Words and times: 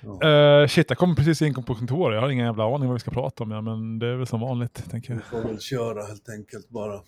Ja. 0.00 0.60
Uh, 0.62 0.68
shit, 0.68 0.86
jag 0.88 0.98
kommer 0.98 1.14
precis 1.14 1.42
in 1.42 1.54
på 1.54 1.74
kontoret. 1.74 2.14
Jag 2.14 2.22
har 2.22 2.30
ingen 2.30 2.46
jävla 2.46 2.74
aning 2.74 2.88
vad 2.88 2.94
vi 2.94 3.00
ska 3.00 3.10
prata 3.10 3.44
om, 3.44 3.50
ja, 3.50 3.60
men 3.60 3.98
det 3.98 4.06
är 4.06 4.16
väl 4.16 4.26
som 4.26 4.40
vanligt, 4.40 4.90
tänker 4.90 5.12
jag. 5.12 5.16
Vi 5.16 5.22
får 5.22 5.48
väl 5.48 5.60
köra 5.60 6.02
helt 6.02 6.28
enkelt 6.28 6.68
bara. 6.68 7.00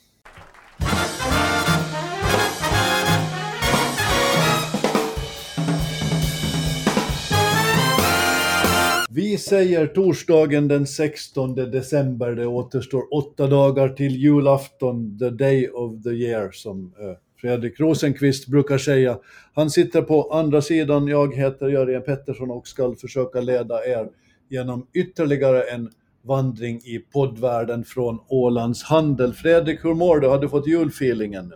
Vi 9.12 9.38
säger 9.38 9.86
torsdagen 9.86 10.68
den 10.68 10.86
16 10.86 11.54
december. 11.54 12.34
Det 12.34 12.46
återstår 12.46 13.14
åtta 13.14 13.46
dagar 13.46 13.88
till 13.88 14.16
julafton, 14.16 15.18
the 15.18 15.30
day 15.30 15.68
of 15.68 16.02
the 16.02 16.10
year, 16.10 16.50
som 16.52 16.94
eh, 17.00 17.16
Fredrik 17.40 17.80
Rosenqvist 17.80 18.46
brukar 18.46 18.78
säga. 18.78 19.18
Han 19.54 19.70
sitter 19.70 20.02
på 20.02 20.32
andra 20.32 20.62
sidan, 20.62 21.08
jag 21.08 21.34
heter 21.34 21.68
Jörgen 21.68 22.02
Pettersson 22.02 22.50
och 22.50 22.68
ska 22.68 22.94
försöka 22.94 23.40
leda 23.40 23.84
er 23.86 24.08
genom 24.48 24.86
ytterligare 24.94 25.62
en 25.62 25.90
vandring 26.22 26.76
i 26.76 26.98
poddvärlden 27.12 27.84
från 27.84 28.18
Ålands 28.28 28.82
handel. 28.82 29.34
Fredrik, 29.34 29.84
hur 29.84 29.94
mår 29.94 30.20
du? 30.20 30.28
Har 30.28 30.38
du 30.38 30.48
fått 30.48 30.66
julfeelingen 30.66 31.48
nu? 31.48 31.54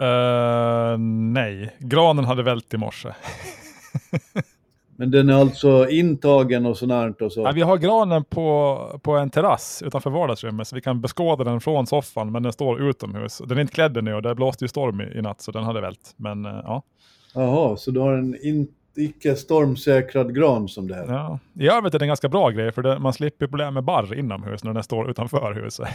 Uh, 0.00 0.92
eh, 0.92 0.98
nej, 1.32 1.76
granen 1.78 2.24
hade 2.24 2.42
vält 2.42 2.74
i 2.74 2.76
morse. 2.76 3.08
Men 4.96 5.10
den 5.10 5.28
är 5.28 5.34
alltså 5.34 5.88
intagen 5.88 6.66
och 6.66 6.78
sånt 6.78 7.22
och 7.22 7.32
så? 7.32 7.40
Ja, 7.40 7.52
vi 7.52 7.60
har 7.60 7.78
granen 7.78 8.24
på, 8.24 9.00
på 9.02 9.12
en 9.12 9.30
terrass 9.30 9.82
utanför 9.86 10.10
vardagsrummet 10.10 10.68
så 10.68 10.74
vi 10.74 10.82
kan 10.82 11.00
beskåda 11.00 11.44
den 11.44 11.60
från 11.60 11.86
soffan 11.86 12.32
men 12.32 12.42
den 12.42 12.52
står 12.52 12.82
utomhus. 12.82 13.42
Den 13.46 13.58
är 13.58 13.62
inte 13.62 13.74
klädd 13.74 14.04
nu 14.04 14.14
och 14.14 14.22
det 14.22 14.34
blåste 14.34 14.64
ju 14.64 14.68
storm 14.68 15.00
i, 15.00 15.18
i 15.18 15.22
natt 15.22 15.40
så 15.40 15.52
den 15.52 15.64
hade 15.64 15.80
vält. 15.80 16.14
Men 16.16 16.46
uh, 16.46 16.60
ja. 16.64 16.82
Jaha, 17.34 17.76
så 17.76 17.90
du 17.90 18.00
har 18.00 18.12
en 18.12 18.36
in, 18.42 18.68
icke 18.96 19.36
stormsäkrad 19.36 20.34
gran 20.34 20.68
som 20.68 20.88
det 20.88 20.94
här? 20.94 21.06
Ja, 21.08 21.38
i 21.60 21.68
övrigt 21.68 21.94
är 21.94 21.98
det 21.98 22.04
en 22.04 22.08
ganska 22.08 22.28
bra 22.28 22.50
grej 22.50 22.72
för 22.72 22.82
det, 22.82 22.98
man 22.98 23.12
slipper 23.12 23.46
problem 23.46 23.74
med 23.74 23.84
barr 23.84 24.18
inomhus 24.18 24.64
när 24.64 24.74
den 24.74 24.82
står 24.82 25.10
utanför 25.10 25.54
huset. 25.54 25.88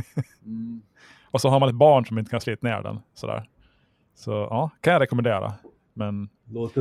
mm. 0.44 0.82
Och 1.30 1.40
så 1.40 1.48
har 1.48 1.60
man 1.60 1.68
ett 1.68 1.74
barn 1.74 2.06
som 2.06 2.18
inte 2.18 2.30
kan 2.30 2.40
slita 2.40 2.66
ner 2.66 2.82
den. 2.82 2.98
Sådär. 3.14 3.48
Så 4.14 4.30
ja, 4.30 4.70
kan 4.80 4.92
jag 4.92 5.00
rekommendera. 5.00 5.52
Men 5.94 6.28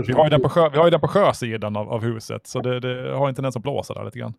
vi 0.07 0.13
har, 0.13 0.23
ju 0.23 0.29
den 0.29 0.41
på 0.41 0.49
sjö, 0.49 0.69
vi 0.69 0.77
har 0.77 0.85
ju 0.85 0.91
den 0.91 0.99
på 0.99 1.07
sjösidan 1.07 1.75
av, 1.75 1.89
av 1.89 2.01
huset, 2.01 2.47
så 2.47 2.61
det, 2.61 2.79
det 2.79 3.11
har 3.15 3.29
inte 3.29 3.41
den 3.41 3.51
som 3.51 3.61
blåser 3.61 3.93
där 3.93 4.05
lite 4.05 4.19
grann. 4.19 4.33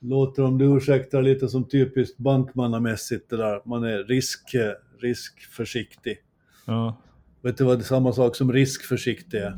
Låter 0.00 0.44
om 0.44 0.58
du 0.58 0.76
ursäktar 0.76 1.22
lite 1.22 1.48
som 1.48 1.64
typiskt 1.64 2.18
bankmannamässigt 2.18 3.30
det 3.30 3.36
där. 3.36 3.60
Man 3.64 3.84
är 3.84 4.04
risk, 4.04 4.54
riskförsiktig. 5.00 6.18
Ja. 6.64 6.96
Vet 7.40 7.56
du 7.56 7.64
vad 7.64 7.78
det 7.78 7.82
är 7.82 7.84
samma 7.84 8.12
sak 8.12 8.36
som 8.36 8.52
riskförsiktig 8.52 9.38
är? 9.38 9.54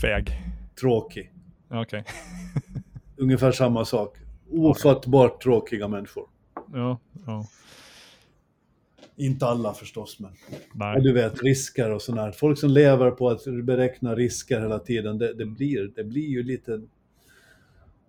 Feg. 0.00 0.30
Tråkig. 0.80 1.32
Okej. 1.68 1.80
Okay. 1.80 2.02
Ungefär 3.16 3.52
samma 3.52 3.84
sak. 3.84 4.16
Ofattbart 4.50 5.42
tråkiga 5.42 5.88
människor. 5.88 6.24
Ja, 6.72 6.98
ja. 7.26 7.46
Inte 9.18 9.46
alla 9.46 9.74
förstås, 9.74 10.20
men 10.20 10.30
Nej. 10.74 11.02
du 11.02 11.12
vet 11.12 11.42
risker 11.42 11.90
och 11.90 12.02
sånt 12.02 12.18
här. 12.18 12.32
Folk 12.32 12.58
som 12.58 12.70
lever 12.70 13.10
på 13.10 13.28
att 13.28 13.44
beräkna 13.62 14.14
risker 14.14 14.60
hela 14.60 14.78
tiden, 14.78 15.18
det, 15.18 15.34
det 15.34 15.46
blir, 15.46 15.92
det 15.96 16.04
blir 16.04 16.28
ju 16.28 16.42
lite... 16.42 16.80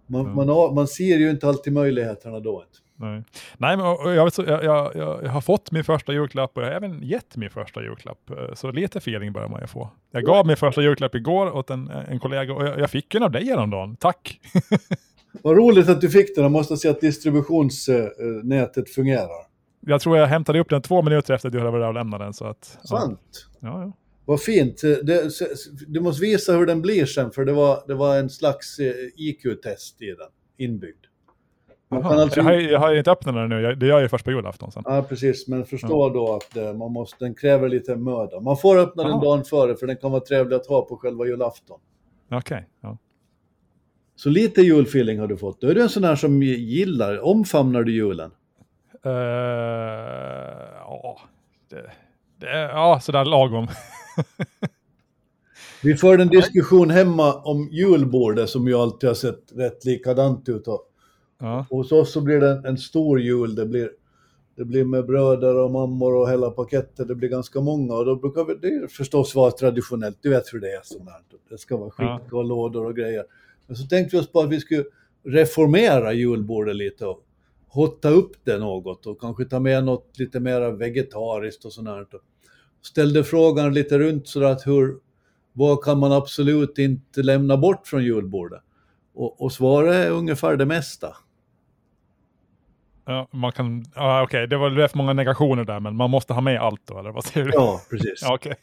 Man, 0.07 0.21
mm. 0.21 0.35
man, 0.35 0.49
har, 0.49 0.73
man 0.73 0.87
ser 0.87 1.17
ju 1.17 1.29
inte 1.29 1.47
alltid 1.47 1.73
möjligheterna 1.73 2.39
då. 2.39 2.63
Nej, 2.99 3.23
Nej 3.57 3.77
men 3.77 3.85
jag, 3.85 4.31
jag, 4.37 4.63
jag, 4.63 4.95
jag, 4.95 5.29
har 5.29 5.41
fått 5.41 5.71
min 5.71 5.83
första 5.83 6.13
julklapp 6.13 6.57
och 6.57 6.63
jag 6.63 6.67
har 6.67 6.75
även 6.75 7.03
gett 7.03 7.37
min 7.37 7.49
första 7.49 7.83
julklapp. 7.83 8.29
Eh, 8.29 8.53
så 8.53 8.71
lite 8.71 8.97
feeling 8.97 9.33
börjar 9.33 9.49
man 9.49 9.61
ju 9.61 9.67
få. 9.67 9.89
Jag 10.11 10.23
gav 10.23 10.47
min 10.47 10.57
första 10.57 10.81
julklapp 10.81 11.15
igår 11.15 11.55
åt 11.55 11.69
en, 11.69 11.87
en 11.87 12.19
kollega 12.19 12.53
och 12.53 12.67
jag, 12.67 12.79
jag 12.79 12.89
fick 12.89 13.15
en 13.15 13.23
av 13.23 13.31
dig 13.31 13.45
häromdagen. 13.45 13.95
Tack! 13.95 14.39
Vad 15.41 15.57
roligt 15.57 15.89
att 15.89 16.01
du 16.01 16.09
fick 16.09 16.35
den. 16.35 16.43
Jag 16.43 16.51
måste 16.51 16.77
säga 16.77 16.91
att 16.91 17.01
distributionsnätet 17.01 18.89
fungerar. 18.89 19.46
Jag 19.89 20.01
tror 20.01 20.17
jag 20.17 20.27
hämtade 20.27 20.59
upp 20.59 20.69
den 20.69 20.81
två 20.81 21.01
minuter 21.01 21.33
efter 21.33 21.49
att 21.49 21.53
du 21.53 21.59
hade 21.59 21.71
varit 21.71 21.87
och 21.87 21.93
lämnat 21.93 22.19
den. 22.19 22.33
Så 22.33 22.45
att, 22.45 22.77
Sant? 22.83 23.47
Ja, 23.59 23.81
ja. 23.81 23.93
Vad 24.25 24.41
fint. 24.41 24.81
Det, 24.81 25.29
du 25.87 25.99
måste 25.99 26.21
visa 26.21 26.53
hur 26.53 26.65
den 26.65 26.81
blir 26.81 27.05
sen, 27.05 27.31
för 27.31 27.45
det 27.45 27.53
var, 27.53 27.83
det 27.87 27.93
var 27.93 28.17
en 28.17 28.29
slags 28.29 28.79
eh, 28.79 28.93
IQ-test 29.15 30.01
i 30.01 30.05
den, 30.05 30.29
inbyggd. 30.57 31.05
Alltså... 31.89 32.39
Jag, 32.39 32.43
har, 32.43 32.51
jag 32.51 32.79
har 32.79 32.95
inte 32.95 33.11
öppnat 33.11 33.35
den 33.35 33.49
nu, 33.49 33.75
det 33.75 33.85
gör 33.85 33.93
jag 33.93 34.01
ju 34.01 34.09
först 34.09 34.25
på 34.25 34.31
julafton. 34.31 34.71
Sen. 34.71 34.83
Ja, 34.85 35.05
precis. 35.09 35.47
Men 35.47 35.65
förstå 35.65 36.07
ja. 36.07 36.13
då 36.13 36.35
att 36.35 36.57
eh, 36.57 36.73
man 36.73 36.91
måste, 36.91 37.25
den 37.25 37.35
kräver 37.35 37.69
lite 37.69 37.95
möda. 37.95 38.39
Man 38.39 38.57
får 38.57 38.77
öppna 38.77 39.03
Aha. 39.03 39.11
den 39.11 39.21
dagen 39.21 39.43
före, 39.43 39.75
för 39.75 39.87
den 39.87 39.97
kan 39.97 40.11
vara 40.11 40.21
trevlig 40.21 40.55
att 40.55 40.67
ha 40.67 40.81
på 40.81 40.97
själva 40.97 41.25
julafton. 41.25 41.79
Okej. 42.25 42.37
Okay. 42.37 42.61
Ja. 42.81 42.97
Så 44.15 44.29
lite 44.29 44.61
julfeeling 44.61 45.19
har 45.19 45.27
du 45.27 45.37
fått. 45.37 45.61
Då 45.61 45.67
är 45.67 45.75
du 45.75 45.81
en 45.81 45.89
sån 45.89 46.03
här 46.03 46.15
som 46.15 46.43
gillar, 46.43 47.19
omfamnar 47.19 47.83
du 47.83 47.91
julen? 47.91 48.31
Uh, 49.07 49.13
ja, 50.79 51.19
det, 51.69 51.91
det, 52.39 52.59
ja, 52.59 52.99
sådär 52.99 53.25
lagom. 53.25 53.67
Vi 55.83 55.95
förde 55.95 56.23
en 56.23 56.29
diskussion 56.29 56.89
hemma 56.89 57.33
om 57.33 57.69
julbordet 57.71 58.49
som 58.49 58.67
ju 58.67 58.73
alltid 58.73 59.09
har 59.09 59.15
sett 59.15 59.43
rätt 59.55 59.85
likadant 59.85 60.49
ut. 60.49 60.67
Och, 60.67 60.81
ja. 61.39 61.65
hos 61.69 61.91
oss 61.91 62.11
så 62.11 62.21
blir 62.21 62.39
det 62.39 62.61
en, 62.65 62.77
stor 62.77 63.21
jul. 63.21 63.55
Det 63.55 63.65
blir, 63.65 63.91
det 64.55 64.65
blir 64.65 64.85
med 64.85 65.05
bröder 65.05 65.55
och 65.55 65.71
mammor 65.71 66.15
och 66.15 66.29
hela 66.29 66.51
paketet. 66.51 67.07
Det 67.07 67.15
blir 67.15 67.29
ganska 67.29 67.61
många 67.61 67.93
och 67.93 68.05
då 68.05 68.15
brukar 68.15 68.45
vi, 68.45 68.53
det 68.53 68.87
förstås 68.91 69.35
vara 69.35 69.51
traditionellt. 69.51 70.17
Du 70.21 70.29
vet 70.29 70.53
hur 70.53 70.59
det 70.59 70.71
är 70.71 70.81
sånt 70.83 71.09
här. 71.09 71.21
Det 71.49 71.57
ska 71.57 71.77
vara 71.77 71.89
skinka 71.89 72.23
ja. 72.31 72.37
och 72.37 72.45
lådor 72.45 72.85
och 72.85 72.95
grejer. 72.95 73.23
Men 73.67 73.75
så 73.75 73.87
tänkte 73.87 74.15
vi 74.15 74.21
oss 74.21 74.31
på 74.31 74.39
att 74.39 74.49
vi 74.49 74.59
skulle 74.59 74.83
reformera 75.23 76.13
julbordet 76.13 76.75
lite 76.75 77.05
och 77.05 77.26
hotta 77.77 78.09
upp 78.09 78.31
det 78.43 78.57
något 78.57 79.05
och 79.05 79.21
kanske 79.21 79.45
ta 79.45 79.59
med 79.59 79.83
något 79.83 80.19
lite 80.19 80.39
mer 80.39 80.71
vegetariskt 80.71 81.65
och 81.65 81.73
sånt 81.73 81.87
här. 81.87 82.05
Ställde 82.81 83.23
frågan 83.23 83.73
lite 83.73 83.99
runt 83.99 84.27
sådär 84.27 84.47
att 84.47 84.67
hur, 84.67 84.97
vad 85.53 85.83
kan 85.83 85.99
man 85.99 86.11
absolut 86.11 86.77
inte 86.77 87.21
lämna 87.21 87.57
bort 87.57 87.87
från 87.87 88.03
julbordet? 88.03 88.61
Och, 89.13 89.41
och 89.41 89.51
svaret 89.51 89.93
är 89.93 90.11
ungefär 90.11 90.57
det 90.57 90.65
mesta. 90.65 91.15
Ja, 93.05 93.27
man 93.31 93.51
kan, 93.51 93.85
ja, 93.95 94.23
okej, 94.23 94.37
okay. 94.37 94.47
det 94.47 94.57
var 94.57 94.69
rätt 94.69 94.95
många 94.95 95.13
negationer 95.13 95.63
där, 95.63 95.79
men 95.79 95.95
man 95.95 96.09
måste 96.09 96.33
ha 96.33 96.41
med 96.41 96.61
allt 96.61 96.81
då, 96.85 96.99
eller 96.99 97.11
vad 97.11 97.25
säger 97.25 97.45
du? 97.45 97.51
Ja, 97.53 97.81
precis. 97.89 98.19
ja, 98.21 98.33
okay. 98.33 98.53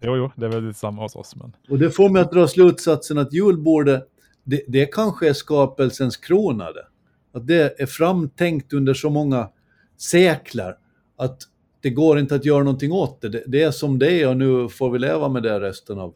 jo, 0.00 0.16
jo, 0.16 0.30
det 0.36 0.46
är 0.46 0.50
väl 0.50 0.74
samma 0.74 1.02
hos 1.02 1.16
oss. 1.16 1.36
Men... 1.36 1.52
Och 1.68 1.78
det 1.78 1.90
får 1.90 2.08
mig 2.08 2.22
att 2.22 2.32
dra 2.32 2.48
slutsatsen 2.48 3.18
att 3.18 3.32
julbordet, 3.32 4.04
det, 4.44 4.62
det 4.68 4.86
kanske 4.86 5.28
är 5.28 5.32
skapelsens 5.32 6.16
krona 6.16 6.72
det. 6.72 6.86
Att 7.32 7.46
det 7.46 7.80
är 7.80 7.86
framtänkt 7.86 8.72
under 8.72 8.94
så 8.94 9.10
många 9.10 9.50
sekler 9.96 10.76
att 11.16 11.42
det 11.80 11.90
går 11.90 12.18
inte 12.18 12.34
att 12.34 12.44
göra 12.44 12.64
någonting 12.64 12.92
åt 12.92 13.20
det. 13.20 13.42
Det 13.46 13.62
är 13.62 13.70
som 13.70 13.98
det 13.98 14.22
är 14.22 14.28
och 14.28 14.36
nu 14.36 14.68
får 14.68 14.90
vi 14.90 14.98
leva 14.98 15.28
med 15.28 15.42
det 15.42 15.60
resten 15.60 15.98
av 15.98 16.14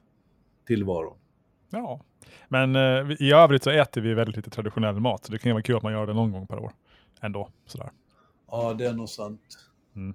tillvaron. 0.67 1.17
Ja, 1.71 2.01
men 2.49 2.77
eh, 2.77 3.17
i 3.21 3.33
övrigt 3.33 3.63
så 3.63 3.71
äter 3.71 4.01
vi 4.01 4.15
väldigt 4.15 4.37
lite 4.37 4.51
traditionell 4.51 5.01
mat, 5.01 5.25
så 5.25 5.33
det 5.33 5.39
kan 5.39 5.51
ju 5.51 5.53
vara 5.53 5.63
kul 5.63 5.77
att 5.77 5.83
man 5.83 5.93
gör 5.93 6.07
det 6.07 6.15
någon 6.15 6.33
gång 6.33 6.47
per 6.47 6.59
år. 6.59 6.73
Ändå, 7.21 7.49
sådär. 7.67 7.91
Ja, 8.51 8.75
det 8.75 8.87
är 8.87 8.93
nog 8.93 9.09
sant. 9.09 9.41
Mm. 9.97 10.15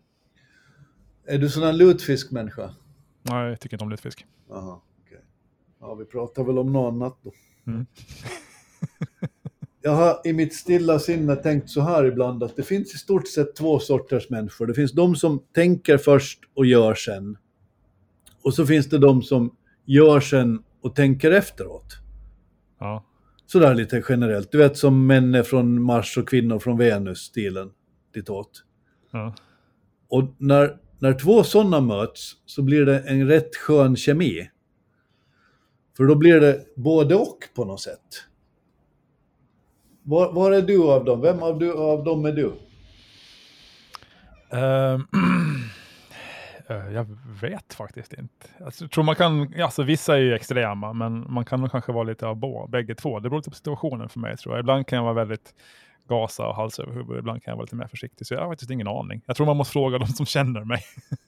Är 1.26 1.38
du 1.38 1.50
sån 1.50 1.64
här 1.64 1.74
lutfiskmänniska? 1.74 2.76
Nej, 3.22 3.50
jag 3.50 3.60
tycker 3.60 3.76
inte 3.76 3.84
om 3.84 3.90
lutfisk. 3.90 4.26
Aha, 4.52 4.84
okay. 5.06 5.18
Ja, 5.80 5.96
vi 5.96 6.06
pratar 6.06 6.44
väl 6.44 6.58
om 6.58 6.74
något 6.74 6.94
annat 6.94 7.18
då. 7.22 7.32
Mm. 7.68 7.86
jag 9.82 9.92
har 9.92 10.22
i 10.24 10.34
mitt 10.34 10.54
stilla 10.54 11.00
sinne 11.00 11.36
tänkt 11.36 11.70
så 11.70 11.82
här 11.82 12.06
ibland 12.06 12.44
att 12.44 12.56
det 12.56 12.64
finns 12.64 12.96
i 12.96 12.98
stort 12.98 13.28
sett 13.28 13.56
två 13.56 13.80
sorters 13.80 14.30
människor. 14.30 14.68
Det 14.68 14.74
finns 14.74 14.92
de 14.92 15.16
som 15.16 15.44
tänker 15.54 15.98
först 15.98 16.40
och 16.54 16.66
gör 16.66 16.94
sen. 16.94 17.38
Och 18.42 18.54
så 18.54 18.66
finns 18.66 18.90
det 18.90 18.98
de 18.98 19.22
som 19.22 19.56
gör 19.86 20.20
sen 20.20 20.64
och 20.82 20.96
tänker 20.96 21.32
efteråt. 21.32 21.98
Ja. 22.80 23.06
Sådär 23.46 23.76
lite 23.76 24.04
generellt. 24.10 24.52
Du 24.52 24.58
vet 24.58 24.78
som 24.78 25.08
män 25.08 25.36
är 25.36 25.44
från 25.44 25.82
Mars 25.84 26.18
och 26.18 26.30
kvinnor 26.30 26.60
från 26.60 26.78
Venus-stilen. 26.78 27.72
Ditåt. 28.14 28.64
Ja. 29.12 29.36
Och 30.08 30.36
när, 30.38 30.78
när 31.00 31.14
två 31.14 31.44
sådana 31.44 31.82
möts 31.82 32.32
så 32.46 32.62
blir 32.62 32.86
det 32.86 33.00
en 33.00 33.28
rätt 33.28 33.56
skön 33.56 33.96
kemi. 33.96 34.50
För 35.98 36.04
då 36.04 36.16
blir 36.16 36.40
det 36.40 36.66
både 36.76 37.16
och 37.16 37.38
på 37.56 37.66
något 37.66 37.82
sätt. 37.82 38.29
Var, 40.10 40.32
var 40.32 40.52
är 40.52 40.62
du 40.62 40.92
av 40.92 41.06
dem? 41.06 41.22
Vem 41.22 41.44
av, 41.44 41.60
du, 41.60 41.74
av 41.74 42.04
dem 42.04 42.26
är 42.26 42.32
du? 42.32 42.46
Uh, 44.54 45.02
jag 46.94 47.06
vet 47.42 47.74
faktiskt 47.74 48.14
inte. 48.14 48.48
Alltså, 48.66 48.84
jag 48.84 48.92
tror 48.92 49.04
man 49.04 49.16
kan, 49.16 49.54
alltså 49.64 49.84
vissa 49.84 50.16
är 50.16 50.20
ju 50.20 50.34
extrema, 50.34 50.94
men 50.94 51.34
man 51.34 51.46
kan 51.46 51.62
nog 51.62 51.72
kanske 51.72 51.92
vara 51.92 52.04
lite 52.04 52.28
av 52.28 52.36
båda, 52.36 52.68
bägge 52.68 52.96
två. 52.96 53.20
Det 53.20 53.30
beror 53.30 53.40
lite 53.40 53.50
på 53.50 53.56
situationen 53.56 54.10
för 54.10 54.20
mig 54.20 54.38
tror 54.38 54.56
jag. 54.56 54.60
Ibland 54.60 54.88
kan 54.88 54.98
jag 54.98 55.04
vara 55.04 55.14
väldigt 55.14 55.54
gasa 56.08 56.48
och 56.48 56.56
hals 56.56 56.80
över 56.80 56.94
huvud. 56.94 57.18
Ibland 57.20 57.44
kan 57.44 57.52
jag 57.52 57.56
vara 57.56 57.64
lite 57.64 57.76
mer 57.76 57.88
försiktig. 57.88 58.28
Så 58.28 58.34
jag 58.34 58.42
har 58.42 58.50
faktiskt 58.50 58.72
ingen 58.72 58.88
aning. 58.88 59.22
Jag 59.26 59.36
tror 59.36 59.46
man 59.46 59.58
måste 59.58 59.72
fråga 59.72 59.98
de 59.98 60.08
som 60.08 60.26
känner 60.26 60.64
mig. 60.64 60.82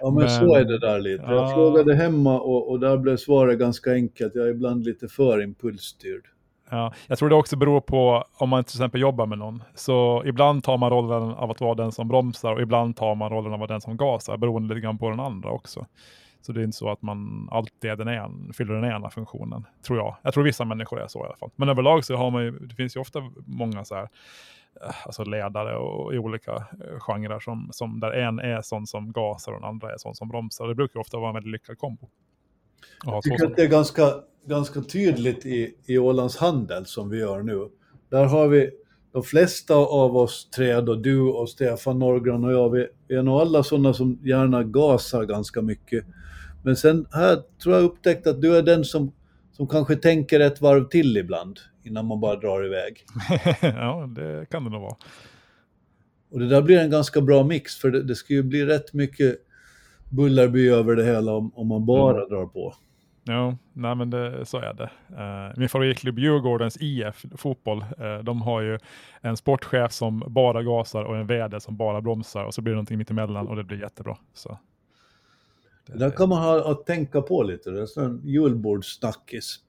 ja, 0.00 0.10
men, 0.10 0.14
men, 0.14 0.30
så 0.30 0.54
är 0.54 0.64
det 0.64 0.78
där 0.78 1.00
lite. 1.00 1.24
Jag 1.24 1.54
frågade 1.54 1.94
hemma 1.94 2.40
och, 2.40 2.70
och 2.70 2.80
där 2.80 2.96
blev 2.96 3.16
svaret 3.16 3.58
ganska 3.58 3.92
enkelt. 3.92 4.34
Jag 4.34 4.46
är 4.46 4.50
ibland 4.50 4.84
lite 4.84 5.08
för 5.08 5.42
impulsstyrd. 5.42 6.24
Ja, 6.70 6.92
jag 7.06 7.18
tror 7.18 7.28
det 7.28 7.34
också 7.34 7.56
beror 7.56 7.80
på 7.80 8.24
om 8.34 8.48
man 8.48 8.64
till 8.64 8.76
exempel 8.76 9.00
jobbar 9.00 9.26
med 9.26 9.38
någon. 9.38 9.62
Så 9.74 10.22
ibland 10.24 10.64
tar 10.64 10.78
man 10.78 10.90
rollen 10.90 11.22
av 11.22 11.50
att 11.50 11.60
vara 11.60 11.74
den 11.74 11.92
som 11.92 12.08
bromsar 12.08 12.52
och 12.52 12.60
ibland 12.60 12.96
tar 12.96 13.14
man 13.14 13.30
rollen 13.30 13.52
av 13.52 13.54
att 13.54 13.60
vara 13.60 13.74
den 13.74 13.80
som 13.80 13.96
gasar, 13.96 14.36
beroende 14.36 14.74
lite 14.74 14.84
grann 14.84 14.98
på 14.98 15.10
den 15.10 15.20
andra 15.20 15.50
också. 15.50 15.86
Så 16.46 16.52
det 16.52 16.60
är 16.60 16.64
inte 16.64 16.76
så 16.76 16.90
att 16.90 17.02
man 17.02 17.48
alltid 17.52 17.90
är 17.90 17.96
den 17.96 18.08
en, 18.08 18.52
fyller 18.52 18.74
den 18.74 18.84
ena 18.84 19.10
funktionen, 19.10 19.66
tror 19.86 19.98
jag. 19.98 20.16
Jag 20.22 20.34
tror 20.34 20.44
vissa 20.44 20.64
människor 20.64 21.00
är 21.00 21.08
så 21.08 21.18
i 21.18 21.26
alla 21.26 21.36
fall. 21.36 21.50
Men 21.56 21.68
överlag 21.68 22.04
så 22.04 22.16
har 22.16 22.30
man 22.30 22.42
ju, 22.42 22.50
det 22.50 22.74
finns 22.74 22.96
ju 22.96 23.00
ofta 23.00 23.30
många 23.46 23.84
så 23.84 23.94
här, 23.94 24.08
eh, 24.82 25.06
alltså 25.06 25.24
ledare 25.24 25.76
och, 25.76 26.14
i 26.14 26.18
olika 26.18 26.52
eh, 26.54 26.98
genrer 26.98 27.40
som, 27.40 27.68
som 27.72 28.00
där 28.00 28.10
en 28.10 28.38
är 28.38 28.62
sån 28.62 28.86
som 28.86 29.12
gasar 29.12 29.52
och 29.52 29.60
den 29.60 29.68
andra 29.68 29.92
är 29.92 29.98
sån 29.98 30.14
som 30.14 30.28
bromsar. 30.28 30.68
Det 30.68 30.74
brukar 30.74 31.00
ofta 31.00 31.18
vara 31.18 31.28
en 31.28 31.34
väldigt 31.34 31.52
lyckad 31.52 31.78
kombo. 31.78 32.08
Jag 33.04 33.22
tycker 33.22 33.46
att 33.46 33.56
det 33.56 33.62
är 33.62 33.68
ganska, 33.68 34.02
ganska 34.46 34.80
tydligt 34.80 35.46
i, 35.46 35.74
i 35.86 35.98
Ålands 35.98 36.36
Handel 36.36 36.86
som 36.86 37.10
vi 37.10 37.18
gör 37.18 37.42
nu. 37.42 37.68
Där 38.10 38.24
har 38.24 38.48
vi 38.48 38.70
de 39.12 39.22
flesta 39.22 39.74
av 39.74 40.16
oss 40.16 40.50
tre, 40.56 40.80
då, 40.80 40.94
du 40.94 41.20
och 41.20 41.48
Stefan 41.48 41.98
Norgran 41.98 42.44
och 42.44 42.52
jag, 42.52 42.70
vi 42.70 43.14
är 43.16 43.22
nog 43.22 43.40
alla 43.40 43.62
sådana 43.62 43.94
som 43.94 44.18
gärna 44.24 44.62
gasar 44.62 45.24
ganska 45.24 45.62
mycket. 45.62 46.04
Men 46.62 46.76
sen 46.76 47.06
här 47.12 47.42
tror 47.62 47.74
jag 47.74 47.84
upptäckt 47.84 48.26
att 48.26 48.40
du 48.40 48.56
är 48.56 48.62
den 48.62 48.84
som, 48.84 49.12
som 49.52 49.66
kanske 49.66 49.96
tänker 49.96 50.40
ett 50.40 50.60
varv 50.60 50.88
till 50.88 51.16
ibland 51.16 51.58
innan 51.84 52.06
man 52.06 52.20
bara 52.20 52.36
drar 52.36 52.66
iväg. 52.66 53.04
ja, 53.62 54.08
det 54.16 54.46
kan 54.50 54.64
det 54.64 54.70
nog 54.70 54.82
vara. 54.82 54.96
Och 56.30 56.38
det 56.38 56.48
där 56.48 56.62
blir 56.62 56.78
en 56.78 56.90
ganska 56.90 57.20
bra 57.20 57.44
mix 57.44 57.76
för 57.76 57.90
det, 57.90 58.02
det 58.02 58.14
ska 58.14 58.34
ju 58.34 58.42
bli 58.42 58.64
rätt 58.64 58.92
mycket 58.92 59.36
Bullerby 60.10 60.68
över 60.68 60.96
det 60.96 61.04
hela 61.04 61.32
om, 61.32 61.52
om 61.54 61.66
man 61.66 61.86
bara 61.86 62.16
mm. 62.16 62.28
drar 62.28 62.46
på. 62.46 62.74
Ja, 63.28 63.56
nej 63.72 63.94
men 63.94 64.10
det, 64.10 64.46
så 64.46 64.58
är 64.58 64.74
det. 64.74 64.90
Uh, 65.10 65.58
min 65.58 65.68
favoritklubb 65.68 66.18
Djurgårdens 66.18 66.76
IF 66.80 67.24
Fotboll, 67.36 67.84
uh, 68.00 68.18
de 68.24 68.42
har 68.42 68.60
ju 68.60 68.78
en 69.20 69.36
sportchef 69.36 69.92
som 69.92 70.24
bara 70.26 70.62
gasar 70.62 71.04
och 71.04 71.16
en 71.16 71.26
vd 71.26 71.60
som 71.60 71.76
bara 71.76 72.00
bromsar 72.00 72.44
och 72.44 72.54
så 72.54 72.62
blir 72.62 72.72
det 72.72 72.76
någonting 72.76 72.98
mittemellan 72.98 73.48
och 73.48 73.56
det 73.56 73.64
blir 73.64 73.80
jättebra. 73.80 74.18
Så. 74.34 74.58
Det 75.86 75.98
där 75.98 76.10
kan 76.10 76.28
man 76.28 76.42
ha 76.42 76.70
att 76.70 76.86
tänka 76.86 77.22
på 77.22 77.42
lite, 77.42 77.70
det 77.70 77.80
är 77.80 78.04
en 78.04 78.20
julbordssnackis. 78.24 79.60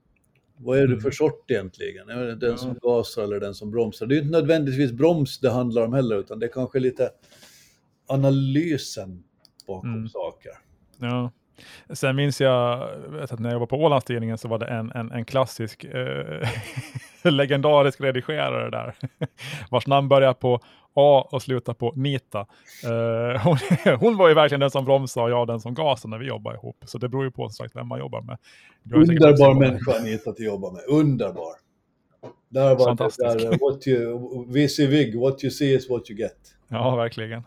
Vad 0.57 0.77
är 0.77 0.87
det 0.87 0.95
för 0.95 1.01
mm. 1.01 1.11
sort 1.11 1.51
egentligen? 1.51 2.09
Är 2.09 2.23
det 2.23 2.35
den 2.35 2.51
ja. 2.51 2.57
som 2.57 2.77
gasar 2.81 3.23
eller 3.23 3.39
den 3.39 3.53
som 3.53 3.71
bromsar? 3.71 4.05
Det 4.05 4.15
är 4.15 4.17
inte 4.17 4.31
nödvändigtvis 4.31 4.91
broms 4.91 5.39
det 5.39 5.49
handlar 5.49 5.85
om 5.85 5.93
heller, 5.93 6.15
utan 6.15 6.39
det 6.39 6.45
är 6.45 6.51
kanske 6.51 6.79
lite 6.79 7.09
analysen 8.07 9.23
bakom 9.67 9.93
mm. 9.93 10.09
saker. 10.09 10.51
Ja. 10.97 11.31
Sen 11.89 12.15
minns 12.15 12.41
jag, 12.41 12.89
vet 13.07 13.31
att 13.31 13.39
när 13.39 13.51
jag 13.51 13.59
var 13.59 13.65
på 13.65 13.77
Ålandstidningen 13.77 14.37
så 14.37 14.47
var 14.47 14.59
det 14.59 14.65
en, 14.65 14.91
en, 14.91 15.11
en 15.11 15.25
klassisk 15.25 15.83
eh, 15.83 16.49
legendarisk 17.31 18.01
redigerare 18.01 18.69
där, 18.69 18.95
vars 19.71 19.87
namn 19.87 20.07
börjar 20.07 20.33
på 20.33 20.59
A 20.99 21.27
och 21.31 21.41
slutar 21.41 21.73
på 21.73 21.93
Nita. 21.95 22.39
Uh, 22.39 23.43
hon, 23.43 23.57
hon, 23.99 24.17
var 24.17 24.27
ju 24.27 24.33
verkligen 24.33 24.59
den 24.59 24.71
som 24.71 24.85
bromsade 24.85 25.23
och 25.23 25.31
jag 25.31 25.47
den 25.47 25.59
som 25.59 25.73
gasade 25.73 26.09
när 26.09 26.17
vi 26.17 26.27
jobbade 26.27 26.55
ihop. 26.55 26.77
Så 26.85 26.97
det 26.97 27.09
beror 27.09 27.23
ju 27.23 27.31
på 27.31 27.49
sagt 27.49 27.75
vem 27.75 27.87
man 27.87 27.99
jobbar 27.99 28.21
med. 28.21 28.37
Underbar 28.93 29.53
människa 29.53 29.99
Anita 29.99 30.29
att 30.29 30.39
jobba 30.39 30.71
med, 30.71 30.81
underbar. 30.89 31.53
Där 32.49 32.75
var 32.75 32.95
det 32.95 33.39
där, 33.39 33.49
what 33.59 33.87
you, 33.87 34.45
VC 34.47 34.79
Vig, 34.79 35.19
what 35.19 35.43
you 35.43 35.51
see 35.51 35.75
is 35.75 35.89
what 35.89 36.09
you 36.09 36.19
get. 36.19 36.37
Ja, 36.67 36.95
verkligen. 36.95 37.43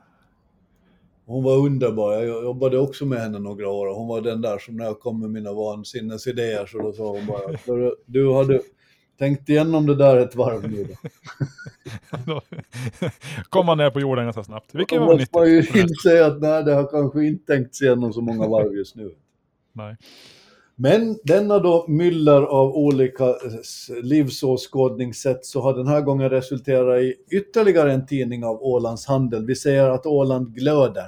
Hon 1.27 1.45
var 1.45 1.57
underbar. 1.57 2.13
Jag 2.13 2.43
jobbade 2.43 2.79
också 2.79 3.07
med 3.07 3.21
henne 3.21 3.39
några 3.39 3.69
år 3.69 3.87
och 3.87 3.97
hon 3.97 4.09
var 4.09 4.21
den 4.21 4.41
där 4.41 4.59
som 4.59 4.77
när 4.77 4.85
jag 4.85 5.01
kom 5.01 5.21
med 5.21 5.31
mina 5.31 5.53
vansinnesidéer 5.53 6.67
så 6.67 6.79
då 6.79 6.93
sa 6.93 7.11
hon 7.11 7.27
bara, 7.27 7.93
du 8.07 8.35
hade 8.35 8.61
tänkt 9.19 9.49
igenom 9.49 9.87
det 9.87 9.95
där 9.95 10.17
ett 10.17 10.35
varv 10.35 10.71
nu 10.71 10.85
då. 10.85 10.95
kom 13.49 13.67
man 13.67 13.79
ner 13.79 13.91
på 13.91 14.01
jorden 14.01 14.25
ganska 14.25 14.45
snabbt. 14.45 14.75
Vilket 14.75 15.01
var 15.01 15.15
nyttigt. 15.15 15.35
man 15.35 15.51
ju 15.51 15.59
inse 15.59 16.27
att 16.27 16.41
nej, 16.41 16.65
det 16.65 16.75
har 16.75 16.91
kanske 16.91 17.27
inte 17.27 17.53
tänkts 17.53 17.83
igenom 17.83 18.13
så 18.13 18.21
många 18.21 18.49
varv 18.49 18.75
just 18.75 18.97
nu. 18.97 19.15
Nej. 19.73 19.97
Men 20.83 21.19
denna 21.25 21.59
då 21.59 21.85
myller 21.89 22.43
av 22.43 22.77
olika 22.77 23.25
eh, 23.25 24.03
livsåskådningssätt 24.03 25.45
så 25.45 25.61
har 25.61 25.75
den 25.75 25.87
här 25.87 26.01
gången 26.01 26.31
resulterat 26.31 27.01
i 27.01 27.15
ytterligare 27.31 27.93
en 27.93 28.07
tidning 28.07 28.45
av 28.45 28.63
Ålands 28.63 29.07
Handel. 29.07 29.47
Vi 29.47 29.57
säger 29.57 29.91
att 29.91 30.07
Åland 30.07 30.55
glöder. 30.55 31.07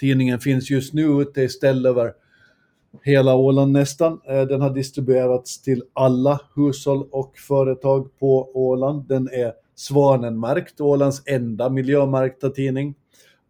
Tidningen 0.00 0.40
finns 0.40 0.70
just 0.70 0.94
nu 0.94 1.02
ute 1.02 1.42
i 1.42 1.48
ställ 1.48 1.86
över 1.86 2.12
hela 3.02 3.34
Åland 3.34 3.72
nästan. 3.72 4.20
Eh, 4.28 4.42
den 4.42 4.60
har 4.60 4.70
distribuerats 4.70 5.62
till 5.62 5.82
alla 5.92 6.40
hushåll 6.54 7.08
och 7.10 7.38
företag 7.38 8.18
på 8.18 8.50
Åland. 8.54 9.08
Den 9.08 9.28
är 9.32 9.52
Svanenmärkt, 9.74 10.80
Ålands 10.80 11.22
enda 11.26 11.70
miljömärkta 11.70 12.50
tidning. 12.50 12.94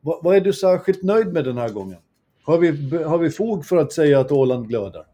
Vad 0.01 0.37
är 0.37 0.41
du 0.41 0.53
särskilt 0.53 1.03
nöjd 1.03 1.33
med 1.33 1.45
den 1.45 1.59
här 1.59 1.69
gången? 1.69 1.99
Har 2.43 2.59
vi, 2.59 2.97
har 3.05 3.19
vi 3.19 3.31
fog 3.31 3.67
för 3.67 3.77
att 3.77 3.93
säga 3.93 4.21
att 4.21 4.33
Åland 4.33 4.69
glöder? 4.69 5.10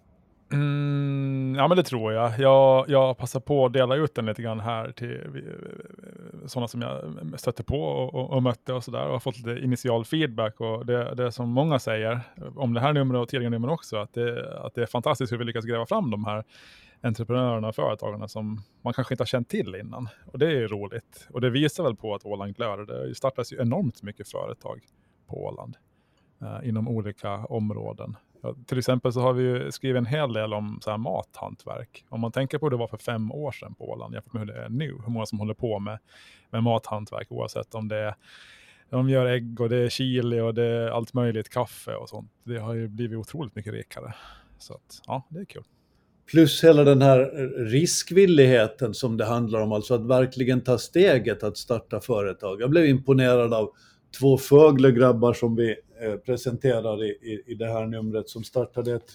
Mm, 0.56 1.54
ja 1.54 1.68
men 1.68 1.76
det 1.76 1.82
tror 1.82 2.12
jag. 2.12 2.38
jag. 2.38 2.90
Jag 2.90 3.18
passar 3.18 3.40
på 3.40 3.66
att 3.66 3.72
dela 3.72 3.94
ut 3.94 4.14
den 4.14 4.26
lite 4.26 4.42
grann 4.42 4.60
här 4.60 4.92
till 4.92 5.10
eh, 5.10 5.16
eh, 5.16 5.42
eh, 6.42 6.46
sådana 6.46 6.68
som 6.68 6.82
jag 6.82 7.04
mm, 7.04 7.38
stötte 7.38 7.64
på 7.64 7.82
och, 7.82 8.14
och, 8.14 8.30
och 8.30 8.42
mötte 8.42 8.72
och 8.72 8.84
sådär 8.84 9.06
och 9.06 9.12
har 9.12 9.20
fått 9.20 9.38
lite 9.38 9.64
initial 9.64 10.04
feedback 10.04 10.60
och 10.60 10.86
det, 10.86 11.14
det 11.14 11.32
som 11.32 11.50
många 11.50 11.78
säger 11.78 12.20
om 12.56 12.74
det 12.74 12.80
här 12.80 12.92
numret 12.92 13.22
och 13.22 13.28
tidigare 13.28 13.50
nummer 13.50 13.70
också, 13.70 13.96
att 13.96 14.12
det, 14.12 14.58
att 14.64 14.74
det 14.74 14.82
är 14.82 14.86
fantastiskt 14.86 15.32
hur 15.32 15.38
vi 15.38 15.44
lyckas 15.44 15.64
gräva 15.64 15.86
fram 15.86 16.10
de 16.10 16.24
här 16.24 16.44
entreprenörerna 17.00 17.68
och 17.68 17.74
företagarna 17.74 18.28
som 18.28 18.62
man 18.82 18.92
kanske 18.92 19.14
inte 19.14 19.22
har 19.22 19.26
känt 19.26 19.48
till 19.48 19.74
innan. 19.74 20.08
Och 20.32 20.38
det 20.38 20.46
är 20.46 20.68
roligt. 20.68 21.28
Och 21.30 21.40
det 21.40 21.50
visar 21.50 21.84
väl 21.84 21.96
på 21.96 22.14
att 22.14 22.26
Åland 22.26 22.56
glöder. 22.56 23.06
Det 23.06 23.14
startas 23.14 23.52
ju 23.52 23.60
enormt 23.60 24.02
mycket 24.02 24.28
företag 24.28 24.80
på 25.26 25.44
Åland 25.44 25.76
eh, 26.42 26.68
inom 26.68 26.88
olika 26.88 27.34
områden. 27.34 28.16
Till 28.66 28.78
exempel 28.78 29.12
så 29.12 29.20
har 29.20 29.32
vi 29.32 29.72
skrivit 29.72 29.98
en 29.98 30.06
hel 30.06 30.32
del 30.32 30.54
om 30.54 30.78
så 30.82 30.90
här 30.90 30.98
mathantverk. 30.98 32.04
Om 32.08 32.20
man 32.20 32.32
tänker 32.32 32.58
på 32.58 32.66
hur 32.66 32.70
det 32.70 32.76
var 32.76 32.88
för 32.88 32.96
fem 32.96 33.32
år 33.32 33.52
sedan 33.52 33.74
på 33.74 33.90
Åland 33.90 34.14
jämfört 34.14 34.32
med 34.32 34.40
hur 34.40 34.54
det 34.54 34.64
är 34.64 34.68
nu. 34.68 34.98
Hur 35.04 35.12
många 35.12 35.26
som 35.26 35.38
håller 35.38 35.54
på 35.54 35.78
med, 35.78 35.98
med 36.50 36.62
mathantverk 36.62 37.32
oavsett 37.32 37.74
om 37.74 37.88
det 37.88 37.96
är 37.96 38.14
de 38.90 39.10
gör 39.10 39.26
ägg 39.26 39.60
och 39.60 39.68
det 39.68 39.76
är 39.76 39.88
chili 39.88 40.40
och 40.40 40.54
det 40.54 40.64
är 40.64 40.88
allt 40.88 41.14
möjligt, 41.14 41.48
kaffe 41.48 41.94
och 41.94 42.08
sånt. 42.08 42.30
Det 42.44 42.58
har 42.58 42.74
ju 42.74 42.88
blivit 42.88 43.18
otroligt 43.18 43.54
mycket 43.54 43.72
rikare. 43.72 44.14
Så 44.58 44.74
att, 44.74 45.02
ja, 45.06 45.26
det 45.28 45.40
är 45.40 45.44
kul. 45.44 45.64
Plus 46.30 46.64
hela 46.64 46.84
den 46.84 47.02
här 47.02 47.18
riskvilligheten 47.70 48.94
som 48.94 49.16
det 49.16 49.24
handlar 49.24 49.60
om, 49.60 49.72
alltså 49.72 49.94
att 49.94 50.06
verkligen 50.06 50.60
ta 50.60 50.78
steget 50.78 51.42
att 51.42 51.56
starta 51.56 52.00
företag. 52.00 52.60
Jag 52.60 52.70
blev 52.70 52.86
imponerad 52.86 53.54
av 53.54 53.72
två 54.18 54.38
Fögle-grabbar 54.38 55.32
som 55.32 55.56
vi 55.56 55.76
eh, 56.02 56.14
presenterar 56.16 57.04
i, 57.04 57.08
i, 57.08 57.42
i 57.46 57.54
det 57.54 57.66
här 57.66 57.86
numret 57.86 58.28
som 58.28 58.44
startade 58.44 58.94
ett, 58.94 59.14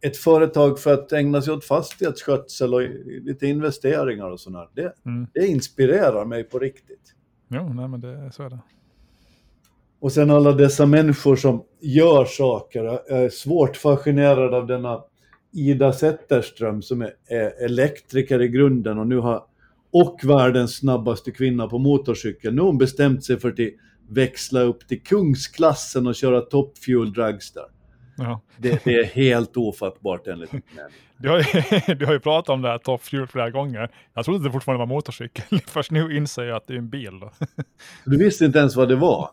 ett 0.00 0.16
företag 0.16 0.78
för 0.78 0.94
att 0.94 1.12
ägna 1.12 1.42
sig 1.42 1.54
åt 1.54 1.64
fastighetsskötsel 1.64 2.74
och 2.74 2.82
lite 3.06 3.46
investeringar 3.46 4.30
och 4.30 4.40
sådär. 4.40 4.68
Det, 4.74 4.92
mm. 5.06 5.26
det 5.34 5.46
inspirerar 5.46 6.24
mig 6.24 6.44
på 6.44 6.58
riktigt. 6.58 7.14
Jo, 7.48 7.68
nej 7.68 7.88
men 7.88 8.00
det, 8.00 8.32
så 8.32 8.42
är 8.42 8.50
det. 8.50 8.58
Och 10.00 10.12
sen 10.12 10.30
alla 10.30 10.52
dessa 10.52 10.86
människor 10.86 11.36
som 11.36 11.64
gör 11.80 12.24
saker. 12.24 12.84
Jag 12.84 13.24
är 13.24 13.28
svårt 13.28 13.76
fascinerad 13.76 14.54
av 14.54 14.66
denna 14.66 15.04
Ida 15.52 15.92
Zetterström 15.92 16.82
som 16.82 17.02
är, 17.02 17.12
är 17.26 17.64
elektriker 17.64 18.42
i 18.42 18.48
grunden 18.48 18.98
och 18.98 19.06
nu 19.06 19.16
har 19.16 19.44
och 19.90 20.20
världens 20.24 20.76
snabbaste 20.76 21.30
kvinna 21.30 21.68
på 21.68 21.78
motorcykel. 21.78 22.54
Nu 22.54 22.60
har 22.60 22.66
hon 22.66 22.78
bestämt 22.78 23.24
sig 23.24 23.40
för 23.40 23.48
att 23.48 23.58
växla 24.08 24.60
upp 24.60 24.88
till 24.88 25.02
kungsklassen 25.02 26.06
och 26.06 26.14
köra 26.14 26.40
Top 26.40 26.78
Fuel 26.78 27.12
Dragster. 27.12 27.64
Ja. 28.16 28.40
Det, 28.56 28.84
det, 28.84 28.94
är 28.94 29.04
helt 29.04 29.56
ofattbart 29.56 30.26
enligt 30.26 30.52
mig. 30.52 30.62
Du 31.18 31.28
har, 31.28 31.94
du 31.94 32.06
har 32.06 32.12
ju 32.12 32.20
pratat 32.20 32.48
om 32.48 32.62
det 32.62 32.68
här 32.68 32.78
Top 32.78 33.02
Fuel 33.02 33.26
flera 33.26 33.50
gånger. 33.50 33.90
Jag 34.14 34.24
trodde 34.24 34.44
det 34.44 34.52
fortfarande 34.52 34.78
var 34.78 34.86
motorcykel. 34.86 35.60
Först 35.66 35.90
nu 35.90 36.16
inser 36.16 36.42
jag 36.42 36.56
att 36.56 36.66
det 36.66 36.74
är 36.74 36.78
en 36.78 36.88
bil. 36.88 37.20
Då. 37.20 37.30
Du 38.04 38.18
visste 38.18 38.44
inte 38.44 38.58
ens 38.58 38.76
vad 38.76 38.88
det 38.88 38.96
var? 38.96 39.30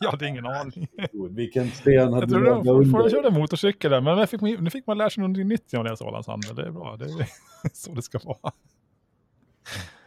jag 0.00 0.10
hade 0.10 0.28
ingen 0.28 0.46
aning. 0.46 0.88
Vilken 1.30 1.70
sten 1.70 2.12
hade 2.12 2.26
du 2.26 2.46
Jag 2.46 2.64
trodde 2.64 2.84
fortfarande 2.84 3.10
körde 3.10 3.30
motorcykel 3.30 3.90
där, 3.90 4.00
men 4.00 4.18
nu 4.18 4.26
fick, 4.26 4.40
man, 4.40 4.50
nu 4.50 4.70
fick 4.70 4.86
man 4.86 4.98
lära 4.98 5.10
sig 5.10 5.20
någonting 5.20 5.48
nytt 5.48 5.72
genom 5.72 5.86
deras 5.86 6.00
Ålandshandel. 6.00 6.54
Det 6.54 6.62
är 6.62 6.70
bra, 6.70 6.96
det 6.96 7.04
är 7.04 7.26
så 7.72 7.92
det 7.92 8.02
ska 8.02 8.18
vara. 8.24 8.52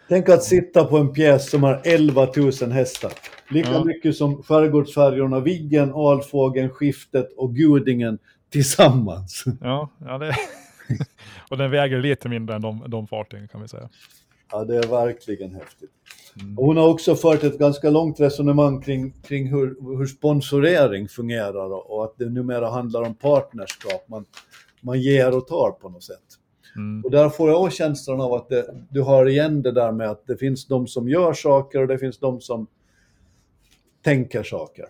Tänk 0.09 0.29
att 0.29 0.43
sitta 0.43 0.85
på 0.85 0.97
en 0.97 1.13
pjäs 1.13 1.49
som 1.49 1.63
har 1.63 1.81
11 1.83 2.27
000 2.61 2.71
hästar. 2.71 3.11
Lika 3.53 3.71
ja. 3.71 3.83
mycket 3.83 4.15
som 4.15 4.43
skärgårdsfärjorna 4.43 5.39
Viggen, 5.39 5.93
Alfågeln, 5.93 6.69
Skiftet 6.69 7.33
och 7.37 7.55
Gudingen 7.55 8.19
tillsammans. 8.49 9.43
Ja, 9.61 9.89
ja 10.05 10.17
det... 10.17 10.35
och 11.49 11.57
den 11.57 11.71
väger 11.71 11.99
lite 11.99 12.29
mindre 12.29 12.55
än 12.55 12.61
de, 12.61 12.83
de 12.87 13.07
fartygen 13.07 13.47
kan 13.47 13.61
vi 13.61 13.67
säga. 13.67 13.89
Ja, 14.51 14.63
det 14.63 14.77
är 14.77 14.87
verkligen 14.87 15.55
häftigt. 15.55 15.89
Mm. 16.41 16.57
hon 16.57 16.77
har 16.77 16.87
också 16.87 17.15
fört 17.15 17.43
ett 17.43 17.59
ganska 17.59 17.89
långt 17.89 18.19
resonemang 18.19 18.81
kring, 18.81 19.11
kring 19.11 19.47
hur, 19.47 19.97
hur 19.97 20.05
sponsorering 20.05 21.07
fungerar 21.07 21.91
och, 21.91 22.03
att 22.03 22.17
det 22.17 22.29
numera 22.29 22.69
handlar 22.69 23.01
om 23.01 23.15
partnerskap. 23.15 24.09
Man, 24.09 24.25
man 24.81 25.01
ger 25.01 25.37
och 25.37 25.47
tar 25.47 25.71
på 25.71 25.89
något 25.89 26.03
sätt. 26.03 26.23
Mm. 26.75 27.03
Och 27.05 27.11
där 27.11 27.29
får 27.29 27.49
jag 27.49 27.61
också 27.61 27.77
känslan 27.77 28.21
av 28.21 28.33
att 28.33 28.49
det, 28.49 28.65
du 28.89 29.01
har 29.01 29.25
igen 29.25 29.61
det 29.61 29.71
där 29.71 29.91
med 29.91 30.09
att 30.09 30.27
det 30.27 30.37
finns 30.37 30.67
de 30.67 30.87
som 30.87 31.09
gör 31.09 31.33
saker 31.33 31.81
och 31.81 31.87
det 31.87 31.97
finns 31.97 32.19
de 32.19 32.41
som 32.41 32.67
tänker 34.03 34.43
saker. 34.43 34.85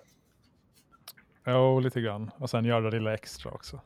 Jo, 1.47 1.79
lite 1.79 2.01
grann. 2.01 2.31
Och 2.37 2.49
sen 2.49 2.65
gör 2.65 2.81
det 2.81 2.91
lilla 2.91 3.13
extra 3.13 3.51
också. 3.51 3.79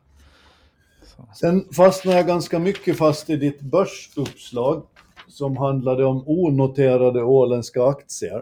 Så. 1.03 1.27
Sen 1.35 1.73
fastnar 1.73 2.13
jag 2.13 2.27
ganska 2.27 2.59
mycket 2.59 2.97
fast 2.97 3.29
i 3.29 3.35
ditt 3.35 3.61
börsuppslag 3.61 4.87
som 5.27 5.57
handlade 5.57 6.05
om 6.05 6.23
onoterade 6.27 7.23
åländska 7.23 7.83
aktier. 7.83 8.41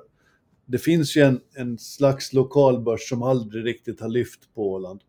Det 0.65 0.77
finns 0.77 1.17
ju 1.17 1.21
en, 1.21 1.41
en 1.55 1.77
slags 1.77 2.33
lokalbörs 2.33 3.09
som 3.09 3.23
aldrig 3.23 3.65
riktigt 3.65 4.01
har 4.01 4.09
lyft 4.09 4.53
på 4.53 4.71
Åland. 4.71 5.01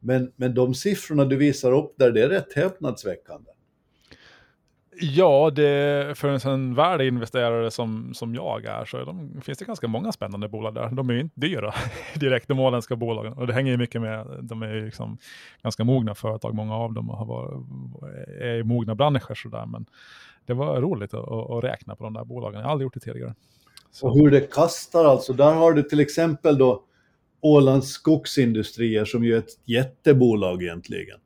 Men, 0.00 0.32
men 0.36 0.54
de 0.54 0.74
siffrorna 0.74 1.24
du 1.24 1.36
visar 1.36 1.72
upp 1.72 1.94
där, 1.96 2.12
det 2.12 2.22
är 2.22 2.28
rätt 2.28 2.52
häpnadsväckande. 2.52 3.50
Ja, 5.00 5.50
det, 5.50 6.18
för 6.18 6.28
en 6.28 6.40
sån 6.40 6.74
värdeinvesterare 6.74 7.70
som, 7.70 8.14
som 8.14 8.34
jag 8.34 8.64
är 8.64 8.84
så 8.84 8.96
är 8.96 9.04
de, 9.04 9.40
finns 9.40 9.58
det 9.58 9.64
ganska 9.64 9.88
många 9.88 10.12
spännande 10.12 10.48
bolag 10.48 10.74
där. 10.74 10.88
De 10.88 11.10
är 11.10 11.14
ju 11.14 11.20
inte 11.20 11.40
dyra 11.40 11.74
direkt, 12.14 12.48
de 12.48 12.60
åländska 12.60 12.96
bolagen. 12.96 13.32
Och 13.32 13.46
det 13.46 13.52
hänger 13.52 13.72
ju 13.72 13.78
mycket 13.78 14.00
med, 14.00 14.26
de 14.42 14.62
är 14.62 14.74
ju 14.74 14.84
liksom 14.84 15.18
ganska 15.62 15.84
mogna 15.84 16.14
företag, 16.14 16.54
många 16.54 16.74
av 16.74 16.92
dem 16.92 17.08
har 17.08 17.26
varit, 17.26 17.66
är 18.40 18.54
i 18.54 18.62
mogna 18.62 18.94
branscher 18.94 19.34
sådär. 19.34 19.66
Men 19.66 19.86
det 20.46 20.54
var 20.54 20.80
roligt 20.80 21.14
att, 21.14 21.32
att, 21.32 21.64
räkna 21.64 21.96
på 21.96 22.04
de 22.04 22.14
där 22.14 22.24
bolagen, 22.24 22.60
jag 22.60 22.66
har 22.66 22.72
aldrig 22.72 22.86
gjort 22.86 22.94
det 22.94 23.00
tidigare. 23.00 23.34
Så. 23.90 24.06
Och 24.06 24.14
hur 24.14 24.30
det 24.30 24.40
kastar 24.40 25.04
alltså, 25.04 25.32
där 25.32 25.52
har 25.52 25.72
du 25.72 25.82
till 25.82 26.00
exempel 26.00 26.58
då 26.58 26.84
Ålands 27.40 27.88
skogsindustrier 27.88 29.04
som 29.04 29.24
ju 29.24 29.34
är 29.34 29.38
ett 29.38 29.58
jättebolag 29.64 30.62
egentligen 30.62 31.18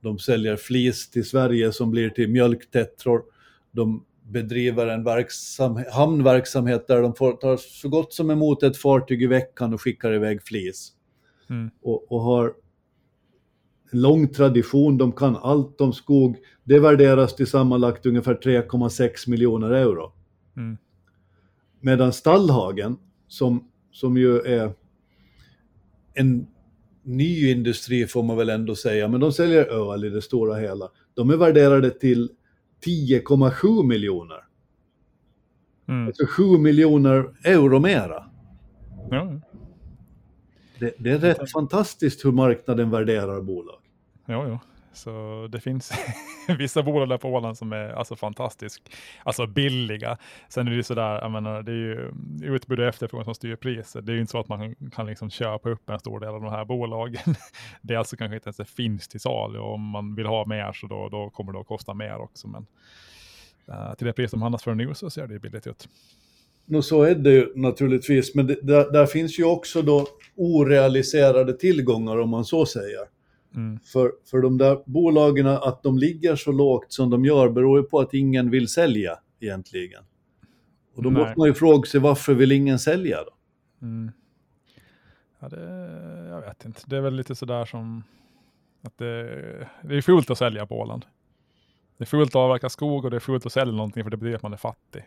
de 0.00 0.18
säljer 0.18 0.56
flis 0.56 1.10
till 1.10 1.24
Sverige 1.24 1.72
som 1.72 1.90
blir 1.90 2.10
till 2.10 2.30
mjölktetror. 2.30 3.22
De 3.70 4.04
bedriver 4.22 4.86
en 4.86 5.04
verksam, 5.04 5.84
hamnverksamhet 5.92 6.86
där 6.86 7.02
de 7.02 7.14
får 7.14 7.32
ta 7.32 7.56
så 7.56 7.88
gott 7.88 8.12
som 8.12 8.30
emot 8.30 8.62
ett 8.62 8.76
fartyg 8.76 9.22
i 9.22 9.26
veckan 9.26 9.74
och 9.74 9.82
skickar 9.82 10.12
iväg 10.12 10.42
flis. 10.42 10.92
Mm. 11.50 11.70
Och, 11.82 12.12
och, 12.12 12.20
har 12.20 12.54
en 13.92 14.00
lång 14.00 14.28
tradition, 14.28 14.98
de 14.98 15.12
kan 15.12 15.36
allt 15.36 15.80
om 15.80 15.92
skog. 15.92 16.36
Det 16.64 16.78
värderas 16.78 17.36
till 17.36 17.46
sammanlagt 17.46 18.06
ungefär 18.06 18.34
3,6 18.34 19.30
miljoner 19.30 19.70
euro. 19.70 20.12
Mm. 20.56 20.78
Medan 21.80 22.12
Stallhagen, 22.12 22.96
som, 23.28 23.70
som 23.92 24.16
ju 24.16 24.38
är 24.40 24.72
en 26.14 26.46
ny 27.16 27.50
industri 27.50 28.06
får 28.06 28.22
man 28.22 28.36
väl 28.36 28.50
ändå 28.50 28.74
säga, 28.74 29.08
men 29.08 29.20
de 29.20 29.32
säljer 29.32 29.92
öl 29.92 30.04
i 30.04 30.10
det 30.10 30.22
stora 30.22 30.54
hela. 30.54 30.90
De 31.14 31.30
är 31.30 31.36
värderade 31.36 31.90
till 31.90 32.30
10,7 32.84 33.86
miljoner. 33.86 34.44
Mm. 35.88 36.06
Alltså 36.06 36.26
7 36.26 36.58
miljoner 36.58 37.34
euro 37.44 37.78
mera. 37.78 38.24
Ja. 39.10 39.40
Det, 40.78 40.94
det, 40.98 41.10
är 41.10 41.18
rätt 41.18 41.50
fantastiskt 41.50 42.24
hur 42.24 42.32
marknaden 42.32 42.90
värderar 42.90 43.40
bolag. 43.40 43.80
Ja, 44.26 44.48
ja. 44.48 44.58
Så 44.92 45.46
det 45.52 45.60
finns 45.60 45.92
vissa 46.58 46.82
bolag 46.82 47.08
där 47.08 47.18
på 47.18 47.28
Åland 47.28 47.58
som 47.58 47.72
är 47.72 47.88
alltså 47.88 48.16
fantastiskt, 48.16 48.90
alltså 49.22 49.46
billiga. 49.46 50.18
Sen 50.48 50.66
är 50.66 50.70
det 50.70 50.76
ju 50.76 50.82
sådär, 50.82 51.20
jag 51.20 51.30
menar, 51.30 51.62
det 51.62 51.72
är 51.72 51.76
ju 51.76 52.12
utbud 52.54 52.80
och 52.80 52.86
efterfrågan 52.86 53.24
som 53.24 53.34
styr 53.34 53.56
priset. 53.56 54.06
Det 54.06 54.12
är 54.12 54.14
ju 54.14 54.20
inte 54.20 54.30
så 54.30 54.40
att 54.40 54.48
man 54.48 54.74
kan 54.74 55.06
liksom 55.06 55.30
köpa 55.30 55.70
upp 55.70 55.90
en 55.90 55.98
stor 55.98 56.20
del 56.20 56.28
av 56.28 56.40
de 56.40 56.50
här 56.50 56.64
bolagen. 56.64 57.34
Det 57.82 57.94
är 57.94 57.98
alltså 57.98 58.16
kanske 58.16 58.34
inte 58.34 58.46
ens 58.46 58.56
det 58.56 58.64
finns 58.64 59.08
till 59.08 59.20
salu 59.20 59.58
och 59.58 59.74
om 59.74 59.80
man 59.80 60.14
vill 60.14 60.26
ha 60.26 60.46
mer 60.46 60.72
så 60.72 60.86
då, 60.86 61.08
då 61.08 61.30
kommer 61.30 61.52
det 61.52 61.60
att 61.60 61.66
kosta 61.66 61.94
mer 61.94 62.18
också. 62.18 62.48
Men 62.48 62.66
uh, 63.68 63.94
till 63.94 64.06
det 64.06 64.12
pris 64.12 64.30
som 64.30 64.42
handlas 64.42 64.62
för 64.62 64.74
nu 64.74 64.94
så 64.94 65.10
ser 65.10 65.26
det 65.26 65.32
ju 65.32 65.40
billigt 65.40 65.66
ut. 65.66 65.88
No, 66.66 66.82
så 66.82 67.02
är 67.02 67.14
det 67.14 67.30
ju 67.30 67.52
naturligtvis, 67.54 68.34
men 68.34 68.46
det, 68.46 68.58
där, 68.62 68.92
där 68.92 69.06
finns 69.06 69.38
ju 69.38 69.44
också 69.44 69.82
då 69.82 70.06
orealiserade 70.36 71.52
tillgångar 71.52 72.18
om 72.18 72.30
man 72.30 72.44
så 72.44 72.66
säger. 72.66 73.19
Mm. 73.54 73.78
För, 73.80 74.12
för 74.30 74.38
de 74.42 74.58
där 74.58 74.82
bolagen, 74.86 75.46
att 75.46 75.82
de 75.82 75.98
ligger 75.98 76.36
så 76.36 76.52
lågt 76.52 76.92
som 76.92 77.10
de 77.10 77.24
gör 77.24 77.48
beror 77.48 77.78
ju 77.78 77.84
på 77.84 78.00
att 78.00 78.14
ingen 78.14 78.50
vill 78.50 78.68
sälja 78.68 79.18
egentligen. 79.40 80.04
Och 80.94 81.02
då 81.02 81.10
Nej. 81.10 81.22
måste 81.22 81.38
man 81.38 81.48
ju 81.48 81.54
fråga 81.54 81.86
sig 81.86 82.00
varför 82.00 82.34
vill 82.34 82.52
ingen 82.52 82.78
sälja 82.78 83.16
då? 83.24 83.32
Mm. 83.86 84.12
Ja, 85.40 85.48
det, 85.48 85.62
jag 86.28 86.40
vet 86.40 86.64
inte. 86.64 86.82
Det 86.86 86.96
är 86.96 87.00
väl 87.00 87.14
lite 87.14 87.34
sådär 87.34 87.64
som 87.64 88.04
att 88.82 88.98
det, 88.98 89.24
det 89.82 89.96
är 89.96 90.02
fult 90.02 90.30
att 90.30 90.38
sälja 90.38 90.66
på 90.66 90.78
Åland. 90.80 91.06
Det 91.96 92.04
är 92.04 92.06
fult 92.06 92.30
att 92.30 92.36
avverka 92.36 92.68
skog 92.68 93.04
och 93.04 93.10
det 93.10 93.16
är 93.16 93.20
fult 93.20 93.46
att 93.46 93.52
sälja 93.52 93.74
någonting 93.74 94.04
för 94.04 94.10
det 94.10 94.16
betyder 94.16 94.36
att 94.36 94.42
man 94.42 94.52
är 94.52 94.56
fattig. 94.56 95.04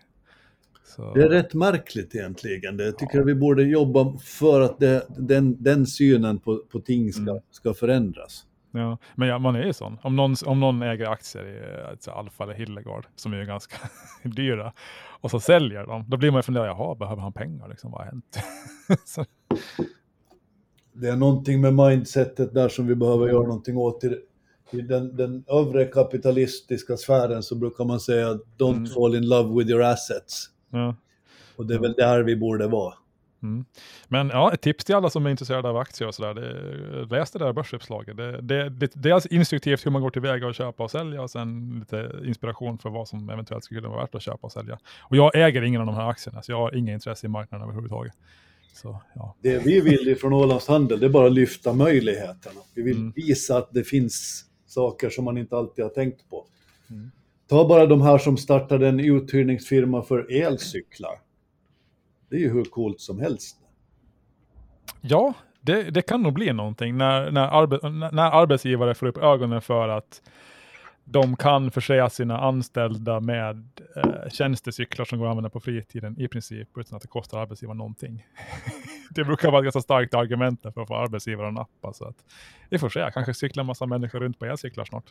Så... 0.84 1.14
Det 1.14 1.24
är 1.24 1.30
rätt 1.30 1.54
märkligt 1.54 2.16
egentligen. 2.16 2.80
Jag 2.80 2.98
tycker 2.98 3.16
ja. 3.18 3.22
att 3.22 3.28
vi 3.28 3.36
borde 3.36 3.64
jobba 3.64 4.18
för 4.18 4.62
att 4.62 4.80
det, 4.80 5.08
den, 5.18 5.64
den 5.64 5.86
synen 5.86 6.40
på, 6.40 6.58
på 6.58 6.80
ting 6.80 7.14
ska, 7.14 7.22
mm. 7.22 7.42
ska 7.52 7.74
förändras. 7.74 8.46
Ja, 8.76 8.98
men 9.16 9.28
ja, 9.28 9.40
man 9.40 9.56
är 9.56 9.66
ju 9.66 9.74
sån. 9.74 9.98
Om 10.02 10.16
någon, 10.16 10.36
om 10.46 10.60
någon 10.60 10.82
äger 10.82 11.06
aktier 11.06 11.46
i 11.46 11.90
alltså 11.90 12.12
Alfa 12.12 12.44
eller 12.44 12.54
Hillegard, 12.54 13.06
som 13.16 13.34
är 13.34 13.38
ju 13.38 13.46
ganska 13.46 13.76
dyra, 14.24 14.74
och 15.22 15.32
så 15.32 15.40
säljer 15.40 15.86
de, 15.86 16.06
då 16.08 16.18
blir 16.18 16.32
man 16.32 16.38
ju 16.40 16.44
fundera, 16.44 16.66
jaha, 16.66 16.96
behöver 16.96 17.22
han 17.22 17.34
pengar? 17.34 17.68
Liksom, 17.68 17.92
vad 17.92 18.02
har 18.02 18.06
hänt? 18.06 18.40
det 20.94 21.08
är 21.08 21.16
någonting 21.16 21.62
med 21.62 21.74
mindsetet 21.74 22.54
där 22.54 22.70
som 22.70 22.88
vi 22.88 22.96
behöver 22.96 23.28
göra 23.28 23.48
någonting 23.48 23.78
åt. 23.78 24.04
I, 24.04 24.18
i 24.72 24.82
den, 24.82 25.16
den 25.16 25.44
övre 25.48 25.86
kapitalistiska 25.86 26.98
sfären 26.98 27.44
så 27.44 27.56
brukar 27.56 27.86
man 27.86 28.00
säga, 28.00 28.40
don't 28.58 28.78
mm. 28.78 28.86
fall 28.86 29.16
in 29.16 29.30
love 29.30 29.58
with 29.58 29.70
your 29.70 29.84
assets. 29.84 30.50
Ja. 30.74 30.96
Och 31.56 31.66
det 31.66 31.74
är 31.74 31.80
väl 31.80 31.94
där 31.94 32.24
vi 32.24 32.36
borde 32.36 32.68
vara. 32.68 32.94
Mm. 33.44 33.66
Men 34.08 34.30
ja, 34.30 34.54
ett 34.54 34.62
tips 34.62 34.86
till 34.86 34.96
alla 34.96 35.10
som 35.10 35.26
är 35.26 35.30
intresserade 35.30 35.70
av 35.70 35.78
aktier 35.78 36.08
och 36.08 36.16
sådär, 36.16 37.08
läs 37.10 37.32
det 37.32 37.40
där 37.40 37.54
börsuppslaget. 37.54 38.18
Det, 38.18 38.42
det, 38.42 38.70
det, 38.70 38.92
dels 38.96 39.26
instruktivt 39.26 39.86
hur 39.86 39.92
man 39.92 40.02
går 40.02 40.10
tillväga 40.10 40.48
och 40.48 40.56
köpa 40.56 40.84
och 40.84 40.92
sälja 40.92 41.22
och 41.22 41.32
sen 41.32 41.80
lite 41.80 42.12
inspiration 42.26 42.78
för 42.78 42.90
vad 42.90 43.08
som 43.08 43.30
eventuellt 43.30 43.64
skulle 43.64 43.88
vara 43.88 44.02
värt 44.02 44.16
att 44.16 44.22
köpa 44.22 44.40
och 44.42 44.52
sälja. 44.52 44.80
Och 45.02 45.18
jag 45.18 45.36
äger 45.36 45.62
ingen 45.62 45.82
av 45.82 45.88
de 45.88 45.96
här 45.96 46.10
aktierna, 46.10 46.42
så 46.42 46.52
jag 46.52 46.58
har 46.58 46.76
inga 46.76 46.94
intresse 46.94 47.26
i 47.26 47.30
marknaden 47.30 47.64
överhuvudtaget. 47.64 48.14
Så, 48.74 49.02
ja. 49.16 49.36
Det 49.42 49.66
vi 49.66 49.82
vill 49.82 50.18
från 50.20 50.34
Ålands 50.34 50.68
Handel, 50.68 51.00
det 51.00 51.06
är 51.06 51.10
bara 51.10 51.28
att 51.28 51.34
lyfta 51.34 51.74
möjligheterna. 51.74 52.62
Vi 52.76 52.82
vill 52.82 52.98
mm. 52.98 53.14
visa 53.16 53.58
att 53.58 53.72
det 53.72 53.84
finns 53.84 54.46
saker 54.66 55.10
som 55.10 55.26
man 55.26 55.38
inte 55.38 55.56
alltid 55.56 55.86
har 55.86 55.90
tänkt 55.90 56.30
på. 56.30 56.46
Mm. 56.90 57.12
Ta 57.54 57.68
bara 57.68 57.86
de 57.86 58.02
här 58.02 58.18
som 58.18 58.38
startade 58.38 58.88
en 58.88 59.00
uthyrningsfirma 59.00 60.04
för 60.04 60.32
elcyklar. 60.32 61.20
Det 62.30 62.36
är 62.36 62.40
ju 62.40 62.54
hur 62.54 62.64
coolt 62.64 63.02
som 63.02 63.20
helst. 63.20 63.58
Ja, 65.02 65.34
det, 65.62 65.84
det 65.84 66.02
kan 66.02 66.22
nog 66.22 66.34
bli 66.34 66.54
någonting 66.54 66.98
när, 66.98 67.32
när, 67.32 67.48
arbe, 67.48 67.90
när 68.12 68.32
arbetsgivare 68.32 68.96
får 68.96 69.08
upp 69.08 69.18
ögonen 69.18 69.62
för 69.62 69.90
att 69.90 70.22
de 71.04 71.36
kan 71.36 71.72
förse 71.72 72.10
sina 72.10 72.40
anställda 72.40 73.20
med 73.20 73.70
eh, 73.96 74.30
tjänstecyklar 74.30 75.06
som 75.06 75.20
går 75.20 75.26
att 75.26 75.32
använda 75.32 75.50
på 75.50 75.60
fritiden 75.60 76.20
i 76.20 76.28
princip 76.28 76.78
utan 76.78 76.96
att 76.96 77.02
det 77.02 77.08
kostar 77.08 77.40
arbetsgivaren 77.40 77.78
någonting. 77.78 78.26
det 79.10 79.24
brukar 79.24 79.52
vara 79.52 79.60
ett 79.60 79.66
ganska 79.66 79.82
starkt 79.82 80.14
argument 80.14 80.62
för 80.62 80.82
att 80.82 80.88
få 80.88 80.96
arbetsgivaren 80.96 81.50
att 81.50 81.54
nappa. 81.54 81.94
Så 81.94 82.06
att, 82.06 82.18
vi 82.70 82.80
får 82.80 82.90
se, 82.90 83.10
kanske 83.14 83.34
cyklar 83.34 83.62
en 83.62 83.68
massa 83.68 83.86
människor 83.86 84.20
runt 84.20 84.40
på 84.40 84.46
elcyklar 84.46 84.86
snart. 84.86 85.06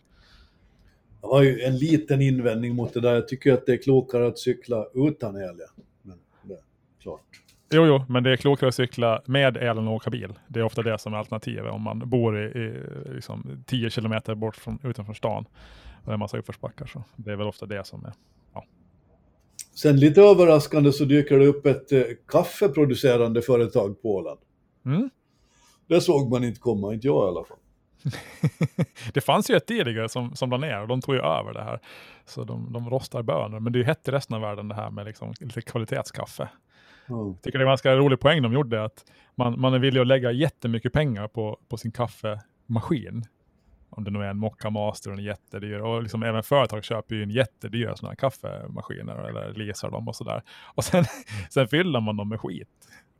Jag 1.22 1.28
har 1.28 1.42
ju 1.42 1.60
en 1.60 1.78
liten 1.78 2.22
invändning 2.22 2.74
mot 2.74 2.94
det 2.94 3.00
där. 3.00 3.14
Jag 3.14 3.28
tycker 3.28 3.52
att 3.52 3.66
det 3.66 3.72
är 3.72 3.82
klokare 3.82 4.26
att 4.26 4.38
cykla 4.38 4.86
utan 4.94 5.36
el. 5.36 5.56
Ja. 5.58 5.82
Men 6.02 6.18
det 6.42 6.54
är 6.54 6.60
klart. 7.02 7.20
Jo, 7.72 7.86
jo, 7.86 8.04
men 8.08 8.22
det 8.22 8.32
är 8.32 8.36
klokare 8.36 8.68
att 8.68 8.74
cykla 8.74 9.22
med 9.26 9.56
elen 9.56 9.88
och 9.88 9.94
åka 9.94 10.10
bil. 10.10 10.32
Det 10.48 10.60
är 10.60 10.64
ofta 10.64 10.82
det 10.82 10.98
som 10.98 11.14
är 11.14 11.18
alternativet 11.18 11.72
om 11.72 11.82
man 11.82 12.10
bor 12.10 12.42
i, 12.42 12.58
i 12.58 12.74
liksom 13.14 13.64
10 13.66 13.90
kilometer 13.90 14.34
bort 14.34 14.56
från, 14.56 14.78
utanför 14.84 15.14
stan. 15.14 15.44
Och 15.44 16.04
det 16.04 16.10
är 16.10 16.14
en 16.14 16.20
massa 16.20 16.38
uppförsbackar. 16.38 16.86
Så 16.86 17.04
det 17.16 17.32
är 17.32 17.36
väl 17.36 17.46
ofta 17.46 17.66
det 17.66 17.86
som 17.86 18.04
är, 18.04 18.12
ja. 18.54 18.64
Sen 19.74 20.00
lite 20.00 20.22
överraskande 20.22 20.92
så 20.92 21.04
dyker 21.04 21.38
det 21.38 21.46
upp 21.46 21.66
ett 21.66 21.92
eh, 21.92 22.02
kaffeproducerande 22.28 23.42
företag 23.42 24.02
på 24.02 24.14
Åland. 24.14 24.40
Mm. 24.86 25.10
Det 25.86 26.00
såg 26.00 26.30
man 26.30 26.44
inte 26.44 26.60
komma, 26.60 26.94
inte 26.94 27.06
jag 27.06 27.26
i 27.26 27.28
alla 27.28 27.44
fall. 27.44 27.58
det 29.14 29.20
fanns 29.20 29.50
ju 29.50 29.56
ett 29.56 29.66
tidigare 29.66 30.08
som, 30.08 30.36
som 30.36 30.50
la 30.50 30.56
ner 30.56 30.80
och 30.80 30.88
de 30.88 31.00
tog 31.00 31.14
ju 31.14 31.20
över 31.20 31.54
det 31.54 31.62
här. 31.62 31.80
Så 32.24 32.44
de, 32.44 32.72
de 32.72 32.90
rostar 32.90 33.22
bönor. 33.22 33.60
Men 33.60 33.72
det 33.72 33.76
är 33.76 33.80
ju 33.80 33.86
hett 33.86 34.08
i 34.08 34.10
resten 34.10 34.36
av 34.36 34.42
världen 34.42 34.68
det 34.68 34.74
här 34.74 34.90
med 34.90 35.06
liksom 35.06 35.34
lite 35.40 35.62
kvalitetskaffe. 35.62 36.48
Mm. 37.08 37.36
tycker 37.36 37.58
det 37.58 37.62
är 37.62 37.66
en 37.66 37.70
ganska 37.70 37.96
rolig 37.96 38.20
poäng 38.20 38.42
de 38.42 38.52
gjorde. 38.52 38.84
att 38.84 39.04
Man, 39.34 39.60
man 39.60 39.74
är 39.74 39.78
villig 39.78 40.00
att 40.00 40.06
lägga 40.06 40.32
jättemycket 40.32 40.92
pengar 40.92 41.28
på, 41.28 41.58
på 41.68 41.76
sin 41.76 41.92
kaffemaskin. 41.92 43.24
om 43.90 44.04
det 44.04 44.10
nu 44.10 44.18
är 44.18 44.28
en 44.28 44.38
Mocca 44.38 44.70
Master 44.70 45.10
och 45.10 45.18
en 45.18 45.24
jättedyr. 45.24 45.78
Och 45.78 46.02
liksom 46.02 46.22
även 46.22 46.42
företag 46.42 46.84
köper 46.84 47.14
ju 47.14 47.22
en 47.22 47.30
jättedyra 47.30 47.96
sådana 47.96 48.10
här 48.10 48.16
kaffemaskiner 48.16 49.28
eller 49.28 49.54
leasar 49.54 49.90
dem 49.90 50.08
och 50.08 50.16
sådär. 50.16 50.42
Och 50.74 50.84
sen, 50.84 51.04
sen 51.50 51.68
fyller 51.68 52.00
man 52.00 52.16
dem 52.16 52.28
med 52.28 52.40
skit. 52.40 52.68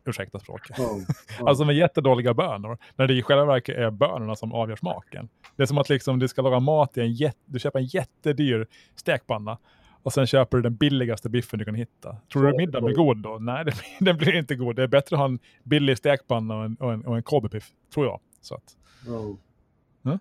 Ursäkta 0.04 0.38
språket. 0.38 0.78
Oh, 0.78 0.96
oh. 0.96 1.02
Alltså 1.38 1.64
med 1.64 1.76
jättedåliga 1.76 2.34
bönor. 2.34 2.78
När 2.96 3.06
det 3.06 3.14
i 3.14 3.22
själva 3.22 3.44
verket 3.44 3.76
är 3.76 3.90
bönorna 3.90 4.36
som 4.36 4.52
avgör 4.52 4.76
smaken. 4.76 5.28
Det 5.56 5.62
är 5.62 5.66
som 5.66 5.78
att 5.78 5.88
liksom 5.88 6.18
du 6.18 6.28
ska 6.28 6.42
laga 6.42 6.60
mat 6.60 6.98
i 6.98 7.00
en 7.00 7.12
jätte, 7.12 7.38
du 7.44 7.58
köper 7.58 7.78
en 7.78 7.84
jättedyr 7.84 8.66
stekpanna 8.96 9.58
och 10.02 10.12
sen 10.12 10.26
köper 10.26 10.56
du 10.56 10.62
den 10.62 10.74
billigaste 10.74 11.28
biffen 11.28 11.58
du 11.58 11.64
kan 11.64 11.74
hitta. 11.74 12.16
Tror 12.32 12.42
du 12.42 12.56
middagen 12.56 12.84
blir 12.84 12.96
god 12.96 13.16
då? 13.16 13.38
Nej, 13.40 13.64
den 14.00 14.16
blir 14.16 14.36
inte 14.36 14.54
god. 14.54 14.76
Det 14.76 14.82
är 14.82 14.86
bättre 14.86 15.16
att 15.16 15.20
ha 15.20 15.24
en 15.24 15.38
billig 15.62 15.98
stekpanna 15.98 16.56
och 16.56 16.64
en, 16.64 16.76
och 16.76 16.92
en, 16.92 17.06
och 17.06 17.16
en 17.16 17.22
kobebiff, 17.22 17.70
tror 17.94 18.06
jag. 18.06 18.20
Så 18.40 18.54
att, 18.54 18.76
oh. 19.08 19.36
ja? 20.02 20.18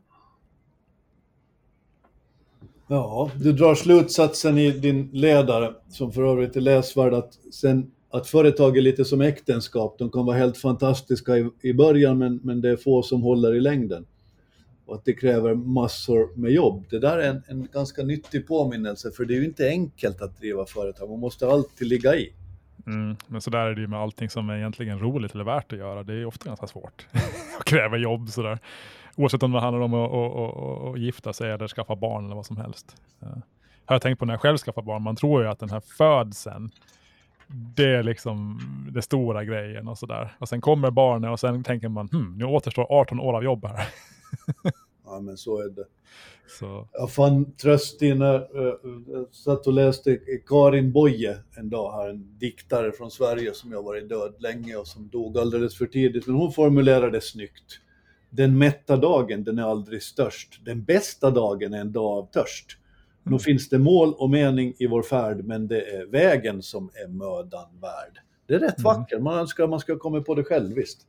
ja, 2.87 3.31
du 3.35 3.53
drar 3.53 3.75
slutsatsen 3.75 4.57
i 4.57 4.71
din 4.71 5.09
ledare, 5.13 5.73
som 5.89 6.11
för 6.11 6.23
övrigt 6.23 6.55
är 6.55 6.61
läsvärd, 6.61 7.13
att, 7.13 7.33
sen, 7.53 7.91
att 8.11 8.27
företag 8.27 8.77
är 8.77 8.81
lite 8.81 9.05
som 9.05 9.21
äktenskap. 9.21 9.95
De 9.99 10.11
kan 10.11 10.25
vara 10.25 10.37
helt 10.37 10.57
fantastiska 10.57 11.37
i, 11.37 11.49
i 11.61 11.73
början, 11.73 12.17
men, 12.17 12.39
men 12.43 12.61
det 12.61 12.69
är 12.69 12.77
få 12.77 13.03
som 13.03 13.21
håller 13.21 13.55
i 13.55 13.59
längden 13.59 14.05
och 14.91 14.97
att 14.97 15.05
det 15.05 15.13
kräver 15.13 15.55
massor 15.55 16.37
med 16.37 16.51
jobb. 16.51 16.85
Det 16.89 16.99
där 16.99 17.17
är 17.17 17.29
en, 17.29 17.43
en, 17.47 17.67
ganska 17.73 18.03
nyttig 18.03 18.47
påminnelse, 18.47 19.11
för 19.11 19.25
det 19.25 19.33
är 19.33 19.37
ju 19.37 19.45
inte 19.45 19.67
enkelt 19.67 20.21
att 20.21 20.37
driva 20.37 20.65
företag. 20.65 21.09
Man 21.09 21.19
måste 21.19 21.47
alltid 21.47 21.87
ligga 21.87 22.15
i. 22.15 22.33
Mm, 22.85 23.15
men 23.27 23.41
så 23.41 23.49
där 23.49 23.65
är 23.65 23.75
det 23.75 23.81
ju 23.81 23.87
med 23.87 23.99
allting 23.99 24.29
som 24.29 24.49
är 24.49 24.57
egentligen 24.57 24.99
roligt 24.99 25.33
eller 25.33 25.43
värt 25.43 25.73
att 25.73 25.79
göra. 25.79 26.03
Det 26.03 26.13
är 26.13 26.25
ofta 26.25 26.45
ganska 26.45 26.67
svårt 26.67 27.07
att 27.59 27.65
kräver 27.65 27.97
jobb 27.97 28.29
sådär. 28.29 28.59
Oavsett 29.15 29.43
om 29.43 29.51
det 29.51 29.59
handlar 29.59 29.81
om 29.81 29.93
att, 29.93 30.11
att, 30.11 30.35
att, 30.35 30.93
att 30.95 30.99
gifta 30.99 31.33
sig 31.33 31.51
eller 31.51 31.67
skaffa 31.67 31.95
barn 31.95 32.25
eller 32.25 32.35
vad 32.35 32.45
som 32.45 32.57
helst. 32.57 32.95
Jag 33.19 33.27
Har 33.85 33.95
jag 33.95 34.01
tänkt 34.01 34.19
på 34.19 34.25
när 34.25 34.33
jag 34.33 34.41
själv 34.41 34.57
skaffar 34.57 34.81
barn, 34.81 35.01
man 35.01 35.15
tror 35.15 35.43
ju 35.43 35.49
att 35.49 35.59
den 35.59 35.69
här 35.69 35.81
födseln, 35.97 36.71
det 37.53 37.95
är 37.95 38.03
liksom 38.03 38.59
det 38.93 39.01
stora 39.01 39.43
grejen 39.43 39.87
och 39.87 39.97
sådär. 39.97 40.35
Och 40.39 40.49
sen 40.49 40.61
kommer 40.61 40.91
barnet 40.91 41.31
och 41.31 41.39
sen 41.39 41.63
tänker 41.63 41.89
man, 41.89 42.09
hm, 42.11 42.37
nu 42.37 42.45
återstår 42.45 42.87
18 42.89 43.19
år 43.19 43.33
av 43.33 43.43
jobb 43.43 43.65
här. 43.65 43.87
ja, 45.05 45.19
men 45.19 45.37
så 45.37 45.59
är 45.59 45.69
det. 45.69 45.85
Så. 46.59 46.87
Jag 46.91 47.11
fann 47.11 47.53
tröst 47.53 48.01
i 48.01 48.13
när 48.13 48.47
jag 49.13 49.27
satt 49.31 49.67
och 49.67 49.73
läste 49.73 50.19
Karin 50.47 50.91
Boye 50.91 51.37
en 51.57 51.69
dag 51.69 51.91
här, 51.91 52.09
en 52.09 52.37
diktare 52.37 52.91
från 52.91 53.11
Sverige 53.11 53.53
som 53.53 53.71
jag 53.71 53.83
varit 53.83 54.09
död 54.09 54.35
länge 54.39 54.75
och 54.75 54.87
som 54.87 55.09
dog 55.09 55.37
alldeles 55.37 55.77
för 55.77 55.85
tidigt. 55.85 56.27
Men 56.27 56.35
hon 56.35 56.51
formulerade 56.51 57.21
snyggt. 57.21 57.79
Den 58.29 58.57
mätta 58.57 58.97
dagen, 58.97 59.43
den 59.43 59.59
är 59.59 59.63
aldrig 59.63 60.03
störst. 60.03 60.65
Den 60.65 60.83
bästa 60.83 61.31
dagen 61.31 61.73
är 61.73 61.81
en 61.81 61.91
dag 61.91 62.17
av 62.17 62.31
törst. 62.31 62.77
Nu 63.23 63.39
finns 63.39 63.69
det 63.69 63.79
mål 63.79 64.13
och 64.13 64.29
mening 64.29 64.73
i 64.79 64.87
vår 64.87 65.03
färd, 65.03 65.45
men 65.45 65.67
det 65.67 65.81
är 65.81 66.05
vägen 66.05 66.61
som 66.61 66.89
är 67.03 67.07
mödan 67.07 67.79
värd. 67.81 68.19
Det 68.47 68.53
är 68.53 68.59
rätt 68.59 68.79
mm. 68.79 68.83
vackert, 68.83 69.21
man 69.21 69.39
önskar 69.39 69.67
man 69.67 69.79
ska 69.79 69.97
komma 69.97 70.21
på 70.21 70.35
det 70.35 70.43
själv, 70.43 70.75
visst. 70.75 71.01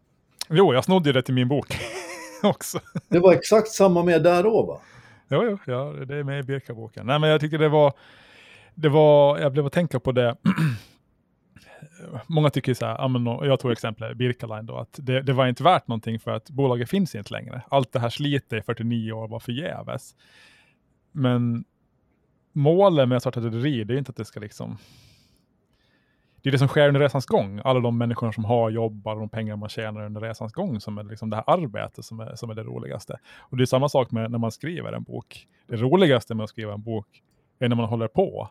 Jo, 0.50 0.75
jag 0.75 0.85
snodde 0.85 1.12
det 1.12 1.23
till 1.23 1.35
min 1.35 1.49
bok. 1.49 1.66
också. 2.42 2.81
Det 3.09 3.19
var 3.19 3.33
exakt 3.33 3.69
samma 3.69 4.02
med 4.02 4.23
där 4.23 4.42
då 4.42 4.66
va? 4.66 4.81
Jo, 5.28 5.45
jo, 5.45 5.59
ja, 5.66 6.04
det 6.04 6.16
är 6.16 6.25
med 6.25 6.40
i 6.40 6.42
Birka-boken. 6.42 7.07
Nej, 7.07 7.19
men 7.19 7.31
jag 7.31 7.40
tycker 7.40 7.59
det 7.59 7.69
var, 7.69 7.92
det 8.75 8.88
var, 8.88 9.38
jag 9.38 9.52
blev 9.52 9.66
att 9.66 9.73
tänka 9.73 10.00
på 10.00 10.12
det. 10.12 10.37
Många 12.26 12.50
tycker 12.50 12.75
så 12.75 12.87
här, 12.87 13.47
jag 13.47 13.61
tog 13.61 13.73
exemplet 13.73 14.16
Birkaline 14.16 14.66
då, 14.66 14.76
att 14.76 14.99
det, 15.02 15.23
det, 15.23 15.33
var 15.33 15.47
inte 15.47 15.62
värt 15.62 15.88
någonting 15.88 16.21
för 16.21 16.31
att 16.31 16.50
bolaget 16.50 16.90
finns 16.90 17.14
inte 17.14 17.33
längre. 17.33 17.62
Allt 17.69 17.92
det 17.92 17.99
här 17.99 18.11
slitet 18.11 18.52
i 18.52 18.62
49 18.62 19.12
år 19.12 19.28
var 19.28 19.40
förgäves. 19.40 20.14
Men 21.12 21.64
målet 22.52 23.09
med 23.09 23.16
att 23.16 23.23
starta 23.23 23.40
ett 23.40 23.47
rederi, 23.47 23.85
det 23.85 23.94
är 23.94 23.99
inte 23.99 24.11
att 24.11 24.16
det 24.16 24.25
ska 24.25 24.40
liksom 24.40 24.78
det 26.42 26.49
är 26.49 26.52
det 26.52 26.59
som 26.59 26.68
sker 26.68 26.88
under 26.88 27.00
resans 27.00 27.26
gång. 27.26 27.61
Alla 27.64 27.80
de 27.80 27.99
människor 27.99 28.32
som 28.32 28.44
har 28.44 28.71
jobb, 28.71 29.06
alla 29.06 29.21
de 29.21 29.28
pengar 29.28 29.56
man 29.56 29.68
tjänar 29.68 30.06
under 30.06 30.21
resans 30.21 30.52
gång 30.52 30.80
som 30.80 30.99
är 30.99 31.02
liksom 31.04 31.30
det 31.30 31.37
här 31.37 31.44
arbetet 31.47 32.04
som 32.04 32.21
är, 32.21 32.35
som 32.35 32.50
är 32.50 32.54
det 32.54 32.62
roligaste. 32.62 33.18
Och 33.38 33.56
det 33.56 33.64
är 33.64 33.66
samma 33.66 33.88
sak 33.88 34.11
med 34.11 34.30
när 34.30 34.38
man 34.38 34.52
skriver 34.52 34.92
en 34.92 35.02
bok. 35.02 35.47
Det 35.66 35.76
roligaste 35.76 36.35
med 36.35 36.44
att 36.44 36.50
skriva 36.50 36.73
en 36.75 36.82
bok 36.82 37.23
är 37.59 37.68
när 37.68 37.76
man 37.76 37.85
håller 37.88 38.09
på. 38.09 38.49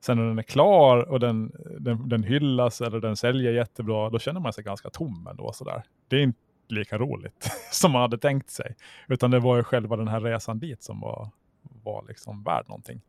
Sen 0.00 0.16
när 0.16 0.24
den 0.24 0.38
är 0.38 0.42
klar 0.42 1.10
och 1.10 1.20
den, 1.20 1.52
den, 1.78 2.08
den 2.08 2.22
hyllas 2.22 2.80
eller 2.80 3.00
den 3.00 3.16
säljer 3.16 3.52
jättebra, 3.52 4.10
då 4.10 4.18
känner 4.18 4.40
man 4.40 4.52
sig 4.52 4.64
ganska 4.64 4.90
tom 4.90 5.26
ändå. 5.30 5.52
Sådär. 5.52 5.82
Det 6.08 6.16
är 6.16 6.20
inte 6.20 6.38
lika 6.68 6.98
roligt 6.98 7.50
som 7.72 7.92
man 7.92 8.02
hade 8.02 8.18
tänkt 8.18 8.50
sig. 8.50 8.76
Utan 9.08 9.30
det 9.30 9.40
var 9.40 9.56
ju 9.56 9.62
själva 9.62 9.96
den 9.96 10.08
här 10.08 10.20
resan 10.20 10.58
dit 10.58 10.82
som 10.82 11.00
var, 11.00 11.30
var 11.82 12.04
liksom 12.08 12.42
värd 12.42 12.64
någonting. 12.68 13.00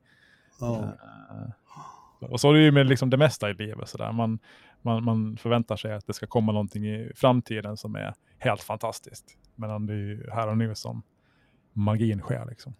Oh. 0.59 0.83
Uh, 0.83 2.31
och 2.31 2.39
så 2.39 2.49
är 2.49 2.53
det 2.53 2.59
ju 2.59 2.71
med 2.71 2.87
liksom 2.87 3.09
det 3.09 3.17
mesta 3.17 3.49
i 3.49 3.53
livet. 3.53 3.89
Så 3.89 3.97
där. 3.97 4.11
Man, 4.11 4.39
man, 4.81 5.03
man 5.03 5.37
förväntar 5.37 5.75
sig 5.75 5.93
att 5.93 6.07
det 6.07 6.13
ska 6.13 6.27
komma 6.27 6.51
någonting 6.51 6.85
i 6.87 7.11
framtiden 7.15 7.77
som 7.77 7.95
är 7.95 8.13
helt 8.37 8.61
fantastiskt. 8.61 9.25
Men 9.55 9.85
det 9.85 9.93
är 9.93 9.97
ju 9.97 10.29
här 10.31 10.47
och 10.47 10.57
nu 10.57 10.75
som 10.75 11.03
magin 11.73 12.19
sker. 12.19 12.45
Liksom. 12.49 12.75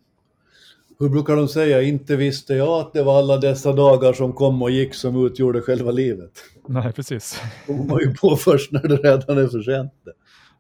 Hur 1.00 1.10
brukar 1.10 1.36
de 1.36 1.48
säga, 1.48 1.82
inte 1.82 2.16
visste 2.16 2.54
jag 2.54 2.70
att 2.70 2.94
det 2.94 3.04
var 3.04 3.20
alla 3.20 3.38
dessa 3.38 3.74
dagar 3.74 4.14
som 4.14 4.34
kom 4.34 4.62
och 4.62 4.72
gick 4.72 4.94
som 4.94 5.26
utgjorde 5.26 5.62
själva 5.62 5.92
livet. 5.92 6.32
Nej, 6.68 6.94
precis. 6.94 7.42
Det 7.68 7.74
kommer 7.74 8.00
ju 8.00 8.14
på 8.14 8.36
först 8.36 8.72
när 8.72 8.88
det 8.88 8.96
redan 8.96 9.38
är 9.38 9.48
för 9.48 9.62
sent. 9.62 9.94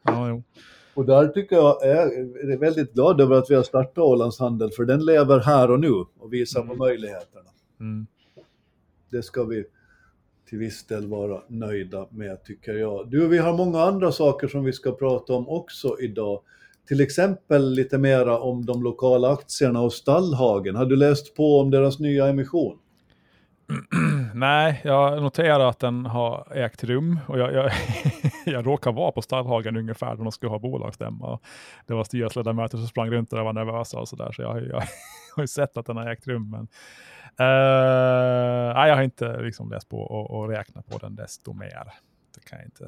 Ja, 0.04 0.30
jo. 0.30 0.44
Och 0.96 1.06
där 1.06 1.28
tycker 1.28 1.56
jag, 1.56 1.78
jag 1.82 2.14
är 2.54 2.58
väldigt 2.58 2.94
glad 2.94 3.22
över 3.22 3.36
att 3.36 3.50
vi 3.50 3.56
har 3.56 3.64
startat 3.64 3.98
Ålands 3.98 4.40
Handel, 4.40 4.72
för 4.72 4.86
den 4.86 5.06
lever 5.06 5.40
här 5.40 5.72
och 5.72 5.80
nu 5.80 5.92
och 5.92 6.34
visar 6.34 6.62
mm. 6.62 6.70
på 6.70 6.84
möjligheterna. 6.84 7.50
Mm 7.80 8.08
det 9.16 9.24
ska 9.24 9.44
vi 9.44 9.66
till 10.50 10.58
viss 10.58 10.84
del 10.88 11.08
vara 11.08 11.42
nöjda 11.48 12.08
med 12.10 12.44
tycker 12.44 12.74
jag. 12.74 13.10
Du, 13.10 13.28
vi 13.28 13.38
har 13.38 13.58
många 13.58 13.82
andra 13.82 14.12
saker 14.12 14.48
som 14.48 14.64
vi 14.64 14.74
ska 14.74 14.92
prata 14.92 15.34
om 15.34 15.50
också 15.50 15.96
idag. 16.00 16.42
Till 16.88 17.02
exempel 17.02 17.72
lite 17.74 17.98
mera 17.98 18.40
om 18.40 18.66
de 18.66 18.84
lokala 18.84 19.34
aktierna 19.34 19.82
och 19.82 19.94
Stallhagen. 19.94 20.76
Har 20.76 20.86
du 20.86 20.96
läst 20.96 21.36
på 21.36 21.60
om 21.60 21.72
deras 21.72 22.00
nya 22.00 22.28
emission? 22.28 22.78
Nej, 24.36 24.82
jag 24.84 25.22
noterar 25.22 25.70
att 25.70 25.80
den 25.80 26.06
har 26.06 26.48
ägt 26.56 26.84
rum 26.84 27.20
och 27.28 27.40
jag, 27.40 27.54
jag, 27.54 27.72
jag 28.46 28.68
råkar 28.68 28.92
vara 28.92 29.12
på 29.12 29.22
Stallhagen 29.22 29.78
ungefär 29.78 30.16
när 30.16 30.24
de 30.24 30.32
skulle 30.32 30.50
ha 30.50 30.60
bolagsstämma. 30.60 31.40
Det 31.88 31.94
var 31.94 32.04
styrelseledamöter 32.04 32.78
som 32.78 32.88
sprang 32.88 33.10
runt 33.10 33.30
där 33.30 33.40
och 33.40 33.46
var 33.46 33.54
nervösa 33.54 34.00
och 34.00 34.08
sådär, 34.08 34.32
så 34.32 34.42
jag, 34.42 34.58
jag, 34.58 34.68
jag 34.68 34.84
har 35.36 35.44
ju 35.44 35.48
sett 35.48 35.78
att 35.78 35.86
den 35.86 35.98
har 35.98 36.12
ägt 36.12 36.28
rum. 36.28 36.50
Men 36.50 36.68
Uh, 37.40 38.74
nej, 38.76 38.90
jag 38.90 38.96
har 38.96 39.04
inte 39.04 39.42
liksom 39.42 39.72
läst 39.72 39.90
på 39.90 39.98
och, 39.98 40.32
och 40.32 40.50
räknat 40.50 40.88
på 40.88 40.98
den 40.98 41.16
desto 41.16 41.54
mer. 41.54 41.94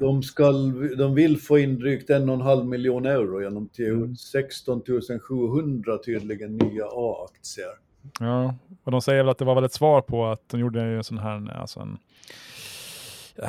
De, 0.00 0.22
ska, 0.22 0.52
de 0.98 1.14
vill 1.14 1.40
få 1.40 1.58
in 1.58 1.78
drygt 1.78 2.10
en 2.10 2.28
och 2.28 2.34
en 2.34 2.40
halv 2.40 2.66
miljon 2.66 3.06
euro 3.06 3.42
genom 3.42 3.68
till 3.68 3.92
mm. 3.92 4.16
16 4.16 4.82
700 5.28 5.98
tydligen 6.04 6.56
nya 6.56 6.84
A-aktier. 6.84 7.87
Ja, 8.20 8.54
och 8.84 8.92
de 8.92 9.02
säger 9.02 9.22
väl 9.22 9.30
att 9.30 9.38
det 9.38 9.44
var 9.44 9.54
väl 9.54 9.64
ett 9.64 9.72
svar 9.72 10.00
på 10.00 10.26
att 10.26 10.48
de 10.48 10.60
gjorde 10.60 10.82
en 10.82 11.04
sån 11.04 11.18
här, 11.18 11.50
alltså 11.60 11.80
en, 11.80 11.98
eh, 13.36 13.48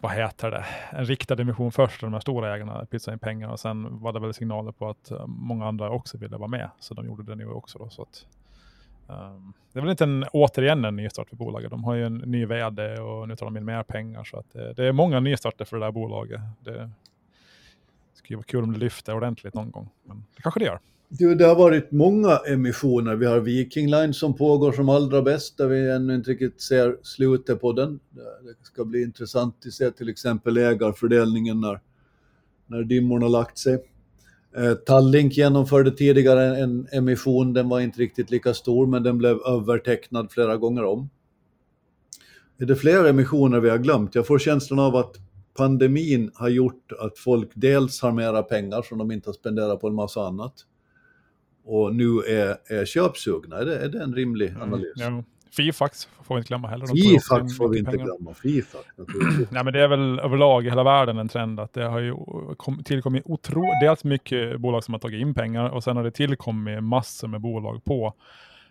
vad 0.00 0.12
heter 0.12 0.50
det, 0.50 0.64
en 0.90 1.04
riktad 1.04 1.42
emission 1.42 1.72
först, 1.72 2.00
de 2.00 2.12
här 2.12 2.20
stora 2.20 2.54
ägarna 2.54 2.86
pytsade 2.86 3.14
in 3.14 3.18
pengar 3.18 3.48
och 3.48 3.60
sen 3.60 4.00
var 4.00 4.12
det 4.12 4.20
väl 4.20 4.34
signaler 4.34 4.72
på 4.72 4.88
att 4.88 5.10
eh, 5.10 5.26
många 5.26 5.66
andra 5.66 5.90
också 5.90 6.18
ville 6.18 6.36
vara 6.36 6.48
med, 6.48 6.70
så 6.78 6.94
de 6.94 7.06
gjorde 7.06 7.22
det 7.22 7.34
nu 7.34 7.50
också. 7.50 7.78
Då, 7.78 7.88
så 7.88 8.02
att, 8.02 8.26
Um, 9.08 9.52
det 9.72 9.78
är 9.78 9.80
väl 9.80 9.90
inte 9.90 10.04
en, 10.04 10.24
återigen 10.32 10.84
en 10.84 10.96
nystart 10.96 11.28
för 11.28 11.36
bolaget. 11.36 11.70
De 11.70 11.84
har 11.84 11.94
ju 11.94 12.06
en 12.06 12.18
ny 12.18 12.46
vd 12.46 12.98
och 12.98 13.28
nu 13.28 13.36
tar 13.36 13.46
de 13.46 13.56
in 13.56 13.64
mer 13.64 13.82
pengar. 13.82 14.24
Så 14.24 14.38
att 14.38 14.52
det, 14.52 14.72
det 14.72 14.84
är 14.84 14.92
många 14.92 15.20
nystarter 15.20 15.64
för 15.64 15.76
det 15.76 15.86
där 15.86 15.92
bolaget. 15.92 16.40
Det 16.60 16.90
skulle 18.12 18.36
vara 18.36 18.44
kul 18.44 18.64
om 18.64 18.72
det 18.72 18.78
lyfter 18.78 19.14
ordentligt 19.14 19.54
någon 19.54 19.70
gång. 19.70 19.88
Men 20.04 20.24
det 20.36 20.42
kanske 20.42 20.60
det 20.60 20.66
gör. 20.66 20.78
Du, 21.10 21.34
det 21.34 21.44
har 21.44 21.56
varit 21.56 21.92
många 21.92 22.36
emissioner. 22.36 23.16
Vi 23.16 23.26
har 23.26 23.40
Viking 23.40 23.90
Line 23.90 24.14
som 24.14 24.34
pågår 24.34 24.72
som 24.72 24.88
allra 24.88 25.22
bäst, 25.22 25.56
där 25.56 25.68
vi 25.68 25.90
ännu 25.90 26.14
inte 26.14 26.30
riktigt 26.30 26.60
ser 26.60 26.96
slutet 27.02 27.60
på 27.60 27.72
den. 27.72 28.00
Det 28.44 28.66
ska 28.66 28.84
bli 28.84 29.02
intressant 29.02 29.56
att 29.66 29.72
se 29.72 29.90
till 29.90 30.08
exempel 30.08 30.56
ägarfördelningen 30.56 31.60
när, 31.60 31.80
när 32.66 32.82
dimmorna 32.82 33.28
lagt 33.28 33.58
sig. 33.58 33.78
Eh, 34.56 34.74
Tallink 34.74 35.36
genomförde 35.36 35.90
tidigare 35.90 36.56
en 36.56 36.88
emission, 36.92 37.52
den 37.52 37.68
var 37.68 37.80
inte 37.80 38.00
riktigt 38.00 38.30
lika 38.30 38.54
stor 38.54 38.86
men 38.86 39.02
den 39.02 39.18
blev 39.18 39.36
övertecknad 39.36 40.32
flera 40.32 40.56
gånger 40.56 40.84
om. 40.84 41.10
Är 42.58 42.66
det 42.66 42.76
fler 42.76 43.04
emissioner 43.04 43.60
vi 43.60 43.70
har 43.70 43.78
glömt? 43.78 44.14
Jag 44.14 44.26
får 44.26 44.38
känslan 44.38 44.78
av 44.78 44.96
att 44.96 45.16
pandemin 45.56 46.30
har 46.34 46.48
gjort 46.48 46.92
att 46.98 47.18
folk 47.18 47.50
dels 47.54 48.02
har 48.02 48.12
mera 48.12 48.42
pengar 48.42 48.82
som 48.82 48.98
de 48.98 49.10
inte 49.10 49.28
har 49.28 49.34
spenderat 49.34 49.80
på 49.80 49.88
en 49.88 49.94
massa 49.94 50.26
annat 50.26 50.54
och 51.68 51.94
nu 51.94 52.18
är, 52.18 52.74
är 52.80 52.84
köpsugna. 52.84 53.56
Är 53.56 53.64
det, 53.64 53.78
är 53.78 53.88
det 53.88 54.02
en 54.02 54.14
rimlig 54.14 54.48
mm, 54.48 54.62
analys? 54.62 55.00
Mm, 55.00 55.16
ja. 55.16 55.22
Fifax 55.50 56.08
får 56.22 56.34
vi 56.34 56.38
inte 56.38 56.48
glömma 56.48 56.68
heller. 56.68 56.86
Fifax 56.86 57.56
får 57.56 57.68
vi 57.68 57.78
inte 57.78 57.90
pengar. 57.90 58.04
glömma. 58.04 58.34
Fifax, 58.34 58.84
Nej, 59.50 59.64
men 59.64 59.72
det 59.72 59.80
är 59.80 59.88
väl 59.88 60.18
överlag 60.18 60.66
i 60.66 60.68
hela 60.68 60.84
världen 60.84 61.18
en 61.18 61.28
trend 61.28 61.60
att 61.60 61.72
det 61.72 61.84
har 61.84 62.00
ju 62.00 62.14
tillkommit 62.84 63.22
otroligt, 63.26 63.80
dels 63.82 64.04
mycket 64.04 64.60
bolag 64.60 64.84
som 64.84 64.94
har 64.94 64.98
tagit 64.98 65.20
in 65.20 65.34
pengar 65.34 65.68
och 65.68 65.84
sen 65.84 65.96
har 65.96 66.04
det 66.04 66.10
tillkommit 66.10 66.82
massor 66.82 67.28
med 67.28 67.40
bolag 67.40 67.84
på 67.84 68.14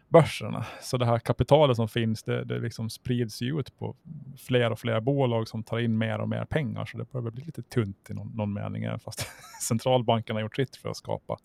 börserna. 0.10 0.66
Så 0.82 0.98
det 0.98 1.06
här 1.06 1.20
kapitalet 1.20 1.76
som 1.76 1.88
finns, 1.88 2.24
det, 2.24 2.44
det 2.44 2.60
liksom 2.60 2.90
sprids 2.90 3.42
ju 3.42 3.60
ut 3.60 3.80
på 3.80 3.96
fler 4.38 4.72
och 4.72 4.80
fler 4.80 5.00
bolag 5.00 5.48
som 5.48 5.64
tar 5.64 5.80
in 5.80 5.98
mer 5.98 6.20
och 6.20 6.30
mer 6.30 6.46
pengar. 6.46 6.86
Så 6.86 6.98
det 6.98 7.12
börjar 7.12 7.32
bli 7.32 7.44
lite 7.44 7.62
tunt 7.62 8.10
i 8.10 8.14
någon, 8.14 8.32
någon 8.36 8.54
mening, 8.54 9.00
fast 9.00 9.28
centralbankerna 9.68 10.38
har 10.38 10.42
gjort 10.42 10.56
sitt 10.56 10.76
för 10.76 10.90
att 10.90 10.98
skapa, 10.98 11.38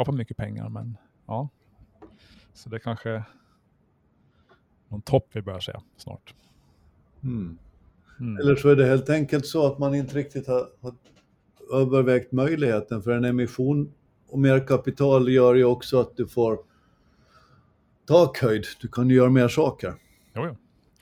skapa 0.00 0.12
mycket 0.12 0.36
pengar. 0.36 0.68
Men 0.68 0.96
ja, 1.26 1.48
så 2.54 2.70
det 2.70 2.78
kanske 2.78 3.24
någon 4.88 5.02
topp 5.02 5.28
vi 5.32 5.42
börjar 5.42 5.60
se 5.60 5.72
snart. 5.96 6.34
Mm. 7.22 7.58
Mm. 8.20 8.36
Eller 8.36 8.56
så 8.56 8.68
är 8.68 8.76
det 8.76 8.86
helt 8.86 9.10
enkelt 9.10 9.46
så 9.46 9.66
att 9.66 9.78
man 9.78 9.94
inte 9.94 10.16
riktigt 10.16 10.46
har, 10.46 10.68
har 10.80 10.94
övervägt 11.72 12.32
möjligheten 12.32 13.02
för 13.02 13.10
en 13.10 13.24
emission 13.24 13.92
och 14.28 14.38
mer 14.38 14.66
kapital 14.66 15.28
gör 15.28 15.54
ju 15.54 15.64
också 15.64 16.00
att 16.00 16.16
du 16.16 16.26
får 16.26 16.58
takhöjd. 18.06 18.64
Du 18.80 18.88
kan 18.88 19.08
ju 19.08 19.16
göra 19.16 19.30
mer 19.30 19.48
saker. 19.48 19.94
Jo, 20.34 20.46
jo. 20.46 20.56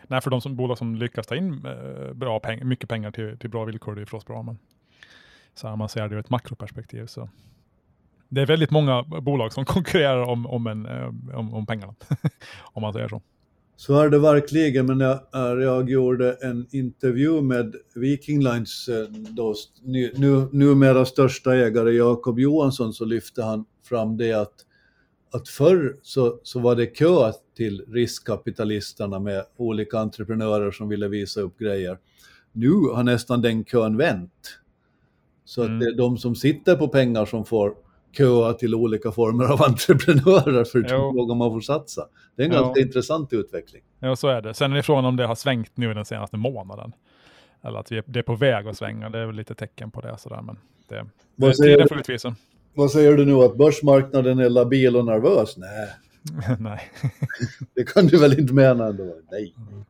Nej, 0.06 0.20
för 0.20 0.30
de 0.30 0.40
som, 0.40 0.56
bolag 0.56 0.78
som 0.78 0.94
lyckas 0.94 1.26
ta 1.26 1.36
in 1.36 1.66
eh, 1.66 2.12
bra 2.12 2.40
peng, 2.40 2.68
mycket 2.68 2.88
pengar 2.88 3.10
till, 3.10 3.38
till 3.38 3.50
bra 3.50 3.64
villkor, 3.64 3.94
det 3.94 4.00
är 4.00 4.04
förstås 4.04 4.26
bra. 4.26 4.42
Men 4.42 4.58
så 5.54 5.68
här, 5.68 5.76
man 5.76 5.88
ser 5.88 6.08
det 6.08 6.14
ur 6.14 6.18
ett 6.20 6.30
makroperspektiv 6.30 7.06
så 7.06 7.28
det 8.28 8.40
är 8.40 8.46
väldigt 8.46 8.70
många 8.70 9.02
bolag 9.02 9.52
som 9.52 9.64
konkurrerar 9.74 10.22
om, 10.22 10.46
om, 10.46 10.66
en, 10.66 10.86
eh, 10.86 11.38
om, 11.38 11.54
om 11.54 11.66
pengarna, 11.66 11.94
om 12.72 12.82
man 12.82 12.92
säger 12.92 13.08
så. 13.08 13.22
Så 13.76 14.00
är 14.00 14.10
det 14.10 14.18
verkligen, 14.18 14.86
men 14.86 15.00
jag, 15.00 15.20
jag 15.62 15.90
gjorde 15.90 16.32
en 16.32 16.66
intervju 16.70 17.42
med 17.42 17.74
Viking 17.94 18.42
Lines 18.42 18.88
eh, 18.88 19.08
då, 19.10 19.54
nu, 19.82 20.48
numera 20.52 21.04
största 21.04 21.56
ägare 21.56 21.90
Jakob 21.90 22.38
Johansson 22.38 22.92
så 22.92 23.04
lyfte 23.04 23.42
han 23.42 23.64
fram 23.88 24.16
det 24.16 24.32
att, 24.32 24.54
att 25.32 25.48
förr 25.48 25.96
så, 26.02 26.40
så 26.42 26.60
var 26.60 26.76
det 26.76 26.86
kö 26.86 27.32
till 27.56 27.84
riskkapitalisterna 27.88 29.18
med 29.18 29.44
olika 29.56 29.98
entreprenörer 29.98 30.70
som 30.70 30.88
ville 30.88 31.08
visa 31.08 31.40
upp 31.40 31.58
grejer. 31.58 31.98
Nu 32.52 32.70
har 32.70 33.02
nästan 33.02 33.42
den 33.42 33.64
kön 33.64 33.96
vänt. 33.96 34.58
Så 35.44 35.62
mm. 35.62 35.74
att 35.74 35.80
det 35.80 35.86
är 35.86 35.96
de 35.96 36.18
som 36.18 36.34
sitter 36.34 36.76
på 36.76 36.88
pengar 36.88 37.26
som 37.26 37.44
får 37.44 37.74
köa 38.18 38.52
till 38.52 38.74
olika 38.74 39.12
former 39.12 39.44
av 39.44 39.62
entreprenörer 39.68 40.64
för 40.64 40.84
att 40.84 41.14
vågar 41.14 41.34
man 41.34 41.50
får 41.50 41.60
satsa. 41.60 42.08
Det 42.36 42.42
är 42.42 42.46
en 42.46 42.52
jo. 42.52 42.62
ganska 42.62 42.80
intressant 42.80 43.32
utveckling. 43.32 43.82
Ja, 43.98 44.16
så 44.16 44.28
är 44.28 44.42
det. 44.42 44.54
Sen 44.54 44.72
är 44.72 44.76
det 44.76 44.82
frågan 44.82 45.04
om 45.04 45.16
det 45.16 45.26
har 45.26 45.34
svängt 45.34 45.76
nu 45.76 45.94
den 45.94 46.04
senaste 46.04 46.36
månaden. 46.36 46.92
Eller 47.62 47.78
att 47.78 47.92
vi 47.92 47.98
är, 47.98 48.04
det 48.06 48.18
är 48.18 48.22
på 48.22 48.34
väg 48.34 48.68
att 48.68 48.76
svänga. 48.76 49.10
Det 49.10 49.18
är 49.18 49.26
väl 49.26 49.36
lite 49.36 49.54
tecken 49.54 49.90
på 49.90 50.00
det. 50.00 50.18
Sådär, 50.18 50.42
men 50.42 50.58
det, 50.88 51.06
vad 51.36 51.56
det, 51.58 51.76
det 51.76 51.88
får 51.88 51.98
utvisa. 51.98 52.34
Vad 52.74 52.90
säger 52.90 53.16
du 53.16 53.24
nu, 53.24 53.34
att 53.34 53.56
börsmarknaden 53.56 54.38
är 54.38 54.48
labil 54.48 54.96
och 54.96 55.04
nervös? 55.04 55.56
Nej. 55.56 55.88
Nej. 56.58 56.80
det 57.74 57.84
kan 57.84 58.06
du 58.06 58.18
väl 58.18 58.40
inte 58.40 58.54
mena 58.54 58.86
ändå? 58.86 59.14
Nej. 59.30 59.54
Mm. 59.56 59.84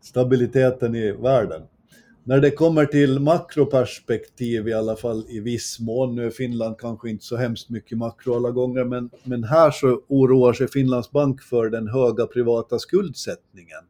Stabiliteten 0.00 0.94
i 0.94 1.12
världen 1.12 1.62
när 2.24 2.40
det 2.40 2.50
kommer 2.50 2.86
till 2.86 3.20
makroperspektiv 3.20 4.68
i 4.68 4.72
alla 4.72 4.96
fall 4.96 5.24
i 5.28 5.40
viss 5.40 5.80
mån, 5.80 6.14
nu 6.14 6.26
är 6.26 6.30
Finland 6.30 6.78
kanske 6.78 7.10
inte 7.10 7.24
så 7.24 7.36
hemskt 7.36 7.70
mycket 7.70 7.98
makro 7.98 8.34
alla 8.34 8.50
gånger, 8.50 8.84
men, 8.84 9.10
men 9.24 9.44
här 9.44 9.70
så 9.70 10.02
oroar 10.08 10.52
sig 10.52 10.68
Finlands 10.68 11.10
bank 11.10 11.42
för 11.42 11.70
den 11.70 11.88
höga 11.88 12.26
privata 12.26 12.78
skuldsättningen. 12.78 13.80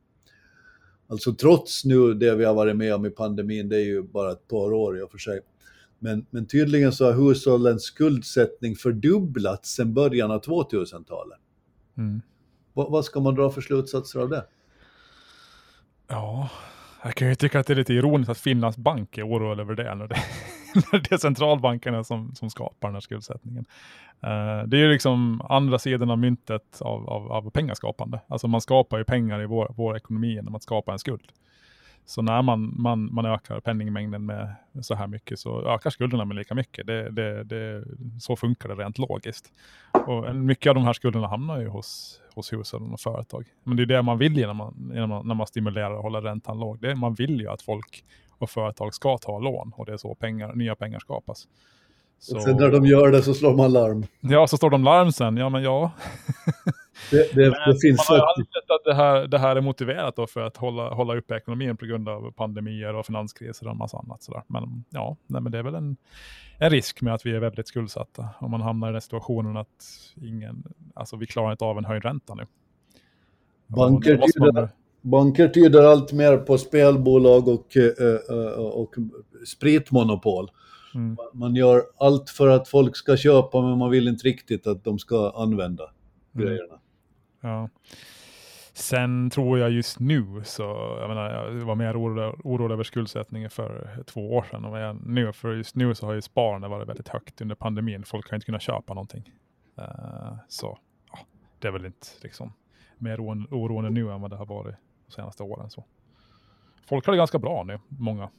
Alltså 1.07 1.35
trots 1.35 1.85
nu 1.85 2.15
det 2.15 2.35
vi 2.35 2.45
har 2.45 2.55
varit 2.55 2.77
med 2.77 2.95
om 2.95 3.07
i 3.07 3.11
pandemin, 3.11 3.69
det 3.69 3.77
är 3.77 3.85
ju 3.85 4.03
bara 4.03 4.33
ett 4.33 4.49
par 4.49 4.73
år 4.73 4.99
i 4.99 5.03
och 5.03 5.11
för 5.11 5.19
sig, 5.19 5.41
men, 5.99 6.27
men 6.31 6.47
tydligen 6.47 6.93
så 6.93 7.05
har 7.05 7.13
hushållens 7.13 7.83
skuldsättning 7.83 8.77
fördubblats 8.77 9.75
sedan 9.75 9.95
början 9.95 10.31
av 10.31 10.43
2000-talet. 10.43 11.39
Mm. 11.99 12.23
Vad, 12.73 13.05
ska 13.05 13.21
man 13.21 13.35
dra 13.35 13.51
för 13.51 13.61
slutsatser 13.61 14.21
av 14.21 14.29
det? 14.29 14.47
Ja, 16.09 16.51
jag 17.05 17.15
kan 17.15 17.29
ju 17.29 17.35
tycka 17.35 17.61
att 17.61 17.67
det 17.67 17.73
är 17.73 17.77
lite 17.77 17.95
ironiskt 17.95 18.31
att 18.31 18.39
Finlands 18.39 18.79
bank 18.79 19.19
är 19.19 19.29
oroad 19.29 19.61
över 19.61 19.75
det 19.75 19.95
när 19.95 20.09
det, 20.09 20.17
när 20.93 20.99
det 20.99 21.13
är 21.13 21.19
centralbankerna 21.19 22.05
som, 22.05 22.35
som 22.35 22.51
skapar 22.51 22.89
den 22.89 22.95
här 22.95 23.01
skuldsättningen. 23.01 23.65
Uh, 24.25 24.69
det 24.69 24.77
är 24.77 24.81
ju 24.81 24.93
liksom 24.93 25.43
andra 25.49 25.79
sidan 25.79 26.11
av 26.11 26.19
myntet 26.19 26.81
av, 26.81 27.11
av, 27.11 27.33
av 27.33 27.51
pengaskapande. 27.51 28.21
Alltså 28.29 28.49
man 28.49 28.61
skapar 28.61 28.99
ju 28.99 29.05
pengar 29.05 29.43
i 29.43 29.47
vår, 29.47 29.73
vår 29.77 29.97
ekonomi 29.97 30.35
genom 30.35 30.55
att 30.55 30.63
skapa 30.63 30.93
en 30.93 30.99
skuld. 30.99 31.33
Så 32.07 32.23
när 32.23 32.43
man, 32.43 32.75
man, 32.77 33.15
man 33.15 33.27
ökar 33.27 33.61
penningmängden 33.61 34.27
med 34.27 34.55
så 34.81 34.95
här 34.95 35.07
mycket 35.07 35.39
så 35.39 35.69
ökar 35.69 35.91
skulderna 35.91 36.25
med 36.25 36.37
lika 36.37 36.55
mycket. 36.55 36.87
Det, 36.87 37.11
det, 37.11 37.45
det, 37.45 37.85
så 38.21 38.37
funkar 38.37 38.69
det 38.69 38.75
rent 38.75 38.99
logiskt. 38.99 39.53
Och 40.07 40.37
mycket 40.37 40.71
av 40.71 40.75
de 40.75 40.85
här 40.85 40.93
skulderna 40.93 41.29
hamnar 41.29 41.61
ju 41.61 41.69
hos, 41.69 42.21
hos 42.35 42.53
hushållen 42.53 42.93
och 42.93 43.01
företag. 43.01 43.47
Men 43.63 43.77
det 43.77 43.83
är 43.83 43.87
det 43.87 44.03
man 44.03 44.19
vill 44.19 44.33
när 44.33 44.55
man, 44.55 44.75
när 45.25 45.35
man 45.35 45.47
stimulerar 45.47 45.95
och 45.95 46.03
håller 46.03 46.21
räntan 46.21 46.59
låg. 46.59 46.81
Det, 46.81 46.95
man 46.95 47.15
vill 47.15 47.41
ju 47.41 47.49
att 47.49 47.63
folk 47.63 48.05
och 48.39 48.51
företag 48.51 48.95
ska 48.95 49.19
ta 49.19 49.39
lån 49.39 49.73
och 49.77 49.87
det 49.87 49.93
är 49.93 49.97
så 49.97 50.15
pengar, 50.15 50.55
nya 50.55 50.75
pengar 50.75 50.99
skapas. 50.99 51.49
Så... 52.25 52.37
Och 52.37 52.43
sen 52.43 52.57
när 52.57 52.71
de 52.71 52.87
gör 52.87 53.11
det 53.11 53.23
så 53.23 53.35
slår 53.35 53.57
man 53.57 53.73
larm. 53.73 54.07
Ja, 54.21 54.47
så 54.47 54.57
står 54.57 54.71
de 54.71 54.85
larm 54.85 55.13
sen. 55.13 55.37
Ja, 55.37 55.49
men 55.49 55.63
ja. 55.63 55.93
Det, 57.11 57.35
det, 57.35 57.45
det 57.45 57.79
finns 57.81 58.11
man 58.11 58.21
har 58.21 58.27
alltid 58.27 58.47
att 58.69 58.85
det 58.85 58.95
här, 58.95 59.27
det 59.27 59.39
här 59.39 59.57
är 59.57 59.61
motiverat 59.61 60.17
då 60.17 60.27
för 60.27 60.41
att 60.41 60.57
hålla, 60.57 60.95
hålla 60.95 61.17
uppe 61.17 61.37
ekonomin 61.37 61.77
på 61.77 61.87
grund 61.87 62.09
av 62.09 62.31
pandemier 62.31 62.95
och 62.95 63.07
finanskriser 63.07 63.67
och 63.67 63.73
en 63.73 63.79
massa 63.79 63.99
annat. 63.99 64.23
Sådär. 64.23 64.43
Men 64.47 64.85
ja, 64.91 65.17
nej, 65.27 65.43
men 65.43 65.53
det 65.53 65.59
är 65.59 65.63
väl 65.63 65.75
en, 65.75 65.97
en 66.59 66.71
risk 66.71 67.03
med 67.03 67.15
att 67.15 67.27
vi 67.27 67.31
är 67.31 67.41
väldigt 67.41 67.69
skuldsatta. 67.69 68.29
Om 68.39 68.51
man 68.51 68.61
hamnar 68.61 68.89
i 68.89 68.93
den 68.93 69.01
situationen 69.01 69.57
att 69.57 69.85
ingen, 70.23 70.65
alltså 70.95 71.17
vi 71.17 71.27
klarar 71.27 71.53
inte 71.53 71.65
av 71.65 71.79
en 71.79 71.85
höjd 71.85 72.05
ränta 72.05 72.35
nu. 72.35 72.47
Banker 73.67 74.17
tyder, 74.17 74.69
banker 75.01 75.49
tyder 75.49 75.83
allt 75.83 76.13
mer 76.13 76.37
på 76.37 76.59
spelbolag 76.59 77.49
och, 77.49 77.77
uh, 77.77 78.37
uh, 78.37 78.59
och 78.59 78.95
spritmonopol. 79.47 80.51
Mm. 80.95 81.17
Man 81.33 81.55
gör 81.55 81.83
allt 81.99 82.31
för 82.31 82.49
att 82.49 82.69
folk 82.69 82.97
ska 82.97 83.17
köpa 83.17 83.63
men 83.63 83.79
man 83.79 83.91
vill 83.91 84.09
inte 84.09 84.29
riktigt 84.29 84.67
att 84.67 84.85
de 84.85 84.99
ska 84.99 85.31
använda 85.31 85.91
mm. 86.35 86.47
grejerna. 86.47 86.81
Ja. 87.41 87.69
Sen 88.77 89.31
tror 89.31 89.59
jag 89.59 89.71
just 89.71 90.01
nu 90.01 90.43
så, 90.45 90.63
jag 91.01 91.09
menar, 91.09 91.31
jag 91.31 91.51
var 91.65 91.75
mer 91.75 92.01
orolig, 92.01 92.41
orolig 92.45 92.73
över 92.73 92.85
skuldsättningen 92.85 93.51
för 93.51 94.03
två 94.07 94.35
år 94.37 94.47
sedan 94.51 94.65
och 94.65 94.79
jag 94.79 95.07
nu, 95.07 95.33
för 95.33 95.53
just 95.55 95.77
nu 95.77 95.95
så 95.95 96.07
har 96.07 96.13
ju 96.13 96.23
sparandet 96.23 96.71
varit 96.71 96.89
väldigt 96.89 97.09
högt 97.09 97.41
under 97.41 97.55
pandemin. 97.55 98.05
Folk 98.05 98.31
har 98.31 98.35
inte 98.35 98.45
kunnat 98.45 98.63
köpa 98.63 98.95
någonting. 98.95 99.33
Uh, 99.79 100.35
så 100.49 100.79
ja, 101.13 101.19
det 101.59 101.69
är 101.69 101.73
väl 101.73 101.85
inte 101.85 102.07
liksom 102.23 102.53
mer 102.99 103.21
oroande 103.21 103.91
nu 103.91 104.13
än 104.13 104.21
vad 104.21 104.31
det 104.31 104.37
har 104.37 104.47
varit 104.47 104.75
de 105.07 105.13
senaste 105.13 105.43
åren. 105.43 105.71
Så. 105.71 105.85
Folk 106.87 107.07
har 107.07 107.13
det 107.13 107.17
ganska 107.17 107.39
bra 107.39 107.65
nu, 107.65 107.81
många, 107.89 108.31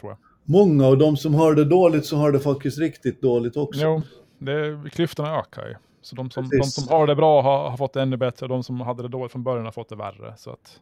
tror 0.00 0.12
jag. 0.12 0.18
Många, 0.44 0.86
och 0.86 0.98
de 0.98 1.16
som 1.16 1.34
har 1.34 1.54
det 1.54 1.64
dåligt 1.64 2.06
så 2.06 2.16
har 2.16 2.32
det 2.32 2.40
faktiskt 2.40 2.78
riktigt 2.78 3.22
dåligt 3.22 3.56
också. 3.56 3.80
Jo, 3.80 4.02
det, 4.38 4.90
klyftorna 4.90 5.38
ökar 5.38 5.68
ju. 5.68 5.74
Så 6.02 6.16
de 6.16 6.30
som, 6.30 6.48
de 6.48 6.64
som 6.64 6.88
har 6.88 7.06
det 7.06 7.14
bra 7.14 7.42
har, 7.42 7.70
har, 7.70 7.76
fått 7.76 7.92
det 7.92 8.02
ännu 8.02 8.16
bättre, 8.16 8.48
de 8.48 8.62
som 8.62 8.80
hade 8.80 9.02
det 9.02 9.08
dåligt 9.08 9.32
från 9.32 9.42
början 9.42 9.64
har 9.64 9.72
fått 9.72 9.88
det 9.88 9.96
värre. 9.96 10.34
Så 10.38 10.50
att... 10.50 10.80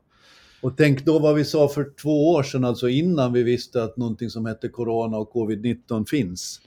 Och 0.62 0.76
tänk 0.76 1.04
då 1.04 1.18
vad 1.18 1.34
vi 1.34 1.44
sa 1.44 1.68
för 1.68 1.92
två 2.02 2.30
år 2.30 2.42
sedan, 2.42 2.64
alltså 2.64 2.88
innan 2.88 3.32
vi 3.32 3.42
visste 3.42 3.82
att 3.82 3.96
någonting 3.96 4.30
som 4.30 4.46
hette 4.46 4.68
corona 4.68 5.16
och 5.16 5.32
covid-19 5.32 6.06
finns. 6.06 6.60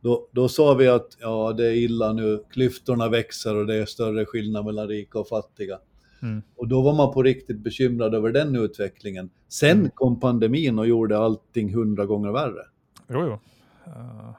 Då, 0.00 0.28
då 0.32 0.48
sa 0.48 0.74
vi 0.74 0.88
att 0.88 1.16
ja, 1.20 1.52
det 1.52 1.66
är 1.66 1.72
illa 1.72 2.12
nu, 2.12 2.44
klyftorna 2.50 3.08
växer 3.08 3.56
och 3.56 3.66
det 3.66 3.74
är 3.74 3.86
större 3.86 4.26
skillnad 4.26 4.64
mellan 4.64 4.88
rika 4.88 5.18
och 5.18 5.28
fattiga. 5.28 5.78
Mm. 6.22 6.42
Och 6.56 6.68
då 6.68 6.82
var 6.82 6.94
man 6.94 7.12
på 7.12 7.22
riktigt 7.22 7.58
bekymrad 7.58 8.14
över 8.14 8.32
den 8.32 8.56
utvecklingen. 8.56 9.30
Sen 9.48 9.78
mm. 9.78 9.90
kom 9.94 10.20
pandemin 10.20 10.78
och 10.78 10.86
gjorde 10.86 11.18
allting 11.18 11.74
hundra 11.74 12.06
gånger 12.06 12.32
värre. 12.32 12.66
Jo, 13.08 13.24
jo. 13.24 13.38
Uh, 13.86 14.30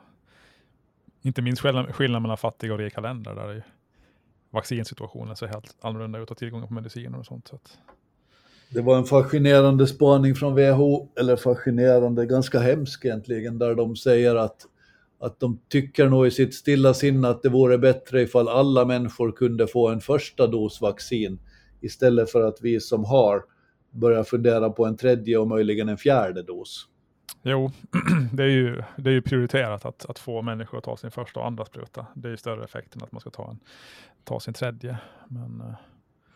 inte 1.22 1.42
minst 1.42 1.62
skillnaden 1.62 2.22
mellan 2.22 2.38
fattiga 2.38 2.74
och 2.74 2.80
rika 2.80 3.02
länder 3.02 3.36
där 3.36 3.50
är 3.50 3.64
vaccinsituationen 4.54 5.36
ser 5.36 5.48
helt 5.48 5.76
annorlunda 5.82 6.20
ut 6.20 6.32
och 6.32 6.38
tillgången 6.38 6.68
på 6.68 6.74
mediciner 6.74 7.20
och 7.20 7.26
sånt. 7.26 7.48
Så 7.48 7.56
att... 7.56 7.78
Det 8.70 8.82
var 8.82 8.98
en 8.98 9.04
fascinerande 9.04 9.88
spaning 9.88 10.36
från 10.36 10.56
WHO, 10.56 11.10
eller 11.20 11.36
fascinerande, 11.36 12.26
ganska 12.26 12.60
hemsk 12.60 13.06
egentligen, 13.06 13.58
där 13.58 13.76
de 13.76 13.96
säger 13.96 14.36
att, 14.36 14.66
att 15.20 15.40
de 15.40 15.60
tycker 15.68 16.10
nog 16.10 16.28
i 16.28 16.32
sitt 16.32 16.56
stilla 16.56 16.94
sinne 16.94 17.30
att 17.30 17.42
det 17.42 17.50
vore 17.50 17.78
bättre 17.78 18.22
ifall 18.22 18.48
alla 18.48 18.86
människor 18.86 19.32
kunde 19.32 19.68
få 19.68 19.90
en 19.90 20.02
första 20.02 20.48
dos 20.48 20.82
vaccin 20.82 21.40
istället 21.84 22.32
för 22.32 22.42
att 22.42 22.58
vi 22.62 22.80
som 22.80 23.06
har 23.06 23.44
börjar 23.92 24.24
fundera 24.24 24.70
på 24.70 24.86
en 24.86 24.98
tredje 24.98 25.38
och 25.38 25.48
möjligen 25.48 25.90
en 25.90 25.98
fjärde 25.98 26.44
dos. 26.44 26.88
Jo, 27.42 27.72
det 28.34 28.44
är 28.44 28.48
ju, 28.48 28.84
det 28.96 29.10
är 29.10 29.14
ju 29.14 29.22
prioriterat 29.22 29.86
att, 29.86 30.06
att 30.06 30.20
få 30.20 30.42
människor 30.42 30.78
att 30.78 30.84
ta 30.84 30.98
sin 30.98 31.12
första 31.12 31.40
och 31.40 31.48
andra 31.48 31.66
spruta. 31.66 32.06
Det 32.16 32.28
är 32.28 32.32
ju 32.32 32.38
större 32.38 32.64
effekt 32.64 32.96
än 32.96 33.04
att 33.04 33.12
man 33.12 33.22
ska 33.22 33.30
ta, 33.30 33.50
en, 33.50 33.60
ta 34.24 34.40
sin 34.40 34.54
tredje. 34.54 34.98
Men, 35.28 35.62
eh, 35.62 35.76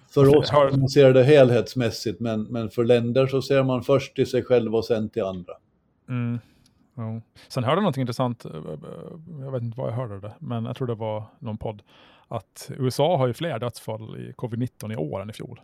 För 0.09 0.37
oss 0.37 0.49
har... 0.49 0.71
man 0.71 0.89
ser 0.89 1.13
det 1.13 1.23
helhetsmässigt, 1.23 2.19
men, 2.19 2.43
men 2.43 2.69
för 2.69 2.83
länder 2.83 3.27
så 3.27 3.41
ser 3.41 3.63
man 3.63 3.83
först 3.83 4.15
till 4.15 4.27
sig 4.27 4.43
själv 4.43 4.75
och 4.75 4.85
sen 4.85 5.09
till 5.09 5.23
andra. 5.23 5.53
Mm. 6.09 6.39
Ja. 6.95 7.21
Sen 7.47 7.63
hörde 7.63 7.77
jag 7.77 7.83
något 7.83 7.97
intressant, 7.97 8.45
eh, 8.45 8.51
eh, 8.51 8.61
jag 9.39 9.51
vet 9.51 9.61
inte 9.61 9.77
vad 9.79 9.89
jag 9.89 9.95
hörde 9.95 10.19
det, 10.19 10.33
men 10.39 10.65
jag 10.65 10.75
tror 10.75 10.87
det 10.87 10.95
var 10.95 11.23
någon 11.39 11.57
podd, 11.57 11.81
att 12.27 12.71
USA 12.77 13.17
har 13.17 13.27
ju 13.27 13.33
fler 13.33 13.59
dödsfall 13.59 14.17
i 14.17 14.31
covid-19 14.31 14.93
i 14.93 14.95
år 14.95 15.21
än 15.21 15.29
i 15.29 15.33
fjol. 15.33 15.61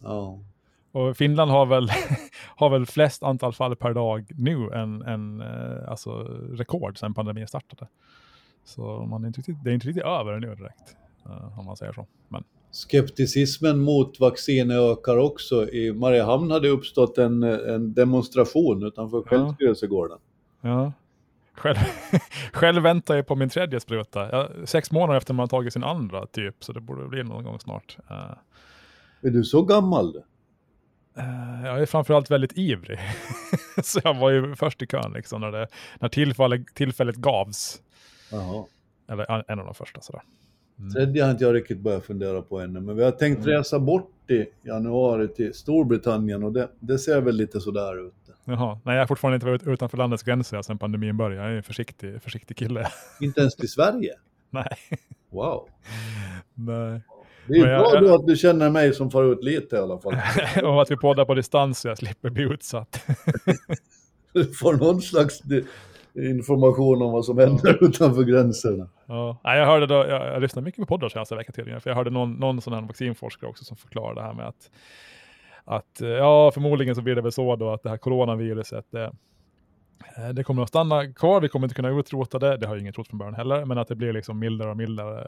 Ja. 0.00 0.38
Och 0.92 1.16
Finland 1.16 1.50
har 1.50 1.66
väl, 1.66 1.88
har 2.56 2.70
väl 2.70 2.86
flest 2.86 3.22
antal 3.22 3.52
fall 3.52 3.76
per 3.76 3.94
dag 3.94 4.30
nu 4.36 4.70
än, 4.70 5.02
än 5.02 5.40
eh, 5.40 5.88
alltså 5.88 6.10
rekord 6.50 6.98
sedan 6.98 7.14
pandemin 7.14 7.48
startade. 7.48 7.88
Så 8.64 9.06
man 9.10 9.22
är 9.22 9.26
inte 9.26 9.38
riktigt, 9.38 9.64
det 9.64 9.70
är 9.70 9.74
inte 9.74 9.88
riktigt 9.88 10.04
över 10.04 10.40
nu 10.40 10.54
direkt, 10.54 10.96
om 11.58 11.64
man 11.64 11.76
säger 11.76 11.92
så. 11.92 12.06
Men. 12.28 12.44
Skepticismen 12.70 13.80
mot 13.80 14.20
vaccin 14.20 14.70
ökar 14.70 15.16
också. 15.16 15.68
I 15.68 15.92
Mariehamn 15.92 16.50
hade 16.50 16.68
uppstått 16.68 17.18
en, 17.18 17.42
en 17.42 17.94
demonstration 17.94 18.82
utanför 18.82 19.22
självstyrelsegården. 19.22 20.18
Ja. 20.60 20.92
Själv, 21.56 21.76
själv 22.52 22.82
väntar 22.82 23.16
jag 23.16 23.26
på 23.26 23.36
min 23.36 23.48
tredje 23.48 23.80
spruta. 23.80 24.30
Jag, 24.30 24.68
sex 24.68 24.90
månader 24.90 25.18
efter 25.18 25.34
man 25.34 25.42
har 25.42 25.48
tagit 25.48 25.72
sin 25.72 25.84
andra 25.84 26.26
typ, 26.26 26.64
så 26.64 26.72
det 26.72 26.80
borde 26.80 27.08
bli 27.08 27.22
någon 27.22 27.44
gång 27.44 27.60
snart. 27.60 27.98
Uh, 28.10 28.16
är 29.22 29.30
du 29.30 29.44
så 29.44 29.62
gammal? 29.62 30.16
Uh, 31.18 31.66
jag 31.66 31.82
är 31.82 31.86
framförallt 31.86 32.30
väldigt 32.30 32.58
ivrig. 32.58 32.98
så 33.82 34.00
jag 34.04 34.14
var 34.14 34.30
ju 34.30 34.54
först 34.54 34.82
i 34.82 34.86
kön 34.86 35.12
liksom 35.12 35.40
när, 35.40 35.52
det, 35.52 35.68
när 36.00 36.08
tillfället, 36.08 36.74
tillfället 36.74 37.16
gavs. 37.16 37.82
Jaha. 38.32 38.64
Eller 39.08 39.50
en 39.50 39.58
av 39.58 39.64
de 39.64 39.74
första 39.74 40.00
sådär. 40.00 40.22
Mm. 40.78 40.90
Tredje 40.92 41.24
har 41.24 41.30
inte 41.30 41.44
jag 41.44 41.54
riktigt 41.54 41.78
börjat 41.78 42.04
fundera 42.04 42.42
på 42.42 42.60
ännu, 42.60 42.80
men 42.80 42.96
vi 42.96 43.04
har 43.04 43.10
tänkt 43.10 43.38
mm. 43.38 43.48
resa 43.48 43.78
bort 43.78 44.15
januari 44.62 45.28
till 45.28 45.54
Storbritannien 45.54 46.42
och 46.42 46.52
det, 46.52 46.68
det 46.80 46.98
ser 46.98 47.20
väl 47.20 47.36
lite 47.36 47.60
sådär 47.60 48.06
ut. 48.06 48.14
Jaha, 48.44 48.80
nej 48.84 48.94
jag 48.94 49.02
har 49.02 49.06
fortfarande 49.06 49.34
inte 49.34 49.46
varit 49.46 49.66
utanför 49.66 49.98
landets 49.98 50.22
gränser 50.22 50.62
sedan 50.62 50.78
pandemin 50.78 51.16
började. 51.16 51.42
Jag 51.42 51.52
är 51.52 51.56
en 51.56 51.62
försiktig, 51.62 52.22
försiktig 52.22 52.56
kille. 52.56 52.88
Inte 53.20 53.40
ens 53.40 53.56
till 53.56 53.70
Sverige? 53.70 54.12
nej. 54.50 54.76
Wow. 55.30 55.68
Nej. 56.54 57.00
Det 57.48 57.58
är 57.58 57.62
bra 57.62 57.94
jag, 57.94 58.02
då 58.02 58.14
att 58.14 58.26
du 58.26 58.36
känner 58.36 58.70
mig 58.70 58.94
som 58.94 59.10
far 59.10 59.32
ut 59.32 59.44
lite 59.44 59.76
i 59.76 59.78
alla 59.78 59.98
fall. 59.98 60.14
och 60.64 60.82
att 60.82 60.90
vi 60.90 60.96
poddar 60.96 61.24
på 61.24 61.34
distans 61.34 61.80
så 61.80 61.88
jag 61.88 61.98
slipper 61.98 62.30
bli 62.30 62.42
utsatt. 62.42 63.06
du 64.32 64.44
får 64.44 64.72
någon 64.72 65.02
slags 65.02 65.42
information 66.16 67.02
om 67.02 67.12
vad 67.12 67.24
som 67.24 67.38
händer 67.38 67.84
utanför 67.84 68.22
gränserna. 68.22 68.88
Ja, 69.06 69.38
jag 69.42 69.66
hörde 69.66 69.86
då, 69.86 69.94
jag, 69.94 70.26
jag 70.34 70.42
lyssnade 70.42 70.64
mycket 70.64 70.80
på 70.80 70.86
poddar 70.86 71.08
senaste 71.08 71.36
veckan 71.36 71.52
tydligen, 71.52 71.80
för 71.80 71.90
jag 71.90 71.96
hörde 71.96 72.10
någon, 72.10 72.32
någon 72.32 72.60
sån 72.60 72.72
här 72.72 72.80
vaccinforskare 72.80 73.50
också 73.50 73.64
som 73.64 73.76
förklarade 73.76 74.20
det 74.20 74.26
här 74.26 74.34
med 74.34 74.46
att 74.48 74.70
att 75.68 76.00
eh, 76.00 76.08
ja, 76.08 76.50
förmodligen 76.50 76.94
så 76.94 77.02
blir 77.02 77.14
det 77.14 77.22
väl 77.22 77.32
så 77.32 77.56
då 77.56 77.72
att 77.72 77.82
det 77.82 77.88
här 77.88 77.96
coronaviruset, 77.96 78.86
det, 78.90 79.12
det 80.34 80.44
kommer 80.44 80.62
att 80.62 80.68
stanna 80.68 81.12
kvar, 81.12 81.40
vi 81.40 81.48
kommer 81.48 81.66
inte 81.66 81.74
kunna 81.74 81.88
utrota 81.88 82.38
det, 82.38 82.56
det 82.56 82.66
har 82.66 82.74
ju 82.74 82.80
ingen 82.80 82.92
trott 82.92 83.08
från 83.08 83.18
början 83.18 83.34
heller, 83.34 83.64
men 83.64 83.78
att 83.78 83.88
det 83.88 83.94
blir 83.94 84.12
liksom 84.12 84.38
mildare 84.38 84.70
och 84.70 84.76
mildare 84.76 85.20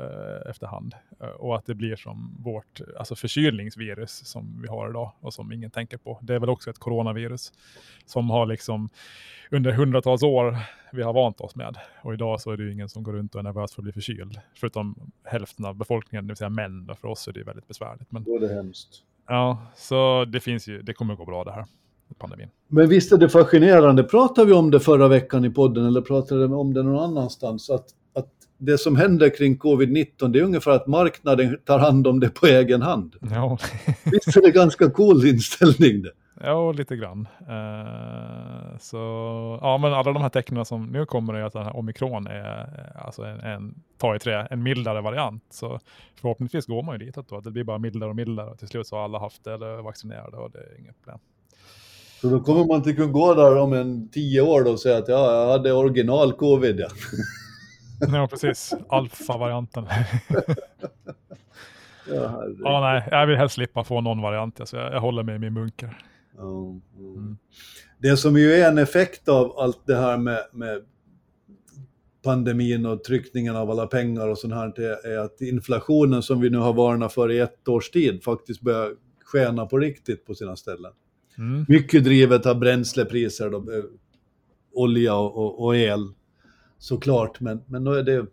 eh, 0.45 0.51
efterhand. 0.51 0.95
Och 1.39 1.57
att 1.57 1.67
det 1.67 1.75
blir 1.75 1.97
som 1.97 2.37
vårt 2.45 2.81
alltså 2.99 3.15
förkylningsvirus 3.15 4.27
som 4.27 4.63
vi 4.63 4.69
har 4.69 4.91
idag 4.91 5.13
och 5.21 5.35
som 5.35 5.53
ingen 5.53 5.71
tänker 5.71 5.97
på. 5.97 6.19
Det 6.23 6.35
är 6.35 6.39
väl 6.39 6.49
också 6.49 6.71
ett 6.71 6.79
coronavirus 6.79 7.53
som 8.07 8.31
har 8.31 8.47
liksom 8.47 8.89
under 9.51 9.73
hundratals 9.73 10.23
år 10.23 10.57
vi 10.93 11.03
har 11.03 11.13
vant 11.13 11.41
oss 11.41 11.57
med. 11.57 11.79
Och 12.03 12.15
idag 12.15 12.41
så 12.41 12.51
är 12.51 12.57
det 12.57 12.63
ju 12.63 12.73
ingen 12.73 12.89
som 12.89 13.03
går 13.03 13.13
runt 13.13 13.35
och 13.35 13.39
är 13.39 13.43
nervös 13.43 13.75
för 13.75 13.81
att 13.81 13.85
bli 13.85 13.93
förkyld, 13.93 14.41
förutom 14.55 15.13
hälften 15.25 15.65
av 15.65 15.75
befolkningen, 15.75 16.27
det 16.27 16.31
vill 16.31 16.37
säga 16.37 16.51
män. 16.51 16.91
För 17.01 17.09
oss 17.09 17.29
är 17.29 17.33
det 17.33 17.43
väldigt 17.43 17.69
besvärligt. 17.69 18.13
Men... 18.13 18.25
Då 18.25 18.37
är 18.37 18.41
det 18.41 18.55
hemskt. 18.55 19.03
Ja, 19.27 19.63
så 19.77 20.25
det 20.25 20.41
finns 20.41 20.69
ju, 20.69 20.83
det 20.83 20.93
kommer 20.93 21.13
att 21.13 21.19
gå 21.19 21.25
bra 21.25 21.45
det 21.45 21.53
här, 21.53 21.67
pandemin. 22.19 22.49
Men 22.69 22.89
visst 22.89 23.13
är 23.13 23.17
det 23.17 23.29
fascinerande, 23.29 24.03
pratade 24.05 24.47
vi 24.47 24.53
om 24.53 24.71
det 24.71 24.81
förra 24.81 25.09
veckan 25.09 25.45
i 25.45 25.51
podden 25.51 25.87
eller 25.87 26.01
pratade 26.01 26.49
vi 26.49 26.55
om 26.55 26.75
det 26.75 26.83
någon 26.83 27.05
annanstans? 27.05 27.71
Att, 27.71 27.87
att 28.15 28.29
det 28.59 28.79
som 28.79 28.97
händer 28.97 29.37
kring 29.37 29.59
covid-19 29.59 30.29
det 30.29 30.39
är 30.39 30.43
ungefär 30.43 30.71
att 30.71 30.87
marknaden 30.87 31.59
tar 31.65 31.79
hand 31.79 32.07
om 32.07 32.21
det 32.21 32.29
på 32.29 32.47
egen 32.47 32.83
hand. 32.83 33.15
Ja. 33.21 33.59
visst 34.05 34.37
är 34.37 34.43
det 34.43 34.51
ganska 34.51 34.91
cool 34.91 35.27
inställning 35.27 36.03
det? 36.03 36.13
Ja, 36.41 36.73
lite 36.73 36.97
grann. 36.97 37.29
Uh, 37.41 38.79
så, 38.79 38.97
ja, 39.63 39.79
men 39.79 39.93
alla 39.93 40.13
de 40.13 40.23
här 40.23 40.29
tecknen 40.29 40.65
som 40.65 40.87
nu 40.87 41.07
kommer 41.07 41.35
är 41.35 41.43
att 41.43 41.53
den 41.53 41.65
här 41.65 41.77
omikron 41.77 42.27
är 42.27 42.61
eh, 42.61 43.07
alltså 43.07 43.23
en, 43.23 43.41
en 43.41 43.75
ta 43.99 44.17
i 44.17 44.19
trä, 44.19 44.47
en 44.51 44.63
mildare 44.63 45.01
variant. 45.01 45.45
Så 45.51 45.81
förhoppningsvis 46.21 46.67
går 46.67 46.83
man 46.83 47.01
ju 47.01 47.07
dit 47.07 47.29
då, 47.29 47.37
att 47.37 47.45
det 47.45 47.51
blir 47.51 47.65
bara 47.65 47.79
mildare 47.79 48.11
och 48.11 48.17
mildare 48.17 48.51
och 48.51 48.59
till 48.59 48.69
slut 48.69 48.87
så 48.87 48.97
har 48.97 49.05
alla 49.05 49.19
haft 49.19 49.45
det 49.45 49.55
eller 49.55 49.83
vaccinerade 49.83 50.37
och 50.37 50.51
det 50.51 50.59
är 50.59 50.79
inget 50.79 50.99
problem. 50.99 51.19
Så 52.21 52.29
då 52.29 52.41
kommer 52.41 52.65
man 52.65 52.83
till 52.83 52.97
kunna 52.97 53.13
gå 53.13 53.35
där 53.35 53.57
om 53.57 53.73
en 53.73 54.09
tio 54.09 54.41
år 54.41 54.65
då 54.65 54.71
och 54.71 54.81
säga 54.81 54.99
att 54.99 55.09
ja, 55.09 55.33
jag 55.35 55.53
hade 55.53 55.73
original 55.73 56.33
covid. 56.33 56.81
Ja, 56.81 56.89
ja 58.13 58.29
precis. 58.31 58.75
Alfa-varianten. 58.89 59.87
ja, 62.09 62.45
ja, 62.59 62.81
nej, 62.81 63.09
jag 63.11 63.27
vill 63.27 63.37
helst 63.37 63.55
slippa 63.55 63.85
få 63.85 64.01
någon 64.01 64.23
variant. 64.23 64.61
Alltså 64.61 64.77
jag, 64.77 64.93
jag 64.95 65.01
håller 65.01 65.23
mig 65.23 65.35
i 65.35 65.39
min 65.39 65.55
bunker. 65.55 65.99
Mm. 66.39 67.39
Det 67.99 68.17
som 68.17 68.37
ju 68.37 68.53
är 68.53 68.69
en 68.69 68.79
effekt 68.79 69.29
av 69.29 69.59
allt 69.59 69.87
det 69.87 69.97
här 69.97 70.17
med, 70.17 70.41
med 70.53 70.83
pandemin 72.25 72.87
och 72.87 73.05
tryckningen 73.05 73.57
av 73.57 73.71
alla 73.71 73.87
pengar 73.87 74.29
och 74.29 74.39
sånt 74.39 74.55
här 74.55 75.07
är 75.07 75.19
att 75.19 75.41
inflationen 75.41 76.23
som 76.23 76.41
vi 76.41 76.51
nu 76.51 76.59
har 76.59 76.73
varnat 76.73 77.13
för 77.13 77.31
i 77.31 77.39
ett 77.39 77.69
års 77.69 77.91
tid 77.91 78.23
faktiskt 78.25 78.61
börjar 78.61 78.91
skena 79.25 79.67
på 79.67 79.79
riktigt 79.79 80.27
på 80.27 80.35
sina 80.35 80.57
ställen. 80.57 80.93
Mm. 81.39 81.65
Mycket 81.69 82.05
drivet 82.05 82.47
av 82.47 82.59
bränslepriser, 82.59 83.51
då, 83.51 83.59
eh, 83.59 83.85
olja 84.73 85.15
och, 85.15 85.37
och, 85.37 85.65
och, 85.65 85.77
el 85.77 86.13
såklart, 86.79 87.41
men, 87.41 87.63
men 87.67 87.85
då 87.85 87.93
är 87.93 88.03
det, 88.03 88.27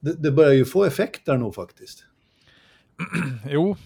det, 0.00 0.22
det 0.22 0.32
börjar 0.32 0.52
ju 0.52 0.64
få 0.64 0.84
effekter 0.84 1.36
nog 1.36 1.54
faktiskt. 1.54 2.04
Jo, 3.50 3.76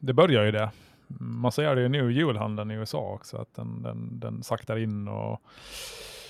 det 0.00 0.12
börjar 0.12 0.44
ju 0.44 0.50
det 0.50 0.70
man 1.18 1.52
ser 1.52 1.74
det 1.74 1.82
ju 1.82 1.88
nu 1.88 2.12
i 2.12 2.14
julhandeln 2.14 2.70
i 2.70 2.74
USA 2.74 2.98
också, 2.98 3.36
att 3.36 3.54
den, 3.54 3.82
den, 3.82 4.20
den 4.20 4.42
saktar 4.42 4.76
in 4.76 5.08
och 5.08 5.42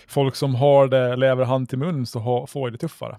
folk 0.09 0.35
som 0.35 0.55
har 0.55 0.89
det, 0.89 1.17
lever 1.17 1.45
hand 1.45 1.69
till 1.69 1.79
mun, 1.79 2.07
så 2.07 2.19
ha, 2.19 2.47
får 2.47 2.71
det 2.71 2.79
tuffare. 2.79 3.19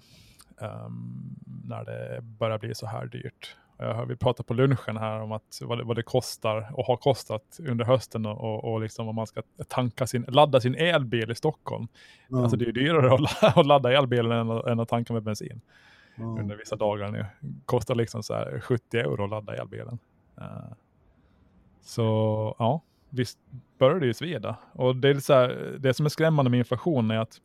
Um, 0.58 1.36
när 1.64 1.84
det 1.84 2.22
börjar 2.22 2.58
bli 2.58 2.74
så 2.74 2.86
här 2.86 3.06
dyrt. 3.06 3.56
Uh, 3.82 4.04
vi 4.04 4.16
pratade 4.16 4.46
på 4.46 4.54
lunchen 4.54 4.96
här 4.96 5.20
om 5.20 5.32
att 5.32 5.60
vad 5.62 5.78
det, 5.78 5.84
vad 5.84 5.96
det 5.96 6.02
kostar 6.02 6.72
och 6.74 6.84
har 6.84 6.96
kostat 6.96 7.60
under 7.68 7.84
hösten 7.84 8.26
och, 8.26 8.64
och 8.64 8.80
liksom 8.80 9.08
om 9.08 9.14
man 9.14 9.26
ska 9.26 9.42
tanka 9.68 10.06
sin, 10.06 10.24
ladda 10.28 10.60
sin 10.60 10.74
elbil 10.74 11.30
i 11.30 11.34
Stockholm. 11.34 11.88
Mm. 12.30 12.42
Alltså 12.42 12.56
det 12.56 12.68
är 12.68 12.72
dyrare 12.72 13.14
att, 13.14 13.56
att 13.58 13.66
ladda 13.66 13.92
elbilen 13.92 14.32
än, 14.32 14.50
än 14.50 14.80
att 14.80 14.88
tanka 14.88 15.12
med 15.12 15.22
bensin. 15.22 15.60
Mm. 16.16 16.38
Under 16.38 16.56
vissa 16.56 16.76
dagar 16.76 17.10
nu. 17.10 17.26
Kostar 17.64 17.94
liksom 17.94 18.22
så 18.22 18.44
70 18.62 18.98
euro 18.98 19.24
att 19.24 19.30
ladda 19.30 19.56
elbilen. 19.56 19.98
Uh, 20.38 20.72
så 21.80 22.56
ja, 22.58 22.82
visst 23.10 23.38
börjar 23.78 24.00
det 24.00 24.06
ju 24.06 24.14
svida. 24.14 24.56
Och 24.72 24.96
det, 24.96 25.08
är 25.08 25.14
så 25.14 25.32
här, 25.32 25.76
det 25.78 25.94
som 25.94 26.06
är 26.06 26.10
skrämmande 26.10 26.50
med 26.50 26.58
inflation 26.58 27.10
är 27.10 27.18
att 27.18 27.40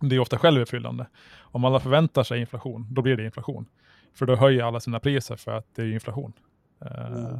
det 0.00 0.16
är 0.16 0.20
ofta 0.20 0.38
självuppfyllande. 0.38 1.06
Om 1.38 1.64
alla 1.64 1.80
förväntar 1.80 2.22
sig 2.22 2.40
inflation, 2.40 2.86
då 2.90 3.02
blir 3.02 3.16
det 3.16 3.24
inflation. 3.24 3.66
För 4.14 4.26
då 4.26 4.36
höjer 4.36 4.64
alla 4.64 4.80
sina 4.80 5.00
priser 5.00 5.36
för 5.36 5.52
att 5.52 5.66
det 5.74 5.82
är 5.82 5.92
inflation. 5.92 6.32
Eh, 6.80 7.06
mm. 7.06 7.38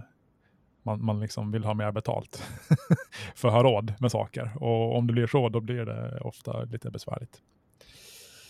man, 0.82 1.04
man 1.04 1.20
liksom 1.20 1.52
vill 1.52 1.64
ha 1.64 1.74
mer 1.74 1.92
betalt 1.92 2.42
för 3.34 3.48
att 3.48 3.54
ha 3.54 3.62
råd 3.62 3.94
med 3.98 4.10
saker. 4.10 4.52
Och 4.60 4.96
om 4.96 5.06
det 5.06 5.12
blir 5.12 5.26
så, 5.26 5.48
då 5.48 5.60
blir 5.60 5.84
det 5.84 6.20
ofta 6.20 6.64
lite 6.64 6.90
besvärligt. 6.90 7.42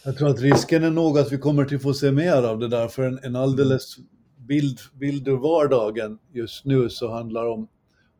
Jag 0.04 0.16
tror 0.16 0.28
att 0.28 0.40
risken 0.40 0.84
är 0.84 0.90
nog 0.90 1.18
att 1.18 1.32
vi 1.32 1.38
kommer 1.38 1.64
till 1.64 1.78
få 1.78 1.94
se 1.94 2.12
mer 2.12 2.42
av 2.42 2.58
det 2.58 2.68
där, 2.68 2.88
för 2.88 3.02
en, 3.02 3.18
en 3.22 3.36
alldeles 3.36 3.96
bild, 4.36 4.78
bild 4.92 5.28
ur 5.28 5.36
vardagen 5.36 6.18
just 6.32 6.64
nu 6.64 6.90
så 6.90 7.12
handlar 7.12 7.46
om, 7.46 7.68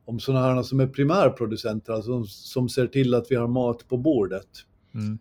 om 0.05 0.21
sådana 0.21 0.55
här 0.55 0.63
som 0.63 0.81
är 0.81 0.87
primärproducenter, 0.87 1.93
alltså 1.93 2.11
som, 2.11 2.27
som 2.27 2.69
ser 2.69 2.87
till 2.87 3.15
att 3.15 3.31
vi 3.31 3.37
har 3.37 3.49
mat 3.49 3.89
på 3.89 3.97
bordet. 3.97 4.49
Mm. 4.95 5.19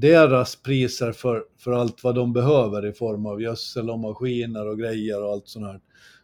Deras 0.00 0.56
priser 0.56 1.12
för, 1.12 1.44
för 1.58 1.72
allt 1.72 2.04
vad 2.04 2.14
de 2.14 2.32
behöver 2.32 2.86
i 2.86 2.92
form 2.92 3.26
av 3.26 3.42
gödsel 3.42 3.90
och 3.90 3.98
maskiner 3.98 4.68
och 4.68 4.78
grejer 4.78 5.22
och 5.24 5.32
allt 5.32 5.48
sånt 5.48 5.66
här. 5.66 5.80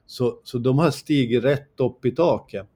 Så, 0.07 0.41
så 0.45 0.59
de 0.59 0.79
har 0.79 0.91
stigit 0.91 1.45
rätt 1.45 1.81
upp 1.81 2.05
i 2.05 2.11
taket. 2.11 2.67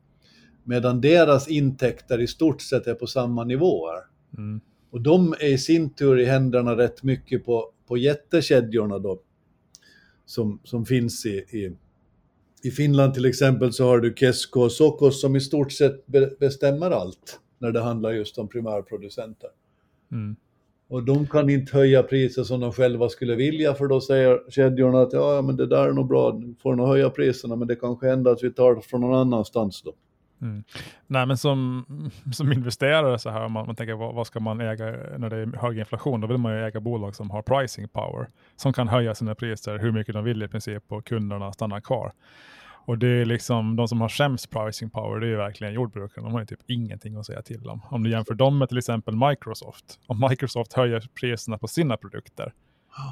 Medan 0.65 1.01
deras 1.01 1.49
intäkter 1.49 2.21
i 2.21 2.27
stort 2.27 2.63
sett 2.63 2.87
är 2.87 2.95
på 2.95 3.07
samma 3.07 3.45
nivåer. 3.45 4.01
Mm. 4.39 4.61
Och 4.91 5.01
de 5.01 5.33
är 5.33 5.53
i 5.53 5.59
sin 5.59 5.91
tur 5.91 6.19
i 6.19 6.25
händerna 6.25 6.77
rätt 6.77 7.03
mycket 7.03 7.45
på, 7.45 7.73
på 7.89 7.97
jättekedjorna 7.97 8.99
då 8.99 9.21
som, 10.27 10.61
som 10.65 10.87
finns 10.87 11.27
i, 11.27 11.37
i, 11.39 11.77
i 12.63 12.71
Finland 12.71 13.15
till 13.15 13.25
exempel 13.25 13.73
så 13.73 13.85
har 13.85 13.99
du 13.99 14.15
Kesko 14.17 14.61
och 14.61 14.73
Sokos 14.73 15.21
som 15.21 15.37
i 15.37 15.41
stort 15.41 15.73
sett 15.73 16.07
be, 16.07 16.31
bestämmer 16.41 16.91
allt 16.91 17.41
när 17.59 17.73
det 17.73 17.81
handlar 17.81 18.11
just 18.11 18.39
om 18.39 18.49
primärproducenter. 18.49 19.51
Mm. 20.13 20.37
Och 20.91 21.03
de 21.03 21.27
kan 21.27 21.51
inte 21.51 21.77
höja 21.77 22.03
priser 22.03 22.43
som 22.43 22.61
de 22.61 22.73
själva 22.73 23.09
skulle 23.09 23.35
vilja 23.35 23.75
för 23.75 23.87
då 23.87 24.01
säger 24.01 24.41
kedjorna 24.51 25.01
att 25.01 25.13
ja, 25.13 25.43
men 25.43 25.57
det 25.57 25.67
där 25.67 25.89
är 25.89 25.93
nog 25.93 26.09
bra, 26.09 26.33
du 26.33 26.55
får 26.63 26.77
nog 26.77 26.89
höja 26.89 27.11
priserna 27.11 27.57
men 27.57 27.69
det 27.69 27.77
kanske 27.77 28.09
händer 28.09 28.31
att 28.31 28.43
vi 28.43 28.53
tar 28.53 28.75
det 28.75 28.83
från 28.83 29.01
någon 29.01 29.15
annanstans 29.15 29.83
då. 29.83 29.93
Mm. 30.43 30.65
Nej, 31.07 31.27
men 31.27 31.39
som, 31.39 31.85
som 32.33 32.53
investerare 32.53 33.19
så 33.19 33.31
här, 33.31 33.49
man, 33.49 33.67
man 33.67 33.77
tänker 33.77 33.95
vad, 33.95 34.15
vad, 34.15 34.27
ska 34.27 34.41
man 34.41 34.61
äga 34.61 34.85
när 35.19 35.31
det 35.31 35.37
är 35.37 35.59
hög 35.59 35.79
inflation? 35.79 36.21
Då 36.21 36.27
vill 36.27 36.37
man 36.37 36.53
ju 36.53 36.65
äga 36.65 36.81
bolag 36.81 37.15
som 37.15 37.31
har 37.31 37.43
pricing 37.43 37.89
power, 37.89 38.27
som 38.57 38.73
kan 38.73 38.89
höja 38.89 39.15
sina 39.15 39.35
priser 39.35 39.79
hur 39.79 39.93
mycket 39.93 40.15
de 40.15 40.25
vill 40.25 40.43
i 40.43 40.49
princip 40.49 40.83
och 40.89 41.05
kunderna 41.05 41.53
stannar 41.53 41.81
kvar. 41.81 42.13
Och 42.91 42.99
det 42.99 43.09
är 43.09 43.25
liksom 43.25 43.77
de 43.77 43.89
som 43.89 44.01
har 44.01 44.09
sämst 44.09 44.51
pricing 44.51 44.91
power, 44.91 45.21
det 45.21 45.29
är 45.29 45.37
verkligen 45.37 45.73
jordbrukarna. 45.75 46.27
De 46.27 46.33
har 46.33 46.41
ju 46.41 46.47
typ 46.47 46.61
ingenting 46.67 47.17
att 47.17 47.27
säga 47.27 47.43
till 47.43 47.69
om. 47.69 47.81
Om 47.91 48.03
du 48.03 48.11
jämför 48.11 48.35
dem 48.35 48.59
med 48.59 48.69
till 48.69 48.79
exempel 48.79 49.17
Microsoft. 49.17 49.99
Om 50.07 50.27
Microsoft 50.31 50.73
höjer 50.73 51.09
priserna 51.21 51.59
på 51.59 51.69
sina 51.69 51.97
produkter, 51.97 52.53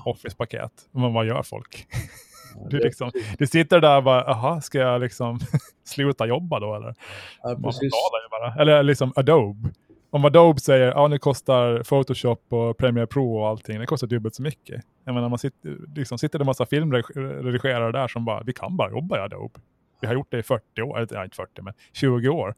Office-paket, 0.05 0.73
men 0.91 1.13
vad 1.13 1.27
gör 1.27 1.43
folk? 1.43 1.87
Du, 2.71 2.79
liksom, 2.79 3.11
du 3.39 3.47
sitter 3.47 3.81
där 3.81 3.97
och 3.97 4.03
bara, 4.03 4.25
aha, 4.25 4.61
ska 4.61 4.79
jag 4.79 5.01
liksom 5.01 5.39
sluta 5.85 6.27
jobba 6.27 6.61
då 6.61 6.75
eller? 6.75 6.95
Ja, 7.43 7.59
precis. 7.65 7.93
Bara. 8.31 8.55
Eller 8.63 8.83
liksom 8.83 9.13
Adobe. 9.17 9.69
Om 10.11 10.25
Adobe 10.25 10.61
säger, 10.61 10.87
ja 10.87 11.09
nu 11.09 11.19
kostar 11.19 11.83
Photoshop 11.83 12.53
och 12.53 12.79
Premiere 12.79 13.07
Pro 13.07 13.37
och 13.37 13.49
allting, 13.49 13.81
det 13.81 13.87
kostar 13.87 14.07
dubbelt 14.07 14.35
så 14.35 14.43
mycket. 14.43 14.85
Jag 15.05 15.15
menar, 15.15 15.29
man 15.29 15.39
sitter, 15.39 15.77
liksom, 15.97 16.19
sitter 16.19 16.39
det 16.39 16.43
en 16.43 16.47
massa 16.47 16.67
filmredigerare 16.67 17.93
där 17.93 18.09
som 18.09 18.25
bara, 18.25 18.43
vi 18.43 18.53
kan 18.53 18.77
bara 18.77 18.91
jobba 18.91 19.17
i 19.17 19.21
Adobe. 19.21 19.61
Vi 20.01 20.07
har 20.07 20.15
gjort 20.15 20.31
det 20.31 20.39
i 20.39 20.43
40 20.43 20.83
år, 20.83 20.99
eller 20.99 21.25
inte 21.25 21.37
40, 21.37 21.63
men 21.63 21.75
20 21.93 22.29
år. 22.29 22.55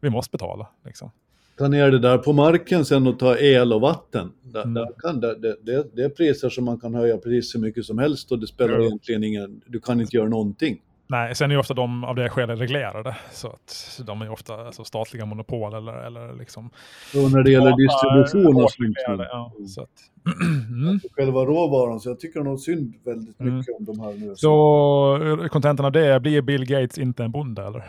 Vi 0.00 0.10
måste 0.10 0.30
betala. 0.30 0.68
Liksom. 0.84 1.10
Ta 1.58 1.68
ner 1.68 1.90
det 1.90 1.98
där 1.98 2.18
på 2.18 2.32
marken 2.32 2.84
sen 2.84 3.06
och 3.06 3.18
ta 3.18 3.38
el 3.38 3.72
och 3.72 3.80
vatten. 3.80 4.32
Där, 4.42 4.62
mm. 4.62 4.74
där 4.74 4.88
kan 4.98 5.20
det, 5.20 5.56
det, 5.62 5.86
det, 5.96 6.02
är 6.02 6.08
priser 6.08 6.48
som 6.48 6.64
man 6.64 6.80
kan 6.80 6.94
höja 6.94 7.18
precis 7.18 7.52
så 7.52 7.60
mycket 7.60 7.84
som 7.84 7.98
helst 7.98 8.32
och 8.32 8.38
det 8.38 8.46
spelar 8.46 8.74
mm. 8.74 8.86
egentligen 8.86 9.24
ingen, 9.24 9.60
du 9.66 9.80
kan 9.80 10.00
inte 10.00 10.16
göra 10.16 10.28
någonting. 10.28 10.82
Nej, 11.08 11.34
sen 11.34 11.50
är 11.50 11.54
ju 11.54 11.60
ofta 11.60 11.74
de 11.74 12.04
av 12.04 12.14
det 12.14 12.28
skälet 12.28 12.60
reglerade. 12.60 13.16
Så 13.30 13.48
att 13.48 14.00
de 14.06 14.22
är 14.22 14.30
ofta 14.30 14.66
alltså, 14.66 14.84
statliga 14.84 15.26
monopol 15.26 15.74
eller, 15.74 15.92
eller 15.92 16.32
liksom... 16.32 16.70
Och 17.14 17.32
när 17.32 17.42
det 17.42 17.50
gäller 17.50 17.76
distribution 17.76 18.64
och 18.64 18.70
sånt. 18.70 18.96
Ja, 19.30 19.52
så 19.68 19.82
att, 19.82 19.88
mm. 20.68 21.00
Själva 21.16 21.40
råvaran, 21.44 22.00
så 22.00 22.08
jag 22.08 22.20
tycker 22.20 22.40
nog 22.40 22.60
synd 22.60 22.94
väldigt 23.04 23.40
mm. 23.40 23.56
mycket 23.56 23.78
mm. 23.78 23.88
om 23.88 23.96
de 23.96 24.00
här 24.04 24.26
nu. 24.28 24.36
Så 24.36 25.48
kontentan 25.50 25.86
av 25.86 25.92
det, 25.92 26.20
blir 26.20 26.42
Bill 26.42 26.66
Gates 26.66 26.98
inte 26.98 27.24
en 27.24 27.30
bonde 27.30 27.62
eller? 27.62 27.84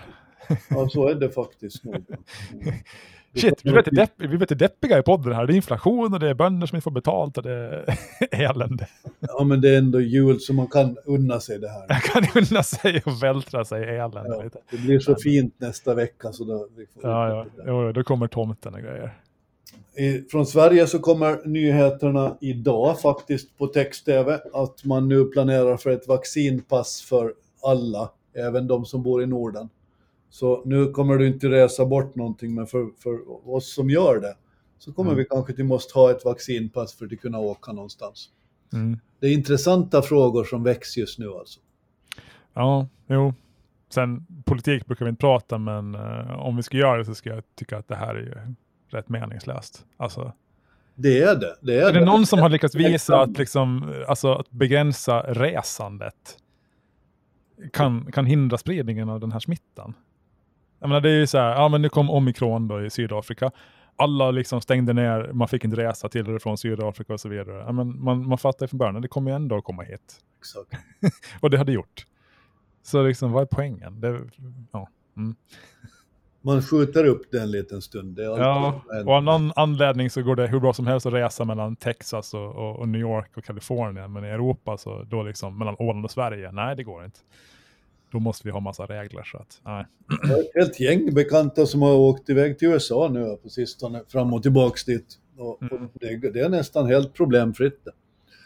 Ja, 0.69 0.89
så 0.89 1.07
är 1.07 1.15
det 1.15 1.29
faktiskt 1.29 1.83
nog. 1.83 1.95
Shit, 3.37 3.61
vi 3.63 3.71
blir, 3.71 3.83
depp, 3.91 4.11
vi 4.17 4.27
blir 4.27 4.55
deppiga 4.55 4.99
i 4.99 5.01
podden 5.01 5.33
här. 5.33 5.47
Det 5.47 5.53
är 5.53 5.55
inflation 5.55 6.13
och 6.13 6.19
det 6.19 6.29
är 6.29 6.33
bönder 6.33 6.67
som 6.67 6.75
inte 6.75 6.83
får 6.83 6.91
betalt 6.91 7.37
och 7.37 7.43
det 7.43 7.51
är 7.51 7.97
elände. 8.31 8.87
Ja, 9.19 9.43
men 9.43 9.61
det 9.61 9.69
är 9.69 9.77
ändå 9.77 10.01
jul 10.01 10.39
så 10.39 10.53
man 10.53 10.67
kan 10.67 10.97
unna 11.05 11.39
sig 11.39 11.59
det 11.59 11.69
här. 11.69 11.87
Man 11.89 12.01
kan 12.01 12.43
unna 12.43 12.63
sig 12.63 13.01
och 13.05 13.23
vältra 13.23 13.65
sig 13.65 13.83
i 13.83 13.95
elände. 13.95 14.49
Ja, 14.53 14.59
det 14.71 14.77
blir 14.77 14.99
så 14.99 15.15
fint 15.15 15.55
nästa 15.57 15.93
vecka 15.93 16.31
så 16.31 16.43
då... 16.43 16.67
Vi 16.75 16.85
får 16.85 17.11
ja, 17.11 17.29
ja. 17.29 17.63
Jo, 17.65 17.91
då 17.91 18.03
kommer 18.03 18.27
tomten 18.27 18.73
och 18.73 18.81
grejer. 18.81 19.13
Från 20.31 20.45
Sverige 20.45 20.87
så 20.87 20.99
kommer 20.99 21.47
nyheterna 21.47 22.37
idag 22.41 22.99
faktiskt 23.01 23.57
på 23.57 23.67
text-tv 23.67 24.39
att 24.53 24.83
man 24.83 25.07
nu 25.07 25.23
planerar 25.23 25.77
för 25.77 25.89
ett 25.89 26.07
vaccinpass 26.07 27.01
för 27.01 27.33
alla, 27.63 28.09
även 28.33 28.67
de 28.67 28.85
som 28.85 29.03
bor 29.03 29.23
i 29.23 29.25
Norden. 29.25 29.69
Så 30.29 30.61
nu 30.65 30.91
kommer 30.91 31.17
du 31.17 31.27
inte 31.27 31.49
resa 31.49 31.85
bort 31.85 32.15
någonting, 32.15 32.55
men 32.55 32.67
för, 32.67 32.87
för 32.97 33.19
oss 33.49 33.73
som 33.73 33.89
gör 33.89 34.19
det 34.19 34.35
så 34.77 34.93
kommer 34.93 35.11
mm. 35.11 35.17
vi 35.17 35.25
kanske 35.25 35.53
till 35.53 35.65
måste 35.65 35.99
ha 35.99 36.11
ett 36.11 36.25
vaccinpass 36.25 36.93
för 36.93 37.05
att 37.05 37.21
kunna 37.21 37.39
åka 37.39 37.71
någonstans. 37.71 38.29
Mm. 38.73 38.99
Det 39.19 39.27
är 39.27 39.33
intressanta 39.33 40.01
frågor 40.01 40.43
som 40.43 40.63
väcks 40.63 40.97
just 40.97 41.19
nu 41.19 41.29
alltså. 41.29 41.59
Ja, 42.53 42.87
jo. 43.07 43.33
Sen 43.89 44.25
politik 44.45 44.85
brukar 44.85 45.05
vi 45.05 45.09
inte 45.09 45.19
prata, 45.19 45.57
men 45.57 45.95
uh, 45.95 46.39
om 46.39 46.55
vi 46.55 46.63
ska 46.63 46.77
göra 46.77 46.97
det 46.97 47.05
så 47.05 47.15
ska 47.15 47.29
jag 47.29 47.43
tycka 47.55 47.77
att 47.77 47.87
det 47.87 47.95
här 47.95 48.15
är 48.15 48.19
ju 48.19 48.55
rätt 48.89 49.09
meningslöst. 49.09 49.85
Alltså, 49.97 50.33
det 50.95 51.21
är 51.21 51.35
det. 51.35 51.55
det 51.61 51.79
är, 51.79 51.89
är 51.89 51.93
det, 51.93 51.99
det 51.99 52.05
någon 52.05 52.25
som 52.25 52.39
har 52.39 52.49
lyckats 52.49 52.75
visa 52.75 53.21
att, 53.21 53.37
liksom, 53.37 53.93
alltså, 54.07 54.33
att 54.33 54.51
begränsa 54.51 55.21
resandet 55.21 56.37
kan, 57.73 58.11
kan 58.11 58.25
hindra 58.25 58.57
spridningen 58.57 59.09
av 59.09 59.19
den 59.19 59.31
här 59.31 59.39
smittan? 59.39 59.93
Jag 60.79 60.89
menar, 60.89 61.01
det 61.01 61.09
är 61.09 61.19
ju 61.19 61.27
så 61.27 61.37
här, 61.37 61.51
ja 61.51 61.69
men 61.69 61.81
nu 61.81 61.89
kom 61.89 62.09
omikron 62.09 62.67
då 62.67 62.85
i 62.85 62.89
Sydafrika. 62.89 63.51
Alla 63.95 64.31
liksom 64.31 64.61
stängde 64.61 64.93
ner, 64.93 65.31
man 65.33 65.47
fick 65.47 65.63
inte 65.63 65.77
resa 65.77 66.09
till 66.09 66.27
eller 66.27 66.39
från 66.39 66.57
Sydafrika 66.57 67.13
och 67.13 67.19
så 67.19 67.29
vidare. 67.29 67.57
Ja, 67.57 67.71
men 67.71 68.03
man, 68.03 68.27
man 68.27 68.37
fattar 68.37 68.65
ju 68.65 68.67
från 68.67 68.77
början, 68.77 69.01
det 69.01 69.07
kommer 69.07 69.31
ju 69.31 69.35
ändå 69.35 69.57
att 69.57 69.63
komma 69.63 69.83
hit. 69.83 70.19
Exakt. 70.39 70.83
och 71.41 71.49
det 71.49 71.57
hade 71.57 71.71
gjort. 71.71 72.05
Så 72.83 73.03
liksom, 73.03 73.31
vad 73.31 73.41
är 73.41 73.45
poängen? 73.45 74.01
Det, 74.01 74.21
ja. 74.71 74.89
Mm. 75.17 75.35
Man 76.41 76.61
skjuter 76.61 77.05
upp 77.05 77.31
det 77.31 77.41
en 77.41 77.51
liten 77.51 77.81
stund. 77.81 78.19
ja, 78.19 78.81
och 79.05 79.13
av 79.13 79.23
någon 79.23 79.51
anledning 79.55 80.09
så 80.09 80.21
går 80.21 80.35
det 80.35 80.47
hur 80.47 80.59
bra 80.59 80.73
som 80.73 80.87
helst 80.87 81.05
att 81.05 81.13
resa 81.13 81.45
mellan 81.45 81.75
Texas 81.75 82.33
och, 82.33 82.55
och, 82.55 82.79
och 82.79 82.89
New 82.89 83.01
York 83.01 83.37
och 83.37 83.43
Kalifornien. 83.43 84.13
Men 84.13 84.25
i 84.25 84.27
Europa 84.27 84.77
så 84.77 85.03
då 85.03 85.23
liksom 85.23 85.57
mellan 85.57 85.75
Åland 85.79 86.05
och 86.05 86.11
Sverige, 86.11 86.51
nej 86.51 86.75
det 86.75 86.83
går 86.83 87.05
inte 87.05 87.19
då 88.11 88.19
måste 88.19 88.47
vi 88.47 88.51
ha 88.51 88.59
massa 88.59 88.85
regler. 88.85 89.23
Så 89.23 89.37
att, 89.37 89.61
nej. 89.65 89.85
Jag 90.21 90.27
har 90.27 90.39
ett 90.39 90.55
helt 90.55 90.79
gäng 90.79 91.13
bekanta 91.13 91.65
som 91.65 91.81
har 91.81 91.93
åkt 91.93 92.29
iväg 92.29 92.59
till 92.59 92.67
USA 92.67 93.09
nu 93.11 93.37
på 93.43 93.49
sistone, 93.49 94.01
fram 94.07 94.33
och 94.33 94.43
tillbaks 94.43 94.85
dit. 94.85 95.17
Och, 95.37 95.61
mm. 95.61 95.89
det, 95.93 96.33
det, 96.33 96.39
är 96.39 96.49
nästan 96.49 96.87
helt 96.87 97.13
problemfritt. 97.13 97.87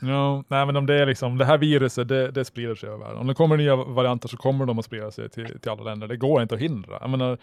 Ja, 0.02 0.43
nej, 0.47 0.65
men 0.65 0.76
om 0.76 0.86
det 0.86 1.02
är 1.02 1.06
liksom, 1.06 1.38
det 1.38 1.45
här 1.45 1.58
viruset, 1.58 2.08
det, 2.08 2.32
det 2.32 2.45
sprider 2.45 2.76
sig 2.76 2.89
över 2.89 3.00
världen. 3.00 3.17
Om 3.17 3.28
det 3.28 3.34
kommer 3.34 3.58
nya 3.58 3.76
varianter 3.76 4.28
så 4.28 4.38
kommer 4.38 4.65
de 4.65 4.80
att 4.80 4.86
sprida 4.86 5.12
sig 5.12 5.30
till, 5.30 5.60
till 5.60 5.71
alla 5.71 5.84
länder. 5.84 6.08
Det 6.08 6.17
går 6.17 6.41
inte 6.41 6.56
att 6.56 6.62
hindra. 6.62 6.97
Jag 7.02 7.10
menar, 7.10 7.38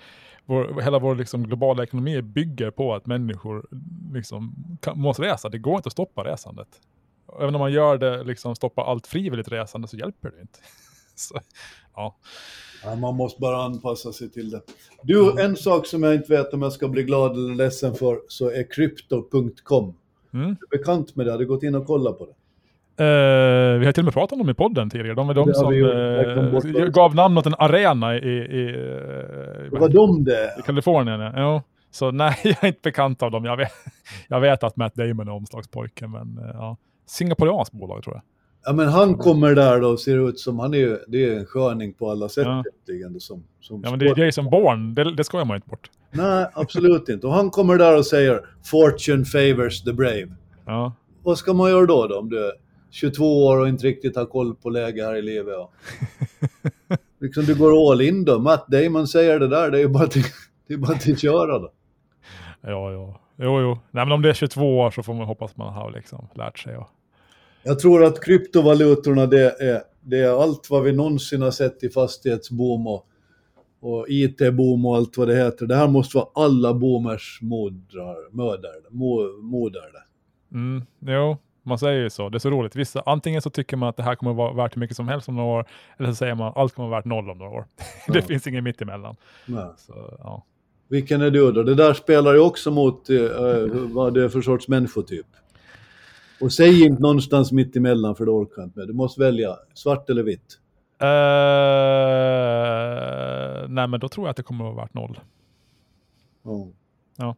vår, 0.47 0.81
hela 0.83 0.99
vår 0.99 1.15
liksom 1.15 1.43
globala 1.43 1.83
ekonomi 1.83 2.23
bygger 2.23 2.71
på 2.71 2.95
att 2.95 3.07
människor 3.07 3.67
liksom 4.13 4.55
kan, 4.81 5.01
måste 5.01 5.23
resa. 5.23 5.49
Det 5.49 5.59
går 5.59 5.77
inte 5.77 5.87
att 5.87 5.93
stoppa 5.93 6.25
resandet. 6.25 6.69
Även 7.41 7.55
om 7.55 7.59
man 7.59 7.73
gör 7.73 7.99
det, 7.99 8.23
liksom 8.23 8.57
stoppa 8.57 8.83
allt 8.83 9.07
frivilligt 9.07 9.53
resande 9.53 9.89
så 9.89 9.97
hjälper 9.97 10.31
det 10.31 10.41
inte. 10.41 10.59
så, 11.21 11.41
ja. 11.97 12.17
ja. 12.85 12.95
Man 12.95 13.17
måste 13.17 13.41
bara 13.41 13.63
anpassa 13.63 14.13
sig 14.13 14.31
till 14.31 14.51
det. 14.51 14.63
Du, 15.03 15.31
mm. 15.31 15.39
en 15.39 15.57
sak 15.57 15.87
som 15.87 16.03
jag 16.03 16.15
inte 16.15 16.33
vet 16.33 16.55
om 16.55 16.63
jag 16.63 16.73
ska 16.73 16.89
bli 16.89 17.03
glad 17.03 17.33
eller 17.33 17.55
ledsen 17.55 17.95
för, 17.95 18.21
så 18.29 18.51
är 18.51 18.71
krypto.com. 18.71 19.97
Mm. 20.35 20.47
Du 20.47 20.77
är 20.77 20.79
bekant 20.79 21.17
med 21.17 21.27
det? 21.27 21.33
Har 21.33 21.39
du 21.39 21.47
gått 21.47 21.63
in 21.63 21.75
och 21.75 21.87
kollat 21.87 22.19
på 22.19 22.27
det? 22.27 22.33
Uh, 23.01 23.79
vi 23.79 23.87
har 23.87 23.93
till 23.93 24.01
och 24.01 24.05
med 24.05 24.15
pratat 24.15 24.33
om 24.33 24.39
dem 24.39 24.51
i 24.51 24.55
podden 24.55 24.91
tidigare. 24.91 25.15
De 25.15 25.31
är 25.31 25.35
de 25.35 25.55
som 25.55 25.73
uh, 25.73 26.89
gav 26.89 27.15
namn 27.15 27.39
åt 27.39 27.47
en 27.47 27.55
arena 27.59 28.17
i, 28.17 28.29
i, 28.29 28.77
uh, 28.77 29.71
det 29.71 29.79
var 29.79 29.89
de 29.89 30.25
det? 30.25 30.55
i 30.59 30.63
Kalifornien. 30.63 31.21
Ja. 31.21 31.63
Så 31.91 32.11
nej, 32.11 32.37
jag 32.45 32.65
är 32.65 32.69
inte 32.69 32.81
bekant 32.83 33.23
av 33.23 33.31
dem. 33.31 33.45
Jag 33.45 33.57
vet, 33.57 33.73
jag 34.29 34.41
vet 34.41 34.65
att 34.65 34.77
Matt 34.77 34.95
Damon 34.95 35.29
är 35.29 35.33
omslagspojke, 35.33 36.07
men 36.07 36.41
ja. 36.53 36.77
Singaporianskt 37.07 37.75
bolag 37.75 38.03
tror 38.03 38.15
jag. 38.17 38.23
Ja 38.65 38.73
men 38.73 38.89
han 38.89 39.15
kommer 39.15 39.55
där 39.55 39.81
då 39.81 39.89
och 39.89 40.01
ser 40.01 40.29
ut 40.29 40.39
som, 40.39 40.59
han 40.59 40.75
är 40.75 40.79
ju, 40.79 40.99
det 41.09 41.25
är 41.25 41.39
en 41.39 41.47
sköning 41.47 41.93
på 41.93 42.11
alla 42.11 42.29
sätt 42.29 42.47
ja. 42.47 42.65
egentligen. 42.89 43.21
Som, 43.21 43.45
som 43.61 43.81
ja 43.85 43.91
men 43.91 43.99
det 43.99 44.07
är 44.07 44.25
Jason 44.25 44.51
Bourne, 44.51 44.95
det, 44.95 45.15
det 45.15 45.25
skojar 45.25 45.45
man 45.45 45.57
inte 45.57 45.69
bort. 45.69 45.91
Nej, 46.11 46.47
absolut 46.55 47.09
inte. 47.09 47.27
Och 47.27 47.33
han 47.33 47.51
kommer 47.51 47.79
där 47.79 47.97
och 47.97 48.07
säger 48.07 48.47
Fortune 48.65 49.25
favors 49.25 49.83
the 49.83 49.93
brave. 49.93 50.29
Ja. 50.67 50.93
Vad 51.23 51.39
ska 51.39 51.53
man 51.53 51.71
göra 51.71 51.87
då, 51.87 52.07
då 52.07 52.19
om 52.19 52.29
du 52.29 52.47
är 52.47 52.53
22 52.91 53.47
år 53.47 53.61
och 53.61 53.69
inte 53.69 53.87
riktigt 53.87 54.17
har 54.17 54.27
koll 54.27 54.55
på 54.55 54.71
läge 54.71 55.05
här 55.05 55.17
i 55.17 55.23
livet? 55.23 55.55
Ja. 55.57 55.71
liksom 57.21 57.45
du 57.45 57.55
går 57.55 57.93
all 57.93 58.01
in 58.01 58.25
då. 58.25 58.39
Matt 58.39 58.67
Damon 58.69 59.09
säger 59.09 59.41
det 59.41 59.49
där, 59.49 59.71
det 59.71 59.79
är 59.79 59.83
ju 59.83 59.89
bara 59.89 60.07
till, 60.07 60.23
det 60.69 60.75
är 60.75 60.79
bara 60.79 60.99
till 60.99 61.13
att 61.13 61.21
köra 61.21 61.59
då. 61.59 61.73
Ja, 62.61 62.93
ja. 62.93 63.21
Jo, 63.37 63.61
jo. 63.61 63.79
Nej, 63.91 64.05
men 64.05 64.13
om 64.13 64.23
det 64.23 64.29
är 64.29 64.35
22 64.35 64.79
år 64.79 64.91
så 64.91 65.03
får 65.03 65.15
man 65.15 65.27
hoppas 65.27 65.57
man 65.57 65.73
har 65.75 65.91
liksom 65.91 66.29
lärt 66.35 66.59
sig. 66.59 66.77
Och 66.77 66.89
jag 67.63 67.79
tror 67.79 68.05
att 68.05 68.25
kryptovalutorna 68.25 69.27
det 69.27 69.63
är, 69.63 69.83
det 70.01 70.19
är 70.19 70.43
allt 70.43 70.71
vad 70.71 70.83
vi 70.83 70.93
någonsin 70.93 71.43
har 71.43 71.51
sett 71.51 71.85
i 71.85 71.89
fastighetsboom 71.89 72.87
och, 72.87 73.07
och 73.81 74.07
IT-boom 74.09 74.87
och 74.87 74.97
allt 74.97 75.17
vad 75.19 75.29
det 75.29 75.37
heter. 75.37 75.67
Det 75.67 75.77
här 75.77 75.89
måste 75.89 76.17
vara 76.17 76.29
alla 76.35 76.75
boomers 76.75 77.39
modrar, 77.43 78.37
möder, 78.37 78.91
moder. 79.43 79.83
Mm, 80.53 80.83
jo, 81.01 81.37
man 81.63 81.79
säger 81.79 82.03
ju 82.03 82.11
så. 82.11 82.29
Det 82.29 82.37
är 82.37 82.39
så 82.39 82.51
roligt. 82.51 82.77
Vissa, 82.77 83.03
antingen 83.07 83.43
så 83.43 83.51
tycker 83.51 83.77
man 83.77 83.89
att 83.89 83.97
det 83.97 84.03
här 84.03 84.15
kommer 84.15 84.33
vara 84.35 84.53
värt 84.53 84.77
hur 84.77 84.81
mycket 84.81 84.97
som 84.97 85.09
helst 85.09 85.29
om 85.29 85.37
några 85.37 85.49
år, 85.49 85.67
eller 85.99 86.09
så 86.09 86.15
säger 86.15 86.35
man 86.35 86.49
att 86.49 86.57
allt 86.57 86.75
kommer 86.75 86.89
vara 86.89 86.99
värt 86.99 87.05
noll 87.05 87.31
om 87.31 87.39
några 87.39 87.53
år. 87.53 87.65
Ja. 88.07 88.15
det 88.15 88.23
finns 88.23 88.47
inget 88.47 88.65
mitt 88.65 88.83
emellan. 88.83 89.17
Nej. 89.47 89.67
Så, 89.77 90.17
ja. 90.19 90.45
Vilken 90.89 91.21
är 91.21 91.31
du 91.31 91.53
då? 91.53 91.63
Det 91.63 91.75
där 91.75 91.95
spelar 91.95 92.35
ju 92.35 92.41
också 92.41 92.71
mot 92.71 93.11
eh, 93.11 93.17
vad 93.73 94.15
det 94.15 94.25
är 94.25 94.29
för 94.29 94.41
sorts 94.41 94.69
människotyp. 94.69 95.27
Och 96.41 96.53
säg 96.53 96.85
inte 96.85 97.03
någonstans 97.03 97.53
mitt 97.53 97.77
emellan 97.77 98.17
för 98.17 98.25
det 98.25 98.31
orkar 98.31 98.63
inte 98.63 98.79
med. 98.79 98.89
Du 98.89 98.95
måste 98.95 99.21
välja 99.21 99.57
svart 99.75 100.11
eller 100.11 100.23
vitt. 100.23 100.59
Uh, 101.03 101.09
nej, 103.69 103.89
men 103.89 104.01
då 104.01 104.09
tror 104.09 104.27
jag 104.27 104.31
att 104.31 104.37
det 104.37 104.43
kommer 104.43 104.69
att 104.69 104.75
vara 104.75 104.85
värt 104.85 104.95
noll. 104.95 105.21
Oh. 106.43 106.69
Ja. 107.17 107.37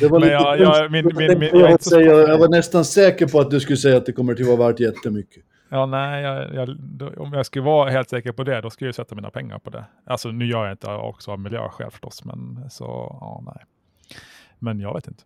Det 0.00 0.08
var 0.08 0.20
lite 0.20 0.32
jag, 0.32 0.60
jag, 0.60 0.92
min, 0.92 1.10
min, 1.16 1.38
min, 1.38 1.50
jag, 1.52 1.70
jag, 1.70 1.82
säga, 1.82 2.12
jag 2.12 2.38
var 2.38 2.48
nästan 2.48 2.84
säker 2.84 3.26
på 3.26 3.40
att 3.40 3.50
du 3.50 3.60
skulle 3.60 3.76
säga 3.76 3.96
att 3.96 4.06
det 4.06 4.12
kommer 4.12 4.32
att 4.32 4.40
vara 4.46 4.68
värt 4.68 4.80
jättemycket. 4.80 5.44
Ja, 5.68 5.86
nej, 5.86 6.22
jag, 6.54 6.76
då, 6.78 7.10
om 7.16 7.32
jag 7.32 7.46
skulle 7.46 7.64
vara 7.64 7.90
helt 7.90 8.10
säker 8.10 8.32
på 8.32 8.44
det, 8.44 8.60
då 8.60 8.70
skulle 8.70 8.88
jag 8.88 8.94
sätta 8.94 9.14
mina 9.14 9.30
pengar 9.30 9.58
på 9.58 9.70
det. 9.70 9.84
Alltså 10.04 10.28
nu 10.28 10.46
gör 10.46 10.64
jag 10.64 10.72
inte 10.72 10.90
också 10.90 11.30
av 11.30 11.40
miljöskäl 11.40 11.90
förstås, 11.90 12.24
men 12.24 12.70
så, 12.70 12.84
ja, 13.20 13.42
nej. 13.46 13.64
Men 14.58 14.80
jag 14.80 14.94
vet 14.94 15.08
inte. 15.08 15.22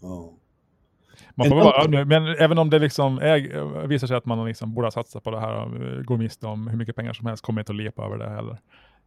Oh. 0.00 0.32
Man 1.34 1.48
får 1.48 1.56
bara, 1.56 2.04
men 2.04 2.26
även 2.26 2.58
om 2.58 2.70
det 2.70 2.78
liksom 2.78 3.18
är, 3.18 3.86
visar 3.86 4.06
sig 4.06 4.16
att 4.16 4.24
man 4.24 4.46
liksom 4.46 4.74
borde 4.74 4.86
ha 4.86 4.90
satsat 4.90 5.24
på 5.24 5.30
det 5.30 5.40
här 5.40 5.54
och 5.54 6.04
går 6.04 6.16
miste 6.16 6.46
om 6.46 6.68
hur 6.68 6.78
mycket 6.78 6.96
pengar 6.96 7.12
som 7.12 7.26
helst, 7.26 7.44
kommer 7.44 7.60
inte 7.60 7.72
att 7.72 7.76
lepa 7.76 8.04
över 8.04 8.18
det 8.18 8.28
heller. 8.28 8.58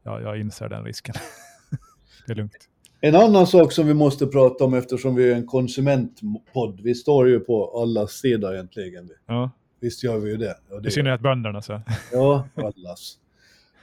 Jag, 0.03 0.21
jag 0.21 0.39
inser 0.39 0.69
den 0.69 0.83
risken. 0.83 1.15
det 2.27 2.33
är 2.33 2.35
lugnt. 2.35 2.69
En 3.01 3.15
annan 3.15 3.47
sak 3.47 3.71
som 3.71 3.87
vi 3.87 3.93
måste 3.93 4.27
prata 4.27 4.63
om 4.63 4.73
eftersom 4.73 5.15
vi 5.15 5.31
är 5.31 5.35
en 5.35 5.47
konsumentpodd, 5.47 6.81
vi 6.83 6.95
står 6.95 7.27
ju 7.27 7.39
på 7.39 7.81
alla 7.81 8.07
sidor 8.07 8.53
egentligen. 8.53 9.09
Ja. 9.25 9.51
Visst 9.79 10.03
gör 10.03 10.17
vi 10.17 10.31
ju 10.31 10.37
det. 10.37 10.55
det 10.81 10.87
I 10.87 10.91
synnerhet 10.91 11.21
bönderna 11.21 11.61
så. 11.61 11.81
Ja, 12.11 12.47
allas. 12.55 13.17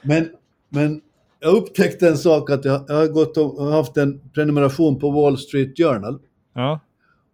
Men, 0.03 0.29
men 0.69 1.01
jag 1.41 1.55
upptäckte 1.55 2.09
en 2.09 2.17
sak 2.17 2.51
att 2.51 2.65
jag, 2.65 2.85
jag 2.89 2.95
har 2.95 3.07
gått 3.07 3.37
och 3.37 3.67
haft 3.67 3.97
en 3.97 4.21
prenumeration 4.35 4.99
på 4.99 5.11
Wall 5.11 5.39
Street 5.39 5.79
Journal. 5.79 6.19
Ja. 6.55 6.81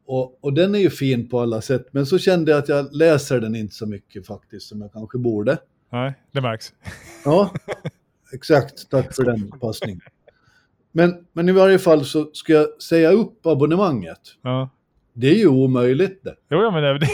Och, 0.06 0.44
och, 0.44 0.52
den 0.52 0.74
är 0.74 0.78
ju 0.78 0.90
fin 0.90 1.28
på 1.28 1.40
alla 1.40 1.60
sätt, 1.60 1.86
men 1.90 2.06
så 2.06 2.18
kände 2.18 2.50
jag 2.50 2.58
att 2.58 2.68
jag 2.68 2.94
läser 2.94 3.40
den 3.40 3.56
inte 3.56 3.74
så 3.74 3.86
mycket 3.86 4.26
faktiskt 4.26 4.68
som 4.68 4.80
jag 4.80 4.92
kanske 4.92 5.18
borde. 5.18 5.58
Nej, 5.92 6.14
det 6.32 6.40
märks. 6.40 6.72
Ja, 7.24 7.54
exakt. 8.32 8.90
Tack 8.90 9.16
för 9.16 9.24
den 9.24 9.50
passningen. 9.60 10.00
Men, 10.92 11.26
men 11.32 11.48
i 11.48 11.52
varje 11.52 11.78
fall 11.78 12.04
så 12.04 12.30
ska 12.32 12.52
jag 12.52 12.82
säga 12.82 13.10
upp 13.10 13.46
abonnemanget. 13.46 14.20
Ja. 14.42 14.70
Det 15.12 15.30
är 15.30 15.34
ju 15.34 15.48
omöjligt 15.48 16.24
det. 16.24 16.34
Jo, 16.50 16.70
men 16.70 16.82
det, 16.82 17.08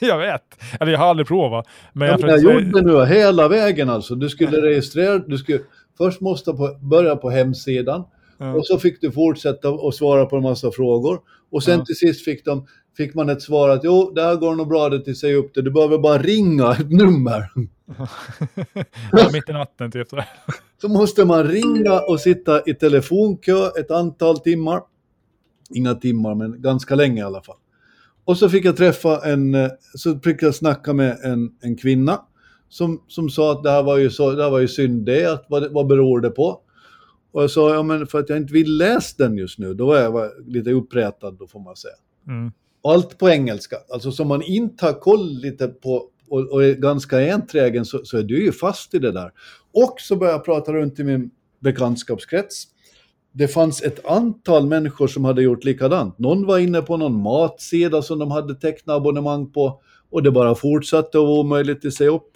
jag 0.00 0.18
vet. 0.18 0.42
Eller 0.80 0.92
jag 0.92 0.98
har 0.98 1.06
aldrig 1.06 1.28
provat. 1.28 1.66
Men 1.92 2.08
jag, 2.08 2.20
ja, 2.20 2.28
jag 2.28 2.42
gjorde 2.42 2.80
det 2.80 2.82
nu 2.82 3.04
hela 3.04 3.48
vägen 3.48 3.90
alltså. 3.90 4.14
Du 4.14 4.28
skulle 4.28 4.62
registrera, 4.62 5.18
du 5.18 5.38
skulle 5.38 5.60
först 5.98 6.20
måste 6.20 6.52
på, 6.52 6.78
börja 6.80 7.16
på 7.16 7.30
hemsidan. 7.30 8.04
Ja. 8.40 8.54
Och 8.54 8.66
så 8.66 8.78
fick 8.78 9.00
du 9.00 9.12
fortsätta 9.12 9.70
och 9.70 9.94
svara 9.94 10.26
på 10.26 10.36
en 10.36 10.42
massa 10.42 10.70
frågor. 10.70 11.20
Och 11.50 11.62
sen 11.62 11.78
ja. 11.78 11.84
till 11.84 11.96
sist 11.96 12.24
fick, 12.24 12.44
de, 12.44 12.66
fick 12.96 13.14
man 13.14 13.28
ett 13.28 13.42
svar 13.42 13.68
att 13.68 13.84
jo, 13.84 14.12
det 14.14 14.22
här 14.22 14.36
går 14.36 14.54
nog 14.54 14.68
bra 14.68 14.88
det 14.88 15.04
till 15.04 15.16
sig 15.16 15.34
upp 15.34 15.54
det. 15.54 15.62
Du 15.62 15.70
behöver 15.70 15.98
bara 15.98 16.18
ringa 16.18 16.72
ett 16.72 16.90
nummer. 16.90 17.50
ja, 19.12 19.28
mitt 19.32 19.48
i 19.48 19.52
natten 19.52 19.90
typ. 19.90 20.08
så 20.80 20.88
måste 20.88 21.24
man 21.24 21.44
ringa 21.44 22.00
och 22.00 22.20
sitta 22.20 22.62
i 22.66 22.74
telefonkö 22.74 23.70
ett 23.80 23.90
antal 23.90 24.38
timmar. 24.38 24.80
Inga 25.74 25.94
timmar, 25.94 26.34
men 26.34 26.62
ganska 26.62 26.94
länge 26.94 27.20
i 27.20 27.24
alla 27.24 27.42
fall. 27.42 27.56
Och 28.24 28.36
så 28.36 28.48
fick 28.48 28.64
jag 28.64 28.76
träffa 28.76 29.20
en, 29.24 29.56
så 29.94 30.18
fick 30.18 30.42
jag 30.42 30.54
snacka 30.54 30.92
med 30.92 31.18
en, 31.24 31.50
en 31.60 31.76
kvinna 31.76 32.20
som, 32.68 33.02
som 33.08 33.30
sa 33.30 33.52
att 33.52 33.62
det 33.62 33.70
här 33.70 33.82
var 33.82 33.96
ju, 33.96 34.10
så, 34.10 34.30
det 34.30 34.42
här 34.42 34.50
var 34.50 34.58
ju 34.58 34.68
synd 34.68 35.06
det, 35.06 35.32
att 35.32 35.46
vad, 35.48 35.72
vad 35.72 35.86
beror 35.86 36.20
det 36.20 36.30
på? 36.30 36.60
Och 37.32 37.42
jag 37.42 37.50
sa, 37.50 37.74
ja 37.74 37.82
men 37.82 38.06
för 38.06 38.18
att 38.18 38.28
jag 38.28 38.38
inte 38.38 38.52
vill 38.52 38.76
läsa 38.76 39.14
den 39.18 39.38
just 39.38 39.58
nu, 39.58 39.74
då 39.74 39.86
var 39.86 39.96
jag 39.96 40.30
lite 40.46 40.70
uppretad 40.70 41.38
då 41.38 41.46
får 41.46 41.60
man 41.60 41.76
säga. 41.76 41.94
Mm. 42.26 42.52
Allt 42.84 43.18
på 43.18 43.28
engelska, 43.28 43.76
alltså 43.92 44.12
som 44.12 44.28
man 44.28 44.42
inte 44.42 44.86
har 44.86 44.92
koll 44.92 45.28
lite 45.28 45.68
på 45.68 46.08
och, 46.28 46.52
och 46.52 46.64
är 46.64 46.74
ganska 46.74 47.32
enträgen 47.34 47.84
så, 47.84 48.04
så 48.04 48.18
är 48.18 48.22
du 48.22 48.44
ju 48.44 48.52
fast 48.52 48.94
i 48.94 48.98
det 48.98 49.12
där. 49.12 49.32
Och 49.72 49.94
så 49.98 50.16
började 50.16 50.36
jag 50.36 50.44
prata 50.44 50.72
runt 50.72 50.98
i 50.98 51.04
min 51.04 51.30
bekantskapskrets 51.60 52.66
det 53.32 53.48
fanns 53.48 53.82
ett 53.82 54.06
antal 54.06 54.66
människor 54.66 55.06
som 55.06 55.24
hade 55.24 55.42
gjort 55.42 55.64
likadant. 55.64 56.18
Någon 56.18 56.46
var 56.46 56.58
inne 56.58 56.82
på 56.82 56.96
någon 56.96 57.22
matsida 57.22 58.02
som 58.02 58.18
de 58.18 58.30
hade 58.30 58.54
tecknat 58.54 58.96
abonnemang 58.96 59.52
på 59.52 59.80
och 60.10 60.22
det 60.22 60.30
bara 60.30 60.54
fortsatte 60.54 61.18
att 61.18 61.24
vara 61.24 61.40
omöjligt 61.40 61.84
att 61.84 61.92
se 61.94 62.08
upp. 62.08 62.32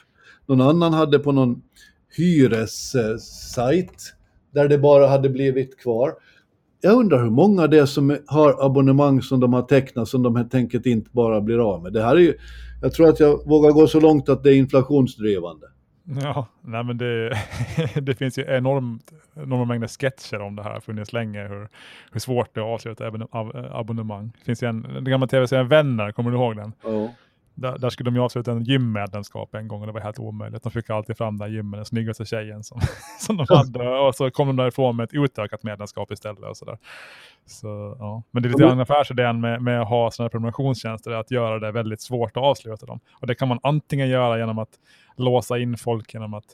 Någon 0.46 0.60
annan 0.60 0.92
hade 0.92 1.18
på 1.18 1.32
någon 1.32 1.62
hyressajt 2.16 4.14
där 4.54 4.68
det 4.68 4.78
bara 4.78 5.06
hade 5.06 5.28
blivit 5.28 5.80
kvar. 5.80 6.12
Jag 6.80 6.92
undrar 6.92 7.22
hur 7.22 7.30
många 7.30 7.66
det 7.66 7.78
är 7.78 7.86
som 7.86 8.18
har 8.26 8.66
abonnemang 8.66 9.22
som 9.22 9.40
de 9.40 9.52
har 9.52 9.62
tecknat 9.62 10.08
som 10.08 10.22
de 10.22 10.36
helt 10.36 10.54
enkelt 10.54 10.86
inte 10.86 11.10
bara 11.12 11.40
blir 11.40 11.70
av 11.74 11.82
med. 11.82 11.92
Det 11.92 12.02
här 12.02 12.16
är 12.16 12.20
ju, 12.20 12.34
jag 12.82 12.92
tror 12.92 13.08
att 13.08 13.20
jag 13.20 13.48
vågar 13.48 13.70
gå 13.70 13.86
så 13.86 14.00
långt 14.00 14.28
att 14.28 14.42
det 14.42 14.50
är 14.50 14.56
inflationsdrivande. 14.56 15.66
Ja, 16.22 16.46
nej 16.60 16.84
men 16.84 16.98
det, 16.98 17.38
det 18.02 18.14
finns 18.14 18.38
ju 18.38 18.44
enormt, 18.48 19.12
enorma 19.34 19.64
mängder 19.64 19.88
sketcher 19.88 20.40
om 20.40 20.56
det 20.56 20.62
här, 20.62 20.80
funnits 20.80 21.12
länge, 21.12 21.48
hur, 21.48 21.68
hur 22.12 22.20
svårt 22.20 22.54
det 22.54 22.60
är 22.60 22.64
att 22.64 22.74
avsluta 22.74 23.06
abonnemang. 23.72 24.32
Det 24.38 24.44
finns 24.44 24.62
ju 24.62 24.68
en, 24.68 24.82
den 24.82 25.04
gamla 25.04 25.26
tv-serien 25.26 25.68
Vänner, 25.68 26.12
kommer 26.12 26.30
du 26.30 26.36
ihåg 26.36 26.56
den? 26.56 26.72
Ja. 26.84 27.10
Där, 27.54 27.78
där, 27.78 27.90
skulle 27.90 28.10
de 28.10 28.14
ju 28.14 28.22
avsluta 28.22 28.52
en 28.52 28.64
gymmedlemskap 28.64 29.54
en 29.54 29.68
gång 29.68 29.80
och 29.80 29.86
det 29.86 29.92
var 29.92 30.00
helt 30.00 30.18
omöjligt. 30.18 30.62
De 30.62 30.72
fick 30.72 30.90
alltid 30.90 31.16
fram 31.16 31.38
den 31.38 31.52
gymmen, 31.52 31.78
den 31.78 31.84
snyggaste 31.84 32.24
tjejen 32.24 32.64
som, 32.64 32.80
som 33.20 33.36
de 33.36 33.46
hade 33.48 33.98
och 33.98 34.14
så 34.14 34.30
kom 34.30 34.46
de 34.46 34.56
därifrån 34.56 34.96
med 34.96 35.04
ett 35.04 35.12
utökat 35.12 35.62
medlemskap 35.62 36.12
istället 36.12 36.44
och 36.44 36.56
sådär. 36.56 36.78
Så, 37.46 37.96
ja. 37.98 38.22
Men 38.30 38.42
det 38.42 38.46
är 38.46 38.50
lite 38.50 38.62
grann 38.62 38.80
affärsidén 38.80 39.40
med, 39.40 39.62
med 39.62 39.80
att 39.80 39.88
ha 39.88 40.10
sådana 40.10 40.24
här 40.24 40.30
prenumerationstjänster, 40.30 41.10
att 41.10 41.30
göra 41.30 41.58
det 41.58 41.72
väldigt 41.72 42.00
svårt 42.00 42.36
att 42.36 42.42
avsluta 42.42 42.86
dem. 42.86 43.00
Och 43.20 43.26
det 43.26 43.34
kan 43.34 43.48
man 43.48 43.58
antingen 43.62 44.08
göra 44.08 44.38
genom 44.38 44.58
att 44.58 44.78
låsa 45.16 45.58
in 45.58 45.76
folk 45.76 46.14
genom 46.14 46.34
att, 46.34 46.46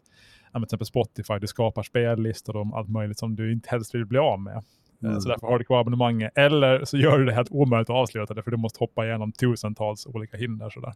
till 0.52 0.62
exempel 0.62 0.86
Spotify, 0.86 1.38
du 1.40 1.46
skapar 1.46 1.82
spellistor 1.82 2.56
om 2.56 2.74
allt 2.74 2.88
möjligt 2.88 3.18
som 3.18 3.36
du 3.36 3.52
inte 3.52 3.70
helst 3.70 3.94
vill 3.94 4.06
bli 4.06 4.18
av 4.18 4.40
med. 4.40 4.64
Eh, 5.02 5.08
mm. 5.08 5.20
Så 5.20 5.28
därför 5.28 5.46
har 5.46 5.58
du 5.58 5.64
kvar 5.64 5.80
abonnemanget. 5.80 6.32
Eller 6.34 6.84
så 6.84 6.96
gör 6.96 7.18
du 7.18 7.24
det 7.24 7.32
helt 7.32 7.50
omöjligt 7.50 7.90
att 7.90 7.96
avsluta 7.96 8.34
det 8.34 8.42
för 8.42 8.50
du 8.50 8.56
måste 8.56 8.78
hoppa 8.78 9.06
igenom 9.06 9.32
tusentals 9.32 10.06
olika 10.06 10.36
hinder. 10.36 10.70
Sådär. 10.70 10.92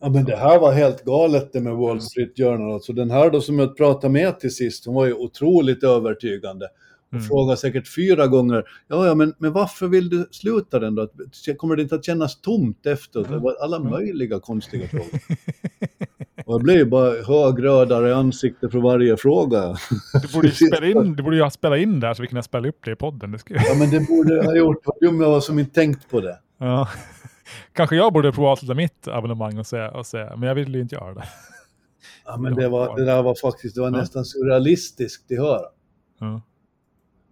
Ja 0.00 0.08
men 0.08 0.24
det 0.24 0.36
här 0.36 0.58
var 0.58 0.72
helt 0.72 1.04
galet 1.04 1.52
det 1.52 1.60
med 1.60 1.76
Wall 1.76 2.00
Street 2.00 2.36
Journal. 2.36 2.72
Alltså 2.72 2.92
den 2.92 3.10
här 3.10 3.30
då 3.30 3.40
som 3.40 3.58
jag 3.58 3.76
pratade 3.76 4.12
med 4.12 4.40
till 4.40 4.54
sist, 4.54 4.86
hon 4.86 4.94
var 4.94 5.06
ju 5.06 5.12
otroligt 5.12 5.84
övertygande. 5.84 6.68
Och 7.06 7.12
mm. 7.12 7.24
frågade 7.24 7.56
säkert 7.56 7.94
fyra 7.94 8.26
gånger, 8.26 8.64
ja 8.88 9.06
ja 9.06 9.14
men, 9.14 9.34
men 9.38 9.52
varför 9.52 9.88
vill 9.88 10.08
du 10.08 10.28
sluta 10.30 10.78
den 10.78 10.94
då? 10.94 11.08
Kommer 11.56 11.76
det 11.76 11.82
inte 11.82 11.94
att 11.94 12.04
kännas 12.04 12.40
tomt 12.40 12.86
efteråt? 12.86 13.28
Det 13.28 13.38
var 13.38 13.54
alla 13.60 13.78
möjliga 13.78 14.40
konstiga 14.40 14.88
frågor. 14.88 15.20
Och 16.46 16.54
jag 16.54 16.62
blev 16.62 16.88
bara 16.88 17.22
högrödare 17.22 18.08
i 18.08 18.12
ansiktet 18.12 18.72
för 18.72 18.78
varje 18.78 19.16
fråga. 19.16 19.76
Du 20.22 20.32
borde 20.34 20.48
ju 20.48 20.54
spela 20.68 20.86
in, 20.86 21.16
du 21.16 21.22
borde 21.22 21.36
ju 21.36 21.50
spela 21.50 21.76
in 21.76 22.00
det 22.00 22.06
här 22.06 22.14
så 22.14 22.22
vi 22.22 22.28
kunde 22.28 22.42
spela 22.42 22.68
upp 22.68 22.84
det 22.84 22.90
i 22.90 22.96
podden. 22.96 23.32
Det 23.32 23.38
skulle... 23.38 23.60
Ja, 23.68 23.74
men 23.78 23.90
det 23.90 24.00
borde 24.00 24.34
jag 24.34 24.44
ha 24.44 24.56
gjort. 24.56 24.76
Vad 24.84 24.96
dum 25.00 25.20
jag 25.20 25.30
var 25.30 25.40
som 25.40 25.58
inte 25.58 25.74
tänkt 25.74 26.10
på 26.10 26.20
det. 26.20 26.38
Ja. 26.58 26.88
Kanske 27.72 27.96
jag 27.96 28.12
borde 28.12 28.32
prova 28.32 28.48
att 28.48 28.52
avsluta 28.52 28.74
mitt 28.74 29.08
abonnemang 29.08 29.58
och 29.58 29.66
säga, 29.66 29.90
och 29.90 30.06
säga, 30.06 30.36
men 30.36 30.48
jag 30.48 30.54
vill 30.54 30.74
ju 30.74 30.80
inte 30.80 30.94
göra 30.94 31.14
det. 31.14 31.24
Ja, 32.26 32.36
men 32.36 32.54
det, 32.54 32.68
var, 32.68 32.96
det 32.96 33.04
där 33.04 33.22
var 33.22 33.34
faktiskt, 33.34 33.74
det 33.74 33.80
var 33.80 33.90
ja. 33.90 33.96
nästan 33.96 34.24
surrealistiskt 34.24 35.32
att 35.32 35.38
höra. 35.38 35.66
Ja. 36.20 36.42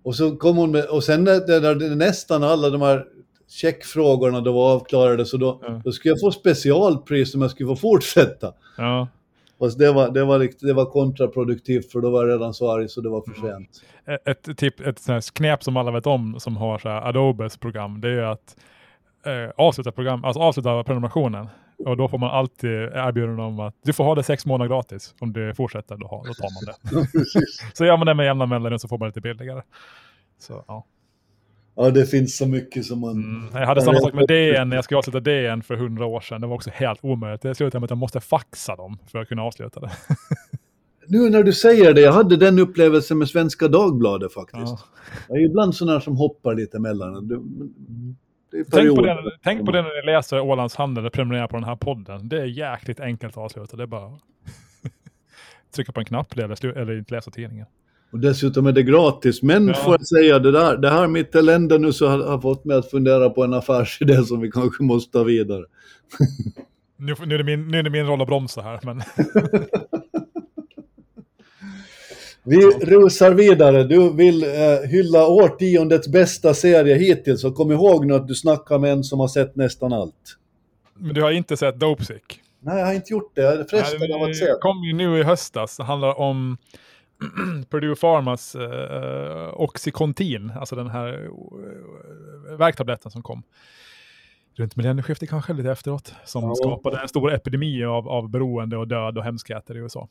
Och 0.03 0.17
så 0.17 0.37
kom 0.37 0.57
hon 0.57 0.71
med, 0.71 0.85
och 0.85 1.05
sen 1.05 1.25
det, 1.25 1.47
det, 1.47 1.75
det, 1.75 1.95
nästan 1.95 2.43
alla 2.43 2.71
de 2.71 2.83
här 2.83 3.07
checkfrågorna 3.49 4.41
då 4.41 4.53
var 4.53 4.75
avklarade 4.75 5.27
så 5.27 5.37
då, 5.37 5.61
ja. 5.63 5.81
då 5.85 5.93
skulle 5.93 6.13
jag 6.13 6.21
få 6.21 6.31
specialpris 6.31 7.35
om 7.35 7.43
jag 7.43 7.51
skulle 7.51 7.67
få 7.67 7.77
fortsätta. 7.77 8.53
Ja. 8.77 9.09
Fast 9.59 9.79
det 9.79 9.93
var, 9.93 10.11
det, 10.11 10.25
var, 10.25 10.67
det 10.67 10.73
var 10.73 10.85
kontraproduktivt 10.85 11.93
för 11.93 12.01
då 12.01 12.11
var 12.11 12.27
jag 12.27 12.35
redan 12.35 12.55
så 12.55 12.73
arg 12.73 12.89
så 12.89 13.01
det 13.01 13.09
var 13.09 13.21
för 13.21 13.39
mm. 13.39 13.51
sent. 13.51 13.83
Mm. 14.07 14.21
Ett, 14.25 14.59
typ, 14.59 14.81
ett, 14.81 15.09
ett 15.09 15.35
knep 15.35 15.63
som 15.63 15.77
alla 15.77 15.91
vet 15.91 16.07
om 16.07 16.41
som 16.41 16.57
har 16.57 16.79
så 16.79 16.89
Adobes 16.89 17.57
program 17.57 18.01
det 18.01 18.09
är 18.09 18.23
att 18.23 18.57
eh, 19.27 19.51
avsluta, 19.57 19.93
program, 19.93 20.25
alltså 20.25 20.41
avsluta 20.41 20.85
prenumerationen. 20.85 21.49
Och 21.79 21.97
då 21.97 22.09
får 22.09 22.19
man 22.19 22.31
alltid 22.31 22.71
erbjudande 22.71 23.43
om 23.43 23.61
att 23.61 23.75
du 23.83 23.93
får 23.93 24.05
ha 24.05 24.15
det 24.15 24.23
sex 24.23 24.47
månader 24.47 24.69
gratis. 24.69 25.15
Om 25.21 25.33
du 25.33 25.55
fortsätter, 25.55 25.97
då, 25.97 26.25
då 26.27 26.35
tar 26.35 26.51
man 26.55 26.65
det. 26.67 27.09
så 27.77 27.85
gör 27.85 27.97
man 27.97 28.07
det 28.07 28.15
med 28.15 28.27
jämna 28.27 28.47
mellanrum 28.47 28.79
så 28.79 28.89
får 28.89 28.99
man 28.99 29.09
lite 29.09 29.21
billigare. 29.21 29.63
Så, 30.39 30.65
ja. 30.69 30.85
Ja, 31.77 31.91
det 31.91 32.07
finns 32.07 32.37
så 32.37 32.47
mycket 32.47 32.85
som 32.85 33.01
man... 33.01 33.11
Mm, 33.11 33.49
jag 33.53 33.67
hade 33.67 33.83
samma 33.83 34.01
sak 34.01 34.15
med 34.15 34.27
DN 34.29 34.69
när 34.69 34.77
jag 34.77 34.85
skulle 34.85 34.99
avsluta 34.99 35.21
DN 35.21 35.63
för 35.63 35.77
hundra 35.77 36.07
år 36.07 36.21
sedan. 36.21 36.41
Det 36.41 36.47
var 36.47 36.55
också 36.55 36.71
helt 36.75 37.05
omöjligt. 37.05 37.43
Det 37.43 37.55
slutade 37.55 37.81
med 37.81 37.85
att 37.85 37.91
jag 37.91 37.99
måste 37.99 38.21
faxa 38.21 38.77
dem 38.77 38.99
för 39.07 39.19
att 39.19 39.29
kunna 39.29 39.43
avsluta 39.43 39.81
det. 39.81 39.91
nu 41.07 41.31
när 41.31 41.43
du 41.43 41.53
säger 41.53 41.95
det, 41.95 42.01
jag 42.01 42.13
hade 42.13 42.37
den 42.37 42.59
upplevelsen 42.59 43.19
med 43.19 43.29
Svenska 43.29 43.69
Dagbladet 43.69 44.33
faktiskt. 44.33 44.63
Ja. 44.63 44.79
Jag 45.29 45.39
är 45.39 45.45
ibland 45.45 45.75
sådana 45.75 46.01
som 46.01 46.17
hoppar 46.17 46.55
lite 46.55 46.77
emellan. 46.77 47.31
Tänk 48.71 48.97
på, 48.97 49.03
det, 49.03 49.39
tänk 49.43 49.67
på 49.67 49.73
det 49.73 49.83
när 49.83 50.01
ni 50.01 50.13
läser 50.13 50.41
Ålands 50.41 50.77
Handel 50.77 51.07
och 51.07 51.13
prenumererar 51.13 51.49
på 51.49 51.57
den 51.57 51.65
här 51.65 51.77
podden. 51.77 52.29
Det 52.29 52.41
är 52.41 52.45
jäkligt 52.45 53.01
enkelt 53.01 53.33
att 53.33 53.45
avsluta. 53.45 53.77
Det 53.77 53.83
är 53.83 53.87
bara 53.87 54.19
trycka 55.75 55.93
på 55.93 56.01
en 56.01 56.07
knapp 56.07 56.39
eller, 56.39 56.77
eller 56.77 56.99
inte 56.99 57.15
läsa 57.15 57.31
tidningen. 57.31 57.67
Och 58.15 58.21
dessutom 58.21 58.67
är 58.67 58.73
det 58.73 58.83
gratis. 58.83 59.43
Men 59.43 59.69
ja. 59.69 59.75
får 59.75 59.93
jag 59.93 60.07
säga, 60.07 60.39
det, 60.39 60.51
där, 60.51 60.77
det 60.77 60.91
här 60.91 61.07
mitt 61.07 61.35
elände 61.35 61.79
nu 61.79 61.93
så 61.93 62.07
har, 62.09 62.19
har 62.19 62.39
fått 62.39 62.65
mig 62.65 62.77
att 62.77 62.91
fundera 62.91 63.31
på 63.31 63.45
en 63.45 63.55
affärsidé 63.55 64.23
som 64.23 64.41
vi 64.41 64.51
kanske 64.51 64.83
måste 64.83 65.13
ta 65.13 65.25
vidare. 65.25 65.65
nu, 66.97 67.15
nu, 67.27 67.35
är 67.35 67.39
det 67.39 67.45
min, 67.45 67.69
nu 67.69 67.79
är 67.79 67.83
det 67.83 67.91
min 67.91 68.07
roll 68.07 68.23
att 68.23 68.27
bromsa 68.27 68.61
här. 68.61 68.81
Men... 68.83 69.03
Vi 72.43 72.57
rusar 72.67 73.31
vidare. 73.31 73.85
Du 73.85 74.13
vill 74.13 74.45
eh, 74.45 74.51
hylla 74.89 75.27
årtiondets 75.27 76.09
bästa 76.09 76.55
serie 76.55 76.95
hittills 76.95 77.45
och 77.45 77.55
kom 77.55 77.73
ihåg 77.73 78.07
nu 78.07 78.15
att 78.15 78.29
du 78.29 78.35
snackar 78.35 78.79
med 78.79 78.93
en 78.93 79.05
som 79.05 79.21
har 79.21 79.29
sett 79.29 79.57
nästan 79.57 79.93
allt. 79.93 80.37
Men 80.99 81.15
du 81.15 81.23
har 81.23 81.31
inte 81.31 81.57
sett 81.57 81.81
Dopesick? 81.81 82.41
Nej, 82.61 82.79
jag 82.79 82.87
har 82.87 82.95
inte 82.95 83.13
gjort 83.13 83.33
det. 83.35 83.43
Jag 83.43 83.55
är 83.55 83.65
frestad 83.65 84.13
av 84.13 84.23
att 84.23 84.37
se. 84.37 84.45
Det 84.45 84.59
kom 84.61 84.85
ju 84.85 84.93
nu 84.93 85.19
i 85.19 85.23
höstas. 85.23 85.77
Det 85.77 85.85
handlar 85.85 86.21
om 86.21 86.57
Purdue 87.71 87.97
Pharmas 87.97 88.55
eh, 88.55 89.61
Oxycontin, 89.61 90.51
alltså 90.51 90.77
den 90.77 90.91
här 90.91 91.25
eh, 91.25 92.57
värktabletten 92.57 93.11
som 93.11 93.23
kom 93.23 93.43
runt 94.57 94.77
millennieskiftet 94.77 95.31
kanske, 95.31 95.53
lite 95.53 95.71
efteråt, 95.71 96.15
som 96.25 96.45
ja. 96.45 96.55
skapade 96.55 97.01
en 97.01 97.09
stor 97.09 97.35
epidemi 97.35 97.85
av, 97.85 98.09
av 98.09 98.29
beroende 98.29 98.77
och 98.77 98.89
död 98.89 99.19
och 99.19 99.25
hemskheter 99.25 99.75
i 99.75 99.79
USA. 99.79 100.09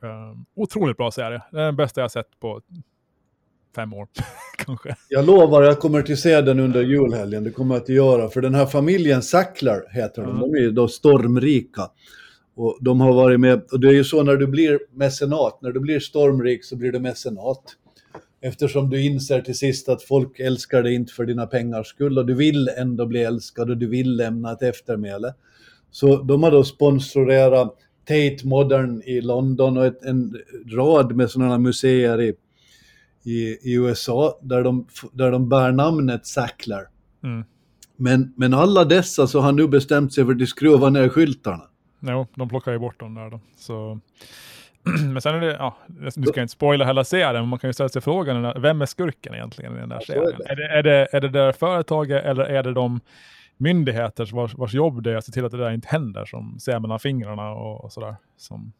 Um, 0.00 0.46
otroligt 0.54 0.96
bra 0.96 1.10
serie. 1.10 1.42
Det 1.50 1.60
är 1.60 1.64
den 1.64 1.76
bästa 1.76 2.00
jag 2.00 2.10
sett 2.10 2.40
på 2.40 2.60
fem 3.74 3.92
år, 3.92 4.08
kanske. 4.58 4.96
Jag 5.08 5.26
lovar, 5.26 5.62
jag 5.62 5.80
kommer 5.80 6.02
till 6.02 6.16
se 6.16 6.40
den 6.40 6.60
under 6.60 6.82
julhelgen. 6.82 7.44
Det 7.44 7.50
kommer 7.50 7.74
jag 7.74 7.82
att 7.82 7.88
göra. 7.88 8.28
För 8.28 8.40
den 8.40 8.54
här 8.54 8.66
familjen 8.66 9.22
Sackler 9.22 9.82
heter 9.90 10.22
de. 10.22 10.30
Mm. 10.30 10.40
De 10.40 10.54
är 10.54 10.60
ju 10.60 10.70
då 10.70 10.88
stormrika. 10.88 11.82
Och 12.54 12.78
de 12.80 13.00
har 13.00 13.12
varit 13.12 13.40
med, 13.40 13.62
och 13.72 13.80
det 13.80 13.88
är 13.88 13.92
ju 13.92 14.04
så 14.04 14.22
när 14.22 14.36
du 14.36 14.46
blir 14.46 14.78
mecenat, 14.92 15.62
när 15.62 15.72
du 15.72 15.80
blir 15.80 16.00
stormrik 16.00 16.64
så 16.64 16.76
blir 16.76 16.92
du 16.92 16.98
mecenat. 16.98 17.62
Eftersom 18.40 18.90
du 18.90 19.02
inser 19.04 19.40
till 19.40 19.58
sist 19.58 19.88
att 19.88 20.02
folk 20.02 20.40
älskar 20.40 20.82
dig 20.82 20.94
inte 20.94 21.12
för 21.12 21.26
dina 21.26 21.46
pengars 21.46 21.86
skull 21.86 22.18
och 22.18 22.26
du 22.26 22.34
vill 22.34 22.68
ändå 22.68 23.06
bli 23.06 23.22
älskad 23.22 23.70
och 23.70 23.76
du 23.76 23.86
vill 23.86 24.16
lämna 24.16 24.52
ett 24.52 24.62
eftermäle. 24.62 25.34
Så 25.90 26.22
de 26.22 26.42
har 26.42 26.50
då 26.50 26.64
sponsorerat 26.64 27.76
Tate 28.04 28.46
Modern 28.46 29.02
i 29.02 29.20
London 29.20 29.76
och 29.76 29.86
ett, 29.86 30.04
en 30.04 30.36
rad 30.76 31.16
med 31.16 31.30
sådana 31.30 31.58
museer 31.58 32.20
i, 32.20 32.34
i, 33.24 33.38
i, 33.62 33.74
USA 33.74 34.38
där 34.42 34.62
de, 34.62 34.86
där 35.12 35.30
de 35.30 35.48
bär 35.48 35.72
namnet 35.72 36.26
Sackler. 36.26 36.88
Mm. 37.24 37.44
Men, 37.96 38.32
men 38.36 38.54
alla 38.54 38.84
dessa 38.84 39.26
så 39.26 39.40
har 39.40 39.52
nu 39.52 39.68
bestämt 39.68 40.14
sig 40.14 40.24
för 40.24 40.42
att 40.42 40.48
skruva 40.48 40.90
ner 40.90 41.08
skyltarna. 41.08 41.64
Jo, 42.02 42.26
de 42.34 42.48
plockar 42.48 42.72
ju 42.72 42.78
bort 42.78 43.00
dem 43.00 43.14
där 43.14 43.30
då. 43.30 43.40
Så... 43.56 44.00
men 45.12 45.22
sen 45.22 45.34
är 45.34 45.40
det, 45.40 45.52
ja, 45.52 45.76
nu 45.86 46.10
ska 46.10 46.22
jag 46.22 46.44
inte 46.44 46.52
spoila 46.52 46.84
hela 46.84 47.04
serien, 47.04 47.34
men 47.34 47.48
man 47.48 47.58
kan 47.58 47.68
ju 47.68 47.74
ställa 47.74 47.88
sig 47.88 48.02
frågan, 48.02 48.62
vem 48.62 48.82
är 48.82 48.86
skurken 48.86 49.34
egentligen 49.34 49.76
i 49.76 49.80
den 49.80 49.88
där 49.88 50.00
serien? 50.00 50.40
Är 50.44 50.56
det, 50.56 50.68
är 50.68 50.82
det, 50.82 51.08
är 51.12 51.20
det 51.20 51.28
där 51.28 51.52
företaget 51.52 52.24
eller 52.24 52.44
är 52.44 52.62
det 52.62 52.72
de 52.72 53.00
myndigheter 53.56 54.30
vars, 54.32 54.54
vars 54.54 54.74
jobb 54.74 55.02
det 55.02 55.12
är 55.12 55.16
att 55.16 55.24
se 55.24 55.32
till 55.32 55.44
att 55.44 55.52
det 55.52 55.58
där 55.58 55.70
inte 55.70 55.88
händer, 55.88 56.24
som 56.24 56.58
ser 56.60 56.78
mellan 56.78 56.98
fingrarna 56.98 57.52
och, 57.52 57.84
och 57.84 57.92
sådär? 57.92 58.16
Som... 58.36 58.72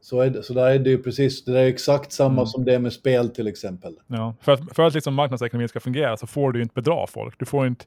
Så, 0.00 0.20
är 0.20 0.30
det, 0.30 0.42
så 0.42 0.54
där 0.54 0.70
är 0.70 0.78
det 0.78 0.90
ju 0.90 1.02
precis, 1.02 1.44
det 1.44 1.60
är 1.60 1.66
exakt 1.66 2.12
samma 2.12 2.32
mm. 2.32 2.46
som 2.46 2.64
det 2.64 2.78
med 2.78 2.92
spel 2.92 3.28
till 3.28 3.46
exempel. 3.46 3.94
Ja, 4.06 4.34
för 4.40 4.52
att, 4.52 4.74
för 4.74 4.86
att 4.86 4.94
liksom 4.94 5.14
marknadsekonomin 5.14 5.68
ska 5.68 5.80
fungera 5.80 6.16
så 6.16 6.26
får 6.26 6.52
du 6.52 6.58
ju 6.58 6.62
inte 6.62 6.74
bedra 6.74 7.06
folk. 7.06 7.38
Du 7.38 7.44
får 7.44 7.66
inte, 7.66 7.84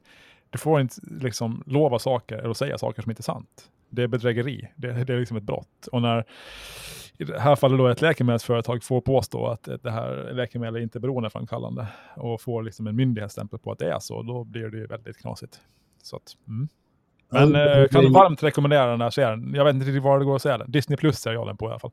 du 0.50 0.58
får 0.58 0.80
inte 0.80 0.94
liksom 1.20 1.64
lova 1.66 1.98
saker 1.98 2.38
eller 2.38 2.54
säga 2.54 2.78
saker 2.78 3.02
som 3.02 3.10
inte 3.10 3.20
är 3.20 3.22
sant. 3.22 3.70
Det 3.90 4.02
är 4.02 4.06
bedrägeri, 4.06 4.68
det, 4.76 5.04
det 5.04 5.14
är 5.14 5.18
liksom 5.18 5.36
ett 5.36 5.42
brott. 5.42 5.88
Och 5.92 6.02
när 6.02 6.24
i 7.18 7.24
det 7.24 7.40
här 7.40 7.56
fallet 7.56 7.78
då 7.78 7.88
ett 7.88 8.00
läkemedelsföretag 8.00 8.84
får 8.84 9.00
påstå 9.00 9.46
att 9.46 9.68
det 9.82 9.90
här 9.90 10.32
läkemedlet 10.32 10.82
inte 10.82 10.98
är 10.98 11.00
beroendeframkallande 11.00 11.86
och 12.16 12.40
får 12.40 12.62
liksom 12.62 12.86
en 12.86 12.96
myndighetsstämpel 12.96 13.58
på 13.58 13.72
att 13.72 13.78
det 13.78 13.92
är 13.92 13.98
så, 13.98 14.22
då 14.22 14.44
blir 14.44 14.68
det 14.68 14.78
ju 14.78 14.86
väldigt 14.86 15.18
knasigt. 15.18 15.60
Så 16.02 16.16
att, 16.16 16.36
mm. 16.48 16.68
Men 17.30 17.56
mm. 17.56 17.88
kan 17.88 18.12
varmt 18.12 18.42
rekommendera 18.42 18.90
den 18.90 19.00
här 19.00 19.10
serien. 19.10 19.54
Jag 19.54 19.64
vet 19.64 19.74
inte 19.74 19.86
riktigt 19.86 20.02
var 20.02 20.18
det 20.18 20.24
går 20.24 20.36
att 20.36 20.42
se 20.42 20.56
den. 20.56 20.70
Disney 20.70 20.96
Plus 20.96 21.18
ser 21.18 21.32
jag 21.32 21.46
den 21.46 21.56
på 21.56 21.66
i 21.66 21.68
alla 21.68 21.78
fall. 21.78 21.92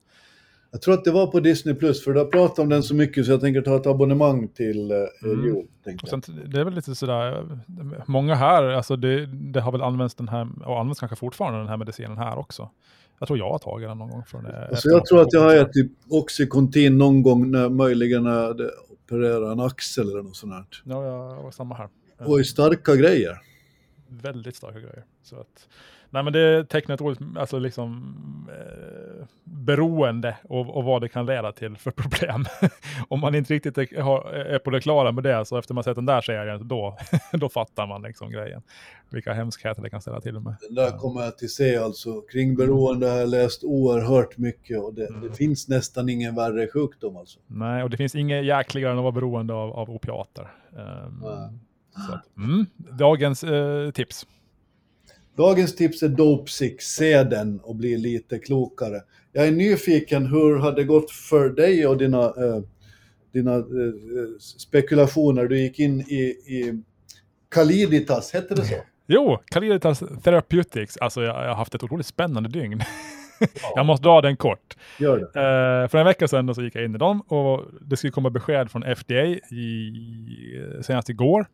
Jag 0.71 0.81
tror 0.81 0.93
att 0.93 1.03
det 1.03 1.11
var 1.11 1.27
på 1.27 1.39
Disney 1.39 1.75
Plus, 1.75 2.03
för 2.03 2.13
du 2.13 2.19
har 2.19 2.25
pratat 2.25 2.59
om 2.59 2.69
den 2.69 2.83
så 2.83 2.95
mycket 2.95 3.25
så 3.25 3.31
jag 3.31 3.41
tänker 3.41 3.61
ta 3.61 3.75
ett 3.75 3.85
abonnemang 3.85 4.47
till 4.47 4.91
eh, 4.91 4.97
mm. 5.23 5.45
jul. 5.45 5.65
Sen, 6.09 6.21
det 6.45 6.59
är 6.59 6.63
väl 6.63 6.73
lite 6.73 6.95
sådär, 6.95 7.59
många 8.07 8.35
här, 8.35 8.63
alltså 8.63 8.95
det, 8.95 9.25
det, 9.25 9.61
har 9.61 9.71
väl 9.71 9.81
använts 9.81 10.15
den 10.15 10.27
här, 10.27 10.47
och 10.65 10.79
används 10.79 10.99
kanske 10.99 11.15
fortfarande 11.15 11.59
den 11.59 11.67
här 11.67 11.77
medicinen 11.77 12.17
här 12.17 12.37
också. 12.37 12.69
Jag 13.19 13.27
tror 13.27 13.39
jag 13.39 13.51
har 13.51 13.59
tagit 13.59 13.89
den 13.89 13.97
någon 13.97 14.09
gång. 14.09 14.23
Från 14.25 14.43
det, 14.43 14.67
alltså 14.67 14.89
jag 14.89 15.05
tror 15.05 15.21
att 15.21 15.33
jag 15.33 15.41
har 15.41 15.55
ätit 15.55 15.91
Oxycontin 16.09 16.97
någon 16.97 17.23
gång, 17.23 17.51
när, 17.51 17.69
möjligen 17.69 18.23
när 18.23 18.41
jag 18.41 18.61
opererade 18.89 19.51
en 19.51 19.59
axel 19.59 20.09
eller 20.09 20.21
något 20.21 20.35
sånt 20.35 20.53
här. 20.53 20.65
Ja, 20.83 21.05
jag 21.05 21.43
var 21.43 21.51
samma 21.51 21.75
här. 21.75 21.89
Och 22.19 22.39
i 22.39 22.43
starka 22.43 22.95
grejer. 22.95 23.37
Väldigt 24.07 24.55
starka 24.55 24.79
grejer. 24.79 25.03
Så 25.23 25.35
att, 25.35 25.67
Nej 26.09 26.23
men 26.23 26.33
det 26.33 26.69
tecknar 26.69 26.97
roligt, 26.97 27.19
alltså 27.37 27.59
liksom 27.59 28.15
eh, 28.49 29.25
beroende 29.43 30.37
och, 30.43 30.77
och, 30.77 30.83
vad 30.83 31.01
det 31.01 31.09
kan 31.09 31.25
leda 31.25 31.51
till 31.51 31.77
för 31.77 31.91
problem. 31.91 32.45
Om 33.07 33.19
man 33.19 33.35
inte 33.35 33.53
riktigt 33.53 33.77
är, 33.77 34.01
har, 34.01 34.21
är 34.33 34.59
på 34.59 34.69
det 34.69 34.81
klara 34.81 35.11
med 35.11 35.23
det, 35.23 35.45
så 35.45 35.57
efter 35.57 35.73
man 35.73 35.83
sett 35.83 35.95
den 35.95 36.05
där 36.05 36.21
serien, 36.21 36.67
då, 36.67 36.97
då 37.31 37.49
fattar 37.49 37.87
man 37.87 38.01
liksom 38.01 38.31
grejen. 38.31 38.61
Vilka 39.09 39.33
hemskheter 39.33 39.81
det 39.81 39.89
kan 39.89 40.01
ställa 40.01 40.21
till 40.21 40.39
med. 40.39 40.55
Den 40.61 40.75
där 40.75 40.97
kommer 40.97 41.21
jag 41.21 41.37
till 41.37 41.53
se 41.53 41.77
alltså. 41.77 42.21
Kring 42.21 42.55
beroende 42.55 43.07
har 43.07 43.17
jag 43.17 43.29
läst 43.29 43.63
oerhört 43.63 44.37
mycket 44.37 44.83
och 44.83 44.93
det, 44.93 45.07
mm. 45.07 45.21
det 45.21 45.35
finns 45.35 45.67
nästan 45.67 46.09
ingen 46.09 46.35
värre 46.35 46.67
sjukdom 46.67 47.17
alltså. 47.17 47.39
Nej, 47.47 47.83
och 47.83 47.89
det 47.89 47.97
finns 47.97 48.15
inget 48.15 48.45
jäkligare 48.45 48.91
än 48.91 48.97
att 48.97 49.03
vara 49.03 49.11
beroende 49.11 49.53
av, 49.53 49.73
av 49.73 49.89
opiater. 49.89 50.51
Um, 50.75 51.23
att, 51.93 52.37
mm, 52.37 52.65
dagens 52.75 53.43
eh, 53.43 53.91
tips. 53.91 54.27
Dagens 55.37 55.75
tips 55.75 56.03
är 56.03 56.07
Dopesick, 56.07 56.81
se 56.81 57.23
den 57.23 57.59
och 57.59 57.75
bli 57.75 57.97
lite 57.97 58.39
klokare. 58.39 59.01
Jag 59.31 59.47
är 59.47 59.51
nyfiken, 59.51 60.25
hur 60.25 60.55
har 60.55 60.71
det 60.71 60.83
gått 60.83 61.11
för 61.11 61.49
dig 61.49 61.87
och 61.87 61.97
dina, 61.97 62.23
eh, 62.23 62.61
dina 63.33 63.55
eh, 63.55 63.63
spekulationer? 64.39 65.47
Du 65.47 65.59
gick 65.59 65.79
in 65.79 66.01
i, 66.01 66.21
i 66.47 66.83
Kaliditas, 67.49 68.33
hette 68.33 68.55
det 68.55 68.65
så? 68.65 68.75
Jo, 69.07 69.39
Kaliditas 69.45 70.03
Therapeutics. 70.23 70.97
Alltså 70.97 71.21
jag, 71.21 71.35
jag 71.43 71.49
har 71.49 71.55
haft 71.55 71.75
ett 71.75 71.83
otroligt 71.83 72.05
spännande 72.05 72.49
dygn. 72.49 72.81
Ja. 73.39 73.73
jag 73.75 73.85
måste 73.85 74.03
dra 74.03 74.21
den 74.21 74.37
kort. 74.37 74.77
Gör 74.99 75.17
det. 75.17 75.23
Eh, 75.23 75.89
för 75.89 75.97
en 75.97 76.05
vecka 76.05 76.27
sedan 76.27 76.55
så 76.55 76.61
gick 76.63 76.75
jag 76.75 76.85
in 76.85 76.95
i 76.95 76.97
dem 76.97 77.21
och 77.21 77.65
det 77.81 77.97
skulle 77.97 78.11
komma 78.11 78.29
besked 78.29 78.71
från 78.71 78.95
FDA 78.95 79.25
i, 79.25 79.93
senast 80.81 81.09
igår 81.09 81.47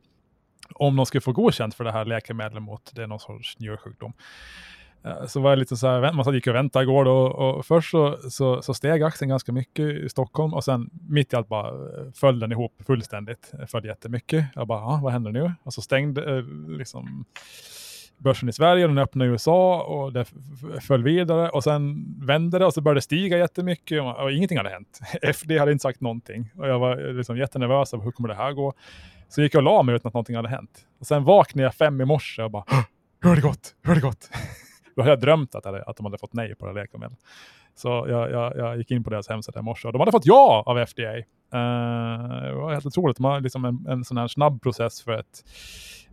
om 0.69 0.95
de 0.95 1.05
skulle 1.05 1.21
få 1.21 1.31
godkänt 1.31 1.75
för 1.75 1.83
det 1.83 1.91
här 1.91 2.05
läkemedlet 2.05 2.63
mot 2.63 2.91
det 2.93 3.03
är 3.03 3.07
någon 3.07 3.19
sorts 3.19 3.59
njursjukdom. 3.59 4.13
Eh, 5.05 5.25
så 5.25 5.39
var 5.39 5.49
jag 5.49 5.59
lite 5.59 5.77
så 5.77 5.87
här, 5.87 6.13
man 6.13 6.33
gick 6.33 6.47
och 6.47 6.55
väntade 6.55 6.83
igår 6.83 7.05
då 7.05 7.17
och 7.17 7.65
först 7.65 7.91
så, 7.91 8.17
så, 8.29 8.61
så, 8.61 8.73
steg 8.73 9.03
aktien 9.03 9.29
ganska 9.29 9.51
mycket 9.51 9.85
i 9.85 10.09
Stockholm 10.09 10.53
och 10.53 10.63
sen 10.63 10.89
mitt 11.09 11.33
i 11.33 11.35
allt 11.35 11.47
bara 11.47 11.67
eh, 11.67 12.11
föll 12.15 12.39
den 12.39 12.51
ihop 12.51 12.73
fullständigt, 12.87 13.51
föll 13.67 13.85
jättemycket. 13.85 14.45
Jag 14.55 14.67
bara, 14.67 14.79
ah, 14.79 14.99
vad 15.03 15.13
händer 15.13 15.31
nu? 15.31 15.51
Och 15.63 15.73
så 15.73 15.81
stängde 15.81 16.37
eh, 16.37 16.43
liksom 16.77 17.25
börsen 18.17 18.49
i 18.49 18.53
Sverige, 18.53 18.87
den 18.87 18.97
öppnade 18.97 19.29
i 19.29 19.31
USA 19.31 19.83
och 19.83 20.13
det 20.13 20.25
föll 20.81 21.03
vidare 21.03 21.49
och 21.49 21.63
sen 21.63 22.05
vände 22.25 22.59
det 22.59 22.65
och 22.65 22.73
så 22.73 22.81
började 22.81 22.97
det 22.97 23.01
stiga 23.01 23.37
jättemycket 23.37 24.01
och, 24.01 24.19
och 24.19 24.31
ingenting 24.31 24.57
hade 24.57 24.69
hänt. 24.69 24.99
FD 25.21 25.57
hade 25.57 25.71
inte 25.71 25.81
sagt 25.81 26.01
någonting 26.01 26.51
och 26.57 26.67
jag 26.67 26.79
var 26.79 27.13
liksom 27.13 27.37
jättenervös 27.37 27.93
över 27.93 28.03
hur 28.03 28.11
kommer 28.11 28.29
det 28.29 28.35
här 28.35 28.51
gå? 28.51 28.73
Så 29.35 29.41
gick 29.41 29.53
jag 29.53 29.59
och 29.59 29.63
la 29.63 29.83
mig 29.83 29.95
utan 29.95 30.07
att 30.07 30.13
någonting 30.13 30.35
hade 30.35 30.49
hänt. 30.49 30.87
Och 30.99 31.07
sen 31.07 31.23
vaknade 31.23 31.63
jag 31.63 31.73
fem 31.73 32.01
i 32.01 32.05
morse 32.05 32.43
och 32.43 32.51
bara, 32.51 32.63
hur 33.21 33.29
har 33.29 33.35
det 33.35 33.41
gått? 33.41 33.75
Hur 33.81 33.87
har 33.87 33.95
det 33.95 34.01
gått? 34.01 34.29
Då 34.95 35.01
hade 35.01 35.11
jag 35.11 35.19
drömt 35.19 35.55
att, 35.55 35.65
att 35.65 35.97
de 35.97 36.05
hade 36.05 36.17
fått 36.17 36.33
nej 36.33 36.55
på 36.55 36.65
det 36.65 36.73
läkemedlet. 36.73 37.19
Så 37.75 37.87
jag, 37.87 38.31
jag, 38.31 38.57
jag, 38.57 38.77
gick 38.77 38.91
in 38.91 39.03
på 39.03 39.09
deras 39.09 39.29
hemsida 39.29 39.59
i 39.59 39.63
morse 39.63 39.87
och 39.87 39.93
de 39.93 39.99
hade 39.99 40.11
fått 40.11 40.25
ja 40.25 40.63
av 40.65 40.85
FDA. 40.85 41.03
Uh, 41.03 41.13
eh, 41.13 42.43
det 42.43 42.53
var 42.53 42.73
helt 42.73 42.85
otroligt. 42.85 43.17
De 43.17 43.25
har 43.25 43.41
liksom 43.41 43.65
en, 43.65 43.85
en 43.89 44.03
sån 44.03 44.17
här 44.17 44.27
snabb 44.27 44.61
process 44.61 45.01
för 45.01 45.11
ett 45.11 45.45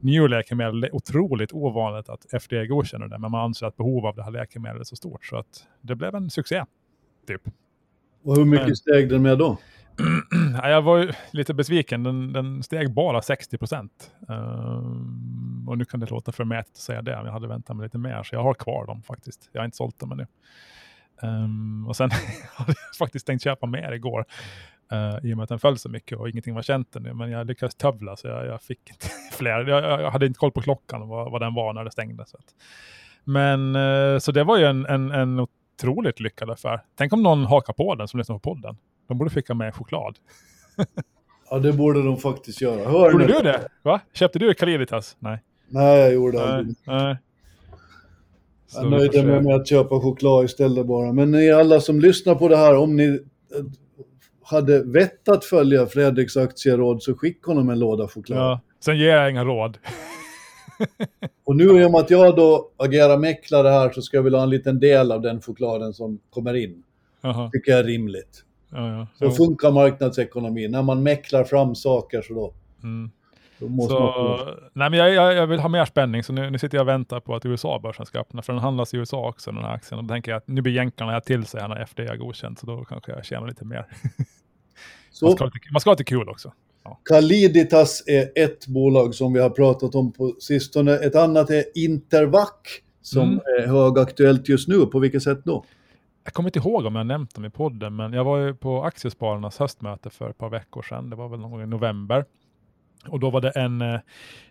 njurläkemedel. 0.00 0.80
Det 0.80 0.86
är 0.86 0.94
otroligt 0.94 1.52
ovanligt 1.52 2.08
att 2.08 2.42
FDA 2.42 2.66
godkänner 2.66 3.08
det, 3.08 3.18
men 3.18 3.30
man 3.30 3.44
anser 3.44 3.66
att 3.66 3.76
behov 3.76 4.06
av 4.06 4.16
det 4.16 4.22
här 4.22 4.30
läkemedlet 4.30 4.80
är 4.80 4.84
så 4.84 4.96
stort. 4.96 5.24
Så 5.24 5.36
att 5.36 5.66
det 5.80 5.94
blev 5.94 6.14
en 6.14 6.30
succé, 6.30 6.64
typ. 7.26 7.42
Och 8.24 8.36
hur 8.36 8.44
mycket 8.44 8.66
men, 8.66 8.76
steg 8.76 9.08
den 9.08 9.22
med 9.22 9.38
då? 9.38 9.58
Jag 10.62 10.82
var 10.82 10.98
ju 10.98 11.12
lite 11.30 11.54
besviken. 11.54 12.02
Den, 12.02 12.32
den 12.32 12.62
steg 12.62 12.94
bara 12.94 13.22
60 13.22 13.58
procent. 13.58 14.10
Um, 14.28 15.66
och 15.68 15.78
nu 15.78 15.84
kan 15.84 16.00
det 16.00 16.10
låta 16.10 16.32
förmätet 16.32 16.72
att 16.72 16.76
säga 16.76 17.02
det, 17.02 17.16
men 17.16 17.24
jag 17.24 17.32
hade 17.32 17.48
väntat 17.48 17.76
mig 17.76 17.84
lite 17.84 17.98
mer. 17.98 18.22
Så 18.22 18.34
jag 18.34 18.42
har 18.42 18.54
kvar 18.54 18.86
dem 18.86 19.02
faktiskt. 19.02 19.50
Jag 19.52 19.60
har 19.60 19.64
inte 19.64 19.76
sålt 19.76 19.98
dem 19.98 20.12
ännu. 20.12 20.26
Um, 21.22 21.86
och 21.88 21.96
sen 21.96 22.10
hade 22.54 22.74
jag 22.90 22.96
faktiskt 22.98 23.26
tänkt 23.26 23.44
köpa 23.44 23.66
mer 23.66 23.92
igår. 23.92 24.24
Uh, 24.92 25.26
I 25.26 25.32
och 25.32 25.36
med 25.36 25.42
att 25.42 25.48
den 25.48 25.58
föll 25.58 25.78
så 25.78 25.88
mycket 25.88 26.18
och 26.18 26.28
ingenting 26.28 26.54
var 26.54 26.62
känt 26.62 26.96
ännu. 26.96 27.14
Men 27.14 27.30
jag 27.30 27.46
lyckades 27.46 27.74
tövla 27.74 28.16
så 28.16 28.28
jag, 28.28 28.46
jag 28.46 28.62
fick 28.62 28.90
inte 28.90 29.06
fler. 29.32 29.66
Jag, 29.68 30.00
jag, 30.00 30.10
hade 30.10 30.26
inte 30.26 30.38
koll 30.38 30.52
på 30.52 30.60
klockan 30.60 31.08
vad, 31.08 31.30
vad 31.30 31.42
den 31.42 31.54
var 31.54 31.72
när 31.72 31.84
det 31.84 31.90
stängde. 31.90 32.26
Så 32.26 32.36
att. 32.36 32.54
Men 33.24 33.76
uh, 33.76 34.18
så 34.18 34.32
det 34.32 34.44
var 34.44 34.56
ju 34.56 34.64
en, 34.64 34.86
en, 34.86 35.10
en 35.10 35.46
otroligt 35.80 36.20
lyckad 36.20 36.50
affär. 36.50 36.80
Tänk 36.96 37.12
om 37.12 37.22
någon 37.22 37.44
hakar 37.44 37.72
på 37.72 37.94
den 37.94 38.08
som 38.08 38.18
lyssnar 38.18 38.36
på 38.38 38.54
podden. 38.54 38.76
De 39.10 39.18
borde 39.18 39.30
skicka 39.30 39.54
med 39.54 39.74
choklad. 39.74 40.16
ja, 41.50 41.58
det 41.58 41.72
borde 41.72 42.02
de 42.02 42.16
faktiskt 42.16 42.60
göra. 42.60 42.90
Hör 42.90 43.12
Gjorde 43.12 43.26
du 43.26 43.40
det? 43.40 43.68
Va? 43.82 44.00
Köpte 44.12 44.38
du 44.38 44.54
Caliditas? 44.54 45.16
Nej. 45.18 45.42
Nej, 45.68 45.98
jag 45.98 46.12
gjorde 46.12 46.38
nej, 46.38 46.48
aldrig. 46.48 46.76
Nej. 46.84 47.16
Jag 48.74 48.90
nöjde 48.90 49.22
mig 49.22 49.42
med 49.42 49.54
att 49.54 49.68
köpa 49.68 50.00
choklad 50.00 50.44
istället 50.44 50.86
bara. 50.86 51.12
Men 51.12 51.30
ni 51.30 51.50
alla 51.50 51.80
som 51.80 52.00
lyssnar 52.00 52.34
på 52.34 52.48
det 52.48 52.56
här, 52.56 52.76
om 52.76 52.96
ni 52.96 53.06
eh, 53.06 53.64
hade 54.42 54.82
vett 54.82 55.28
att 55.28 55.44
följa 55.44 55.86
Fredriks 55.86 56.36
aktieråd 56.36 57.02
så 57.02 57.14
skicka 57.14 57.50
honom 57.50 57.70
en 57.70 57.78
låda 57.78 58.08
choklad. 58.08 58.38
Ja, 58.38 58.60
sen 58.80 58.98
ger 58.98 59.16
jag 59.16 59.30
inga 59.30 59.44
råd. 59.44 59.78
och 61.44 61.56
nu 61.56 61.64
i 61.64 61.84
och 61.84 61.90
med 61.90 62.00
att 62.00 62.10
jag 62.10 62.36
då 62.36 62.70
agerar 62.76 63.18
mäklare 63.18 63.68
här 63.68 63.90
så 63.90 64.02
ska 64.02 64.16
jag 64.16 64.22
vilja 64.22 64.38
ha 64.38 64.44
en 64.44 64.50
liten 64.50 64.80
del 64.80 65.12
av 65.12 65.22
den 65.22 65.40
chokladen 65.40 65.92
som 65.92 66.20
kommer 66.30 66.54
in. 66.54 66.82
Aha. 67.22 67.50
tycker 67.52 67.70
jag 67.70 67.80
är 67.80 67.84
rimligt. 67.84 68.44
Ja, 68.70 68.88
ja. 68.92 69.06
Så 69.18 69.30
funkar 69.30 69.70
marknadsekonomin. 69.70 70.70
När 70.70 70.82
man 70.82 71.02
mäcklar 71.02 71.44
fram 71.44 71.74
saker 71.74 72.22
så 72.22 72.34
då... 72.34 72.54
Mm. 72.82 73.10
då 73.58 73.88
så, 73.88 74.54
nej 74.72 74.90
men 74.90 74.98
jag, 74.98 75.14
jag, 75.14 75.34
jag, 75.34 75.46
vill 75.46 75.60
ha 75.60 75.68
mer 75.68 75.84
spänning, 75.84 76.22
så 76.22 76.32
nu, 76.32 76.50
nu 76.50 76.58
sitter 76.58 76.78
jag 76.78 76.82
och 76.84 76.88
väntar 76.88 77.20
på 77.20 77.34
att 77.34 77.46
USA-börsen 77.46 78.06
ska 78.06 78.20
öppna, 78.20 78.42
för 78.42 78.52
den 78.52 78.62
handlas 78.62 78.94
i 78.94 78.96
USA 78.96 79.28
också, 79.28 79.52
den 79.52 79.64
här 79.64 79.74
aktien. 79.74 79.98
Och 79.98 80.04
då 80.04 80.14
tänker 80.14 80.30
jag 80.30 80.36
att 80.38 80.48
nu 80.48 80.62
blir 80.62 80.72
jänkarna 80.72 81.20
till 81.20 81.46
sig 81.46 81.68
när 81.68 81.84
FDA 81.84 82.02
är 82.02 82.16
godkänt, 82.16 82.58
så 82.58 82.66
då 82.66 82.84
kanske 82.84 83.12
jag 83.12 83.24
tjänar 83.24 83.48
lite 83.48 83.64
mer. 83.64 83.86
Man, 85.22 85.36
ska 85.36 85.50
man 85.72 85.80
ska 85.80 85.90
ha 85.90 85.94
lite 85.94 86.04
kul 86.04 86.28
också. 86.28 86.52
Ja. 86.84 87.00
Caliditas 87.04 88.02
är 88.06 88.30
ett 88.34 88.66
bolag 88.66 89.14
som 89.14 89.32
vi 89.32 89.40
har 89.40 89.50
pratat 89.50 89.94
om 89.94 90.12
på 90.12 90.36
sistone. 90.38 90.92
Ett 90.96 91.16
annat 91.16 91.50
är 91.50 91.64
Intervac 91.74 92.50
som 93.02 93.22
mm. 93.22 93.40
är 93.58 93.66
högaktuellt 93.66 94.48
just 94.48 94.68
nu. 94.68 94.86
På 94.86 94.98
vilket 94.98 95.22
sätt 95.22 95.40
då? 95.44 95.64
Jag 96.24 96.32
kommer 96.32 96.48
inte 96.48 96.58
ihåg 96.58 96.86
om 96.86 96.96
jag 96.96 97.06
nämnt 97.06 97.34
dem 97.34 97.44
i 97.44 97.50
podden, 97.50 97.96
men 97.96 98.12
jag 98.12 98.24
var 98.24 98.38
ju 98.38 98.54
på 98.54 98.84
Aktiespararnas 98.84 99.58
höstmöte 99.58 100.10
för 100.10 100.30
ett 100.30 100.38
par 100.38 100.48
veckor 100.48 100.82
sedan. 100.82 101.10
Det 101.10 101.16
var 101.16 101.28
väl 101.28 101.40
någon 101.40 101.50
gång 101.50 101.62
i 101.62 101.66
november. 101.66 102.24
Och 103.08 103.20
då 103.20 103.30
var 103.30 103.40
det 103.40 103.50
en 103.50 103.82
eh, 103.82 104.00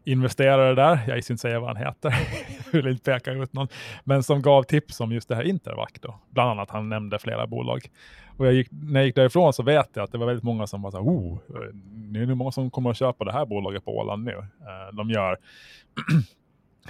investerare 0.04 0.76
där, 0.76 1.00
jag 1.08 1.18
gissar 1.18 1.34
inte 1.34 1.42
säga 1.42 1.60
vad 1.60 1.70
han 1.70 1.86
heter, 1.86 2.10
jag 2.66 2.72
vill 2.72 2.88
inte 2.88 3.12
peka 3.12 3.32
ut 3.32 3.54
någon, 3.54 3.68
men 4.04 4.24
som 4.24 4.42
gav 4.42 4.64
tips 4.64 5.02
om 5.02 5.12
just 5.12 5.30
det 5.30 5.36
här 5.36 5.44
Intervac 5.44 5.90
då. 6.02 6.20
Bland 6.30 6.50
annat 6.50 6.70
han 6.70 6.90
nämnde 6.90 7.20
flera 7.20 7.48
bolag. 7.48 7.90
Och 8.38 8.48
jag 8.48 8.54
gick, 8.54 8.68
när 8.72 9.00
jag 9.00 9.06
gick 9.06 9.16
därifrån 9.16 9.54
så 9.54 9.64
vet 9.64 9.90
jag 9.94 10.04
att 10.04 10.12
det 10.12 10.18
var 10.18 10.26
väldigt 10.26 10.44
många 10.44 10.68
som 10.68 10.82
var 10.82 10.92
så 10.92 10.98
här, 10.98 11.04
oh, 11.04 11.38
det 11.84 12.20
är 12.20 12.26
det 12.26 12.36
många 12.36 12.52
som 12.52 12.72
kommer 12.72 12.90
att 12.90 12.98
köpa 12.98 13.26
det 13.26 13.32
här 13.32 13.46
bolaget 13.46 13.86
på 13.86 13.98
Åland 13.98 14.24
nu. 14.24 14.38
Eh, 14.38 14.96
de 14.96 15.10
gör 15.10 15.38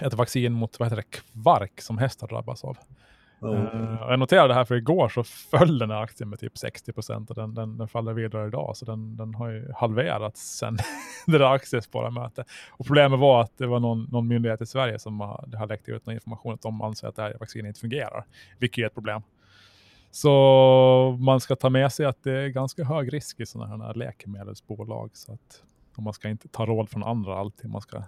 ett 0.00 0.14
vaccin 0.14 0.52
mot 0.52 0.78
vad 0.78 0.86
heter 0.86 0.96
det, 0.96 1.22
kvark 1.42 1.80
som 1.80 1.98
hästar 1.98 2.28
drabbas 2.28 2.64
av. 2.64 2.78
Mm. 3.42 3.96
jag 4.00 4.18
noterade 4.18 4.48
det 4.48 4.54
här 4.54 4.64
för 4.64 4.74
igår 4.74 5.08
så 5.08 5.24
föll 5.24 5.78
den 5.78 5.90
här 5.90 6.02
aktien 6.02 6.28
med 6.28 6.38
typ 6.38 6.58
60 6.58 6.92
procent 6.92 7.30
och 7.30 7.36
den, 7.36 7.54
den, 7.54 7.78
den, 7.78 7.88
faller 7.88 8.12
vidare 8.12 8.48
idag. 8.48 8.76
Så 8.76 8.84
den, 8.84 9.16
den 9.16 9.34
har 9.34 9.48
ju 9.48 9.72
halverats 9.76 10.58
sen 10.58 10.78
det 11.26 11.38
där 11.38 11.54
aktiespararmötet. 11.54 12.46
Och 12.70 12.86
problemet 12.86 13.20
var 13.20 13.40
att 13.40 13.58
det 13.58 13.66
var 13.66 13.80
någon, 13.80 14.04
någon 14.04 14.28
myndighet 14.28 14.60
i 14.60 14.66
Sverige 14.66 14.98
som 14.98 15.20
har, 15.20 15.56
har 15.56 15.66
läckt 15.66 15.88
ut 15.88 16.06
någon 16.06 16.14
information 16.14 16.54
att 16.54 16.62
de 16.62 16.82
anser 16.82 17.08
att 17.08 17.16
det 17.16 17.22
här 17.22 17.36
vaccinet 17.40 17.68
inte 17.68 17.80
fungerar, 17.80 18.24
vilket 18.58 18.82
är 18.82 18.86
ett 18.86 18.94
problem. 18.94 19.22
Så 20.10 21.16
man 21.20 21.40
ska 21.40 21.56
ta 21.56 21.70
med 21.70 21.92
sig 21.92 22.06
att 22.06 22.22
det 22.22 22.32
är 22.32 22.48
ganska 22.48 22.84
hög 22.84 23.12
risk 23.12 23.40
i 23.40 23.46
sådana 23.46 23.86
här 23.86 23.94
läkemedelsbolag. 23.94 25.10
Så 25.12 25.32
att 25.32 25.62
man 25.98 26.12
ska 26.12 26.28
inte 26.28 26.48
ta 26.48 26.66
råd 26.66 26.90
från 26.90 27.02
andra 27.02 27.38
alltid. 27.38 27.70
Man 27.70 27.80
ska 27.80 28.02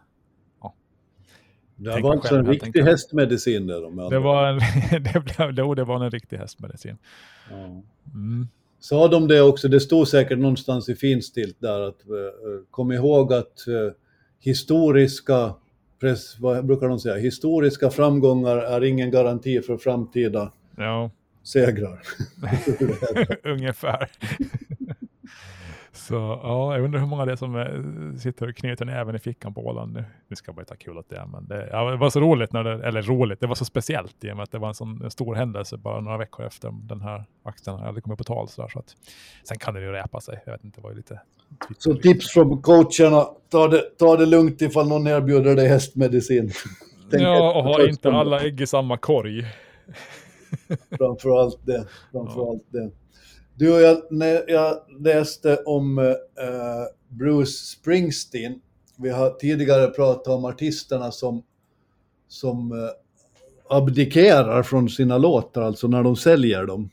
det 1.77 2.01
var 2.01 2.13
alltså 2.13 2.37
en 2.37 2.47
riktig 2.47 2.73
tänkte. 2.73 2.91
hästmedicin 2.91 3.67
där. 3.67 3.81
De 3.81 4.11
det, 4.11 4.19
var 4.19 4.47
en, 4.47 4.59
det, 4.91 5.53
blev, 5.53 5.75
det 5.75 5.85
var 5.85 6.05
en 6.05 6.11
riktig 6.11 6.37
hästmedicin. 6.37 6.97
Ja. 7.51 7.83
Mm. 8.15 8.49
Sa 8.81 9.09
de 9.09 9.29
det 9.29 9.43
också, 9.43 9.69
det 9.69 9.81
stod 9.81 10.09
säkert 10.09 10.39
någonstans 10.39 10.89
i 10.89 10.95
finstilt 10.95 11.57
där 11.61 11.81
att 11.81 12.01
uh, 12.09 12.65
kom 12.71 12.93
ihåg 12.93 13.33
att 13.33 13.65
uh, 13.69 13.93
historiska, 14.41 15.55
press, 16.01 16.37
vad 16.41 16.67
brukar 16.67 16.89
de 16.89 17.01
säga, 17.01 17.17
historiska 17.17 17.91
framgångar 17.91 18.57
är 18.57 18.85
ingen 18.85 19.11
garanti 19.11 19.61
för 19.61 19.77
framtida 19.77 20.53
ja. 20.77 21.11
segrar. 21.43 22.01
Ungefär. 23.53 24.11
Så 26.13 26.41
ja, 26.43 26.75
jag 26.75 26.85
undrar 26.85 27.01
hur 27.01 27.07
många 27.07 27.25
det 27.25 27.33
är 27.33 27.37
som 27.37 27.57
eh, 27.57 28.19
sitter 28.19 28.49
och 28.49 28.57
knyter 28.57 28.85
näven 28.85 29.15
i 29.15 29.19
fickan 29.19 29.55
på 29.55 29.67
Åland 29.67 29.93
nu. 29.93 30.05
Nu 30.29 30.37
ska 30.37 30.49
jag 30.49 30.57
bara 30.57 30.65
ta 30.65 30.75
kul 30.75 30.99
åt 30.99 31.09
det, 31.09 31.29
men 31.33 31.47
det, 31.47 31.69
ja, 31.73 31.91
det, 31.91 31.97
var 31.97 32.11
så 32.11 32.21
roligt, 32.21 32.53
när 32.53 32.65
det, 32.65 32.89
eller 32.89 33.03
roligt, 33.03 33.41
det 33.41 33.47
var 33.47 33.55
så 33.55 33.65
speciellt 33.65 34.25
i 34.25 34.33
och 34.33 34.37
med 34.37 34.43
att 34.43 34.51
det 34.51 34.59
var 34.59 34.69
en 34.69 34.75
sån 34.75 35.11
stor 35.11 35.35
händelse 35.35 35.77
bara 35.77 36.01
några 36.01 36.19
veckor 36.19 36.47
efter 36.47 36.71
den 36.73 37.01
här 37.01 37.25
aktien 37.43 37.79
hade 37.79 38.01
kommit 38.01 38.19
på 38.19 38.25
tal. 38.25 38.49
Så, 38.49 38.63
där, 38.63 38.69
så 38.69 38.79
att, 38.79 38.97
sen 39.49 39.59
kan 39.59 39.75
det 39.75 39.81
ju 39.81 39.93
räpa 39.93 40.21
sig, 40.21 40.43
jag 40.47 40.53
vet 40.53 40.65
inte, 40.65 40.81
det 40.81 40.83
var 40.83 40.91
ju 40.91 40.97
lite... 40.97 41.21
Så 41.79 41.95
tips 41.95 42.33
från 42.33 42.63
coacherna, 42.63 43.27
ta 43.49 43.69
det, 43.69 43.83
ta 43.99 44.17
det 44.17 44.27
lugnt 44.27 44.63
ifall 44.63 44.89
någon 44.89 45.07
erbjuder 45.07 45.57
dig 45.57 45.69
hästmedicin. 45.69 46.51
ja, 47.11 47.59
och 47.59 47.65
ha 47.65 47.89
inte 47.89 48.13
alla 48.13 48.41
ägg 48.41 48.61
i 48.61 48.67
samma 48.67 48.97
korg. 48.97 49.47
Framför 50.99 51.41
allt 51.41 51.67
det, 51.67 51.87
framför 52.13 52.41
ja. 52.41 52.51
allt 52.51 52.67
det. 52.71 52.91
Du 53.55 53.75
och 53.75 53.81
jag, 53.81 54.03
när 54.11 54.51
jag 54.51 54.77
läste 55.01 55.57
om 55.57 55.99
uh, 55.99 56.15
Bruce 57.09 57.53
Springsteen, 57.53 58.61
vi 58.97 59.09
har 59.11 59.31
tidigare 59.31 59.87
pratat 59.87 60.35
om 60.35 60.45
artisterna 60.45 61.13
som, 61.13 61.43
som 62.29 62.73
uh, 62.73 62.89
abdikerar 63.69 64.63
från 64.63 64.91
sina 64.91 65.19
låtar, 65.19 65.63
alltså 65.63 65.89
när 65.89 66.03
de 66.03 66.17
säljer 66.17 66.67
dem. 66.67 66.91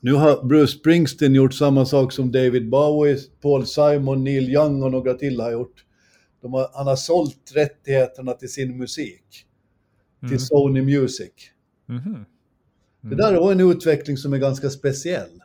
Nu 0.00 0.12
har 0.12 0.44
Bruce 0.44 0.72
Springsteen 0.72 1.34
gjort 1.34 1.54
samma 1.54 1.86
sak 1.86 2.12
som 2.12 2.32
David 2.32 2.70
Bowie, 2.70 3.18
Paul 3.40 3.66
Simon, 3.66 4.24
Neil 4.24 4.50
Young 4.50 4.82
och 4.82 4.90
några 4.90 5.14
till 5.14 5.40
har 5.40 5.52
gjort. 5.52 5.84
Har, 6.42 6.70
han 6.74 6.86
har 6.86 6.96
sålt 6.96 7.52
rättigheterna 7.54 8.32
till 8.32 8.52
sin 8.52 8.78
musik 8.78 9.46
mm. 10.22 10.30
till 10.30 10.46
Sony 10.46 10.82
Music. 10.82 11.32
Mm. 11.88 12.02
Mm. 12.04 12.24
Det 13.00 13.16
där 13.16 13.32
är 13.32 13.52
en 13.52 13.70
utveckling 13.70 14.16
som 14.16 14.32
är 14.32 14.38
ganska 14.38 14.70
speciell. 14.70 15.41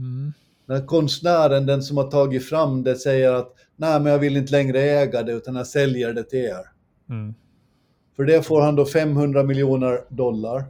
Mm. 0.00 0.32
När 0.66 0.86
konstnären, 0.86 1.66
den 1.66 1.82
som 1.82 1.96
har 1.96 2.10
tagit 2.10 2.48
fram 2.48 2.82
det, 2.82 2.96
säger 2.96 3.32
att 3.32 3.54
nej, 3.76 4.00
men 4.00 4.12
jag 4.12 4.18
vill 4.18 4.36
inte 4.36 4.52
längre 4.52 4.80
äga 4.80 5.22
det 5.22 5.32
utan 5.32 5.56
jag 5.56 5.66
säljer 5.66 6.12
det 6.12 6.24
till 6.24 6.38
er. 6.38 6.70
Mm. 7.08 7.34
För 8.16 8.24
det 8.24 8.46
får 8.46 8.60
han 8.60 8.76
då 8.76 8.86
500 8.86 9.42
miljoner 9.42 10.04
dollar. 10.08 10.64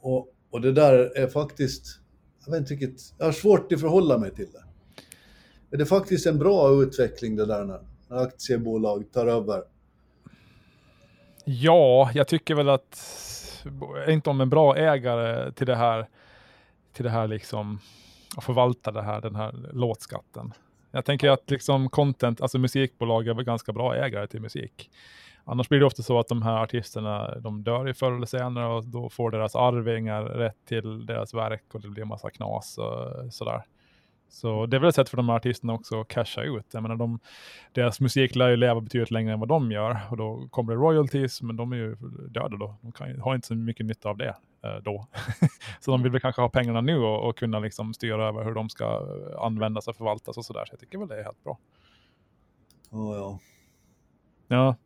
Och, 0.00 0.28
och 0.50 0.60
det 0.60 0.72
där 0.72 1.18
är 1.18 1.26
faktiskt, 1.26 2.00
jag 2.44 2.52
vet 2.52 2.60
inte 2.60 2.74
riktigt, 2.74 3.14
jag 3.18 3.24
har 3.24 3.32
svårt 3.32 3.72
att 3.72 3.80
förhålla 3.80 4.18
mig 4.18 4.34
till 4.34 4.46
det. 4.52 4.64
Är 5.70 5.78
det 5.78 5.86
faktiskt 5.86 6.26
en 6.26 6.38
bra 6.38 6.82
utveckling 6.82 7.36
det 7.36 7.46
där 7.46 7.64
när, 7.64 7.80
när 8.08 8.16
aktiebolag 8.16 9.12
tar 9.12 9.26
över? 9.26 9.62
Ja, 11.44 12.10
jag 12.14 12.28
tycker 12.28 12.54
väl 12.54 12.68
att, 12.68 13.02
inte 14.08 14.30
om 14.30 14.40
en 14.40 14.50
bra 14.50 14.76
ägare 14.76 15.52
till 15.52 15.66
det 15.66 15.76
här 15.76 16.08
till 16.96 17.04
det 17.04 17.10
här 17.10 17.28
liksom, 17.28 17.78
att 18.36 18.44
förvalta 18.44 18.90
det 18.90 19.02
här, 19.02 19.20
den 19.20 19.36
här 19.36 19.54
låtskatten. 19.72 20.52
Jag 20.90 21.04
tänker 21.04 21.30
att 21.30 21.50
liksom 21.50 21.88
content, 21.90 22.40
alltså 22.40 22.58
musikbolag 22.58 23.28
är 23.28 23.34
väl 23.34 23.44
ganska 23.44 23.72
bra 23.72 23.96
ägare 23.96 24.26
till 24.26 24.40
musik. 24.40 24.90
Annars 25.44 25.68
blir 25.68 25.80
det 25.80 25.86
ofta 25.86 26.02
så 26.02 26.18
att 26.18 26.28
de 26.28 26.42
här 26.42 26.62
artisterna, 26.62 27.38
de 27.38 27.62
dör 27.62 27.88
i 27.88 27.94
förr 27.94 28.12
eller 28.12 28.26
senare 28.26 28.66
och 28.66 28.84
då 28.84 29.08
får 29.08 29.30
deras 29.30 29.56
arvingar 29.56 30.22
rätt 30.22 30.66
till 30.68 31.06
deras 31.06 31.34
verk 31.34 31.64
och 31.72 31.80
det 31.80 31.88
blir 31.88 32.02
en 32.02 32.08
massa 32.08 32.30
knas 32.30 32.78
och 32.78 33.32
sådär. 33.34 33.62
Så 34.28 34.66
det 34.66 34.76
är 34.76 34.80
väl 34.80 34.88
ett 34.88 34.94
sätt 34.94 35.08
för 35.08 35.16
de 35.16 35.28
här 35.28 35.36
artisterna 35.36 35.72
också 35.72 36.00
att 36.00 36.08
casha 36.08 36.42
ut. 36.42 36.66
Jag 36.72 36.82
menar, 36.82 36.96
de, 36.96 37.18
deras 37.72 38.00
musik 38.00 38.34
lär 38.34 38.48
ju 38.48 38.56
leva 38.56 38.80
betydligt 38.80 39.10
längre 39.10 39.32
än 39.32 39.40
vad 39.40 39.48
de 39.48 39.72
gör 39.72 40.00
och 40.10 40.16
då 40.16 40.48
kommer 40.50 40.72
det 40.72 40.78
royalties, 40.78 41.42
men 41.42 41.56
de 41.56 41.72
är 41.72 41.76
ju 41.76 41.96
döda 42.28 42.56
då. 42.56 42.76
De 42.82 42.92
kan, 42.92 43.20
har 43.20 43.34
inte 43.34 43.46
så 43.46 43.54
mycket 43.54 43.86
nytta 43.86 44.08
av 44.08 44.16
det 44.16 44.36
eh, 44.64 44.82
då. 44.82 45.06
så 45.80 45.90
de 45.90 46.02
vill 46.02 46.12
väl 46.12 46.20
kanske 46.20 46.42
ha 46.42 46.48
pengarna 46.48 46.80
nu 46.80 46.98
och, 46.98 47.28
och, 47.28 47.38
kunna 47.38 47.58
liksom 47.58 47.94
styra 47.94 48.28
över 48.28 48.44
hur 48.44 48.54
de 48.54 48.68
ska 48.68 49.06
användas 49.38 49.88
och 49.88 49.96
förvaltas 49.96 50.36
och 50.36 50.44
sådär. 50.44 50.64
Så 50.64 50.72
jag 50.72 50.80
tycker 50.80 50.98
väl 50.98 51.08
det 51.08 51.20
är 51.20 51.24
helt 51.24 51.44
bra. 51.44 51.58
Oh, 52.90 53.16
ja, 53.16 53.38
ja. 54.48 54.76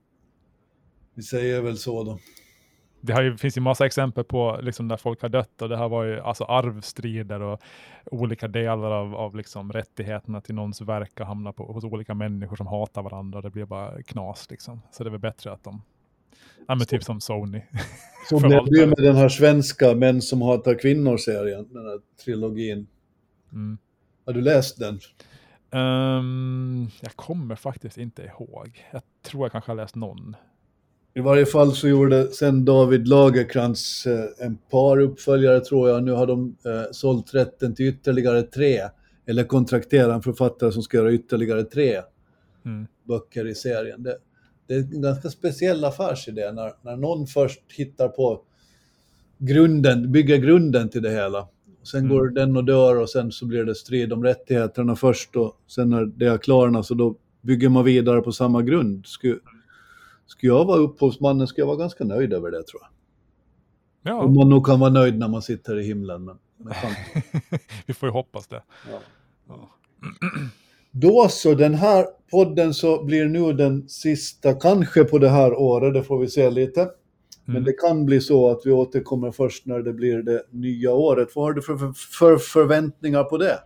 Vi 1.14 1.22
säger 1.22 1.62
väl 1.62 1.78
så 1.78 2.04
då 2.04 2.18
det 3.00 3.12
har 3.12 3.22
ju, 3.22 3.36
finns 3.36 3.56
ju 3.56 3.60
massa 3.60 3.86
exempel 3.86 4.24
på 4.24 4.58
liksom, 4.62 4.88
där 4.88 4.96
folk 4.96 5.22
har 5.22 5.28
dött 5.28 5.62
och 5.62 5.68
det 5.68 5.76
har 5.76 5.88
varit 5.88 6.20
alltså, 6.20 6.44
arvstrider 6.44 7.40
och 7.40 7.60
olika 8.04 8.48
delar 8.48 8.90
av, 8.90 9.14
av 9.14 9.36
liksom, 9.36 9.72
rättigheterna 9.72 10.40
till 10.40 10.54
någons 10.54 10.80
verk 10.80 11.18
har 11.18 11.26
hamnat 11.26 11.56
på, 11.56 11.72
hos 11.72 11.84
olika 11.84 12.14
människor 12.14 12.56
som 12.56 12.66
hatar 12.66 13.02
varandra 13.02 13.38
och 13.38 13.42
det 13.42 13.50
blir 13.50 13.64
bara 13.64 14.02
knas. 14.02 14.50
Liksom. 14.50 14.82
Så 14.90 15.04
det 15.04 15.08
är 15.08 15.10
väl 15.10 15.20
bättre 15.20 15.52
att 15.52 15.64
de, 15.64 15.82
ja 16.68 16.74
men 16.74 16.86
typ 16.86 17.04
som 17.04 17.20
Sony. 17.20 17.62
Som 18.28 18.42
det 18.42 18.62
blir 18.62 18.86
med 18.86 18.98
den 18.98 19.16
här 19.16 19.28
svenska 19.28 19.94
Män 19.94 20.22
som 20.22 20.42
hatar 20.42 20.74
kvinnor-serien, 20.74 21.68
den 21.72 21.86
här 21.86 22.00
trilogin. 22.24 22.86
Mm. 23.52 23.78
Har 24.26 24.32
du 24.32 24.40
läst 24.40 24.78
den? 24.78 25.00
Um, 25.72 26.90
jag 27.00 27.16
kommer 27.16 27.56
faktiskt 27.56 27.98
inte 27.98 28.22
ihåg. 28.22 28.84
Jag 28.92 29.02
tror 29.22 29.44
jag 29.44 29.52
kanske 29.52 29.70
har 29.70 29.76
läst 29.76 29.94
någon. 29.94 30.36
I 31.14 31.20
varje 31.20 31.46
fall 31.46 31.72
så 31.72 31.88
gjorde 31.88 32.32
sen 32.32 32.64
David 32.64 33.08
Lagerkrans 33.08 34.06
eh, 34.06 34.46
en 34.46 34.58
par 34.70 35.00
uppföljare 35.00 35.60
tror 35.60 35.88
jag. 35.88 36.02
Nu 36.02 36.12
har 36.12 36.26
de 36.26 36.56
eh, 36.64 36.90
sålt 36.92 37.34
rätten 37.34 37.74
till 37.74 37.86
ytterligare 37.86 38.42
tre. 38.42 38.80
Eller 39.26 39.44
kontrakterat 39.44 40.14
en 40.14 40.22
författare 40.22 40.72
som 40.72 40.82
ska 40.82 40.96
göra 40.96 41.12
ytterligare 41.12 41.64
tre 41.64 42.00
mm. 42.64 42.86
böcker 43.04 43.46
i 43.46 43.54
serien. 43.54 44.02
Det, 44.02 44.16
det, 44.66 44.74
är 44.74 44.78
en 44.78 45.02
ganska 45.02 45.30
speciell 45.30 45.84
affärsidé 45.84 46.52
när, 46.52 46.72
när 46.82 46.96
någon 46.96 47.26
först 47.26 47.60
hittar 47.76 48.08
på 48.08 48.40
grunden, 49.38 50.12
bygger 50.12 50.36
grunden 50.36 50.88
till 50.88 51.02
det 51.02 51.10
hela. 51.10 51.48
Sen 51.82 52.00
mm. 52.00 52.16
går 52.16 52.28
den 52.28 52.56
och 52.56 52.64
dör 52.64 52.96
och 52.96 53.10
sen 53.10 53.32
så 53.32 53.46
blir 53.46 53.64
det 53.64 53.74
strid 53.74 54.12
om 54.12 54.24
rättigheterna 54.24 54.96
först 54.96 55.36
och 55.36 55.56
sen 55.66 55.90
när 55.90 56.04
det 56.04 56.26
är 56.26 56.38
klarna 56.38 56.82
så 56.82 56.94
då 56.94 57.16
bygger 57.40 57.68
man 57.68 57.84
vidare 57.84 58.20
på 58.20 58.32
samma 58.32 58.62
grund. 58.62 59.06
Skulle, 59.06 59.38
skulle 60.30 60.52
jag 60.52 60.64
vara 60.64 60.78
upphovsmannen 60.78 61.46
skulle 61.46 61.62
jag 61.62 61.66
vara 61.66 61.76
ganska 61.76 62.04
nöjd 62.04 62.32
över 62.32 62.50
det 62.50 62.62
tror 62.62 62.82
jag. 62.82 62.90
Ja. 64.12 64.22
Om 64.22 64.34
man 64.34 64.48
nog 64.48 64.66
kan 64.66 64.80
vara 64.80 64.90
nöjd 64.90 65.18
när 65.18 65.28
man 65.28 65.42
sitter 65.42 65.78
i 65.78 65.82
himlen. 65.82 66.24
Men, 66.24 66.38
men 66.56 66.74
Vi 67.86 67.94
får 67.94 68.08
ju 68.08 68.12
hoppas 68.12 68.46
det. 68.46 68.62
Ja. 68.90 68.98
Ja. 69.48 69.70
Då 70.90 71.28
så, 71.28 71.54
den 71.54 71.74
här 71.74 72.06
podden 72.30 72.74
så 72.74 73.04
blir 73.04 73.24
nu 73.24 73.52
den 73.52 73.88
sista, 73.88 74.54
kanske 74.54 75.04
på 75.04 75.18
det 75.18 75.28
här 75.28 75.54
året, 75.54 75.94
det 75.94 76.02
får 76.02 76.18
vi 76.18 76.28
se 76.28 76.50
lite. 76.50 76.80
Mm. 76.80 76.92
Men 77.46 77.64
det 77.64 77.72
kan 77.72 78.06
bli 78.06 78.20
så 78.20 78.50
att 78.50 78.60
vi 78.64 78.70
återkommer 78.70 79.30
först 79.30 79.66
när 79.66 79.78
det 79.78 79.92
blir 79.92 80.22
det 80.22 80.42
nya 80.50 80.92
året. 80.92 81.28
Vad 81.34 81.44
har 81.44 81.52
du 81.52 81.62
för, 81.62 81.76
för, 81.76 81.92
för 81.92 82.36
förväntningar 82.36 83.24
på 83.24 83.38
det? 83.38 83.60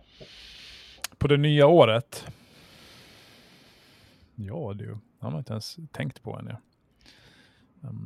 På 1.17 1.27
det 1.27 1.37
nya 1.37 1.67
året? 1.67 2.25
Ja 4.35 4.73
du, 4.73 4.85
det 4.85 4.99
har 5.25 5.31
man 5.31 5.39
inte 5.39 5.53
ens 5.53 5.77
tänkt 5.91 6.23
på 6.23 6.39
ännu. 6.39 6.55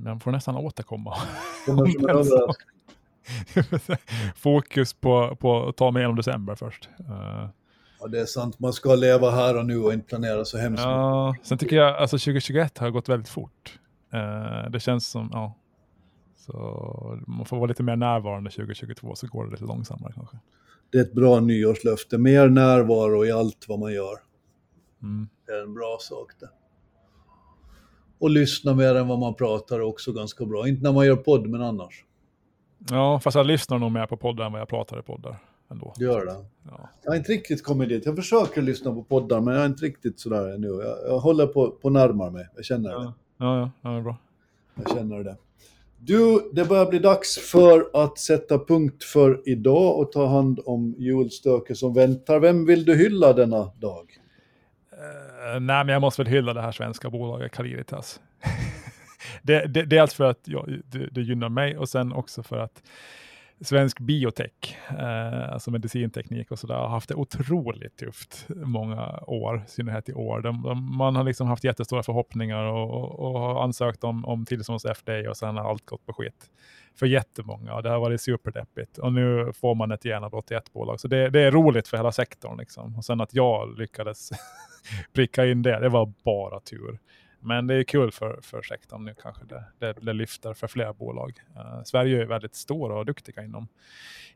Man 0.04 0.20
får 0.20 0.32
nästan 0.32 0.56
återkomma. 0.56 1.16
Fokus 4.36 4.94
på, 4.94 5.36
på 5.36 5.68
att 5.68 5.78
ta 5.78 5.92
mig 5.92 6.00
igenom 6.00 6.16
december 6.16 6.56
först. 6.56 6.90
Uh, 7.00 7.50
Ja, 8.00 8.08
det 8.08 8.20
är 8.20 8.26
sant. 8.26 8.60
Man 8.60 8.74
ska 8.74 8.96
leva 8.96 9.32
här 9.32 9.58
och 9.58 9.66
nu 9.66 9.78
och 9.78 9.94
inte 9.94 10.08
planera 10.08 10.46
så 10.46 10.58
hemskt 10.58 10.84
Ja, 10.84 11.36
sen 11.44 11.58
tycker 11.58 11.76
jag 11.76 11.96
alltså 11.96 12.18
2021 12.18 12.78
har 12.78 12.90
gått 12.90 13.10
väldigt 13.10 13.30
fort. 13.30 13.80
Uh, 14.14 14.72
det 14.72 14.80
känns 14.80 15.08
som, 15.08 15.30
ja. 15.34 15.56
Så 16.38 17.20
man 17.28 17.46
får 17.46 17.58
vara 17.58 17.68
lite 17.68 17.84
mer 17.84 17.96
närvarande 17.96 18.50
2022 18.50 19.16
så 19.16 19.28
går 19.28 19.46
det 19.46 19.52
lite 19.52 19.64
långsammare 19.64 20.14
kanske. 20.16 20.38
Det 20.92 20.98
är 20.98 21.02
ett 21.02 21.14
bra 21.14 21.40
nyårslöfte. 21.40 22.18
Mer 22.18 22.48
närvaro 22.48 23.26
i 23.26 23.32
allt 23.32 23.66
vad 23.68 23.80
man 23.80 23.94
gör. 23.94 24.16
Mm. 25.02 25.30
Det 25.46 25.52
är 25.52 25.64
en 25.64 25.74
bra 25.74 25.98
sak 26.02 26.32
det. 26.40 26.50
Och 28.20 28.30
lyssna 28.30 28.74
mer 28.74 28.96
än 28.96 29.08
vad 29.08 29.20
man 29.20 29.36
pratar 29.36 29.80
också 29.80 30.12
ganska 30.12 30.46
bra. 30.46 30.68
Inte 30.68 30.84
när 30.84 30.92
man 30.92 31.06
gör 31.06 31.16
podd, 31.16 31.48
men 31.48 31.62
annars. 31.62 32.06
Ja, 32.90 33.20
fast 33.20 33.36
jag 33.36 33.46
lyssnar 33.46 33.80
nog 33.80 33.92
mer 33.92 34.06
på 34.06 34.18
poddar 34.18 34.46
än 34.46 34.52
vad 34.52 34.62
jag 34.62 34.68
pratar 34.68 35.00
i 35.00 35.02
poddar 35.02 35.38
ändå. 35.72 35.94
Gör 35.98 36.26
det? 36.26 36.46
Ja. 36.64 36.90
Jag 37.04 37.12
har 37.12 37.18
inte 37.18 37.32
riktigt 37.32 37.64
kommit 37.64 37.90
dit. 37.90 38.06
Jag 38.06 38.16
försöker 38.16 38.62
lyssna 38.62 38.94
på 38.94 39.04
poddar, 39.04 39.42
men 39.42 39.54
jag 39.54 39.64
är 39.64 39.68
inte 39.68 39.86
riktigt 39.86 40.20
sådär 40.20 40.54
ännu. 40.54 40.68
Jag, 40.68 40.98
jag 41.08 41.20
håller 41.20 41.48
på, 41.48 41.72
på 41.72 41.90
närmar 41.90 42.30
mig. 42.30 42.48
Jag 42.56 42.66
känner 42.66 42.90
ja. 42.90 43.00
det. 43.00 43.14
Ja, 43.38 43.60
ja, 43.60 43.72
ja, 43.82 43.90
det 43.90 43.98
är 43.98 44.02
bra. 44.02 44.18
Jag 44.76 44.98
känner 44.98 45.24
det. 45.24 45.38
Du, 46.02 46.52
det 46.54 46.66
börjar 46.66 46.86
bli 46.86 47.00
dags 47.00 47.38
för 47.52 47.90
att 47.94 48.18
sätta 48.18 48.60
punkt 48.60 49.04
för 49.04 49.42
idag 49.46 50.00
och 50.00 50.12
ta 50.12 50.28
hand 50.28 50.60
om 50.66 50.96
julstöket 50.98 51.78
som 51.78 51.94
väntar. 51.94 52.40
Vem 52.40 52.66
vill 52.66 52.86
du 52.86 52.96
hylla 52.96 53.34
denna 53.34 53.72
dag? 53.80 54.20
Uh, 55.00 55.60
nej, 55.60 55.86
men 55.86 55.94
jag 55.94 56.02
måste 56.02 56.24
väl 56.24 56.32
hylla 56.32 56.54
det 56.54 56.62
här 56.62 56.72
svenska 56.72 57.10
bolaget 57.10 57.52
Caliritas. 57.52 58.20
det, 59.42 59.66
det, 59.66 59.86
dels 59.86 60.02
alltså 60.02 60.18
för 60.18 60.30
att 60.30 60.40
ja, 60.44 60.66
det, 60.86 61.08
det 61.12 61.22
gynnar 61.22 61.50
mig 61.50 61.78
och 61.78 61.90
sen 61.90 62.14
också 62.14 62.44
för 62.44 62.58
att 62.58 62.84
svensk 63.62 64.00
biotech, 64.00 64.78
eh, 64.90 65.54
alltså 65.54 65.72
medicinteknik 65.72 66.52
och 66.52 66.60
sådär, 66.60 66.76
har 66.76 66.88
haft 66.88 67.10
det 67.10 67.16
otroligt 67.16 67.98
tufft 67.98 68.48
många 68.50 69.20
år, 69.28 69.64
i 69.68 69.70
synnerhet 69.70 70.10
i 70.10 70.14
år. 70.14 70.42
De, 70.42 70.62
de, 70.62 70.98
man 70.98 71.16
har 71.16 71.24
liksom 71.24 71.48
haft 71.48 71.64
jättestora 71.64 72.04
förhoppningar 72.04 72.64
och, 72.64 72.90
och, 72.92 73.20
och 73.20 73.40
har 73.40 73.64
ansökt 73.64 74.04
om, 74.04 74.26
om 74.26 74.46
tillstånds 74.46 74.86
FDA 74.86 75.30
och 75.30 75.38
sen 75.38 75.58
har 75.58 75.70
allt 75.70 75.86
gått 75.86 76.06
på 76.06 76.14
skit 76.14 76.50
för 77.00 77.06
jättemånga 77.06 77.74
och 77.74 77.84
det 77.84 77.90
har 77.90 78.00
varit 78.00 78.22
superdeppigt. 78.22 78.98
Och 78.98 79.14
nu 79.14 79.52
får 79.56 79.76
man 79.76 79.92
ett 79.92 80.06
genombrott 80.06 80.52
i 80.52 80.54
ett 80.54 80.74
bolag. 80.74 81.00
Så 81.00 81.08
det, 81.08 81.30
det 81.30 81.42
är 81.42 81.52
roligt 81.52 81.88
för 81.88 81.98
hela 81.98 82.12
sektorn. 82.12 82.58
Liksom. 82.58 82.98
Och 82.98 83.06
sen 83.06 83.22
att 83.22 83.34
jag 83.34 83.78
lyckades 83.80 84.30
pricka 85.14 85.46
in 85.46 85.62
det, 85.62 85.80
det 85.80 85.90
var 85.90 86.14
bara 86.24 86.60
tur. 86.60 87.00
Men 87.40 87.68
det 87.68 87.76
är 87.76 87.84
kul 87.84 88.12
för, 88.12 88.40
för 88.42 88.62
sektorn 88.62 89.06
nu 89.06 89.16
kanske 89.22 89.46
det, 89.46 89.64
det, 89.80 89.96
det 90.02 90.14
lyfter 90.14 90.54
för 90.54 90.68
fler 90.68 90.94
bolag. 90.94 91.34
Uh, 91.56 91.84
Sverige 91.84 92.22
är 92.22 92.26
väldigt 92.26 92.56
stora 92.56 93.00
och 93.00 93.06
duktiga 93.06 93.44
inom, 93.44 93.68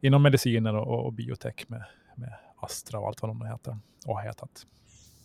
inom 0.01 0.23
mediciner 0.23 0.75
och, 0.75 1.05
och 1.05 1.13
biotech 1.13 1.65
med, 1.67 1.83
med 2.15 2.33
Astra 2.57 2.99
och 2.99 3.07
allt 3.07 3.21
vad 3.21 3.29
de 3.29 3.45
heter 3.45 3.77
och 4.05 4.15
har 4.15 4.23
hetat. 4.23 4.65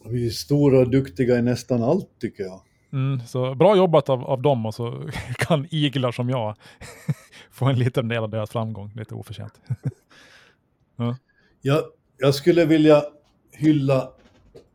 Vi 0.04 0.26
är 0.26 0.30
stora 0.30 0.78
och 0.78 0.90
duktiga 0.90 1.38
i 1.38 1.42
nästan 1.42 1.82
allt 1.82 2.08
tycker 2.20 2.42
jag. 2.42 2.60
Mm, 2.92 3.20
så 3.26 3.54
bra 3.54 3.76
jobbat 3.76 4.08
av, 4.08 4.24
av 4.24 4.42
dem 4.42 4.66
och 4.66 4.74
så 4.74 5.10
kan 5.38 5.66
iglar 5.70 6.12
som 6.12 6.28
jag 6.28 6.56
få 7.50 7.64
en 7.64 7.78
liten 7.78 8.08
del 8.08 8.22
av 8.22 8.30
deras 8.30 8.50
framgång, 8.50 8.92
lite 8.96 9.14
oförtjänt. 9.14 9.60
ja. 10.96 11.16
jag, 11.60 11.82
jag 12.18 12.34
skulle 12.34 12.64
vilja 12.64 13.02
hylla 13.52 14.10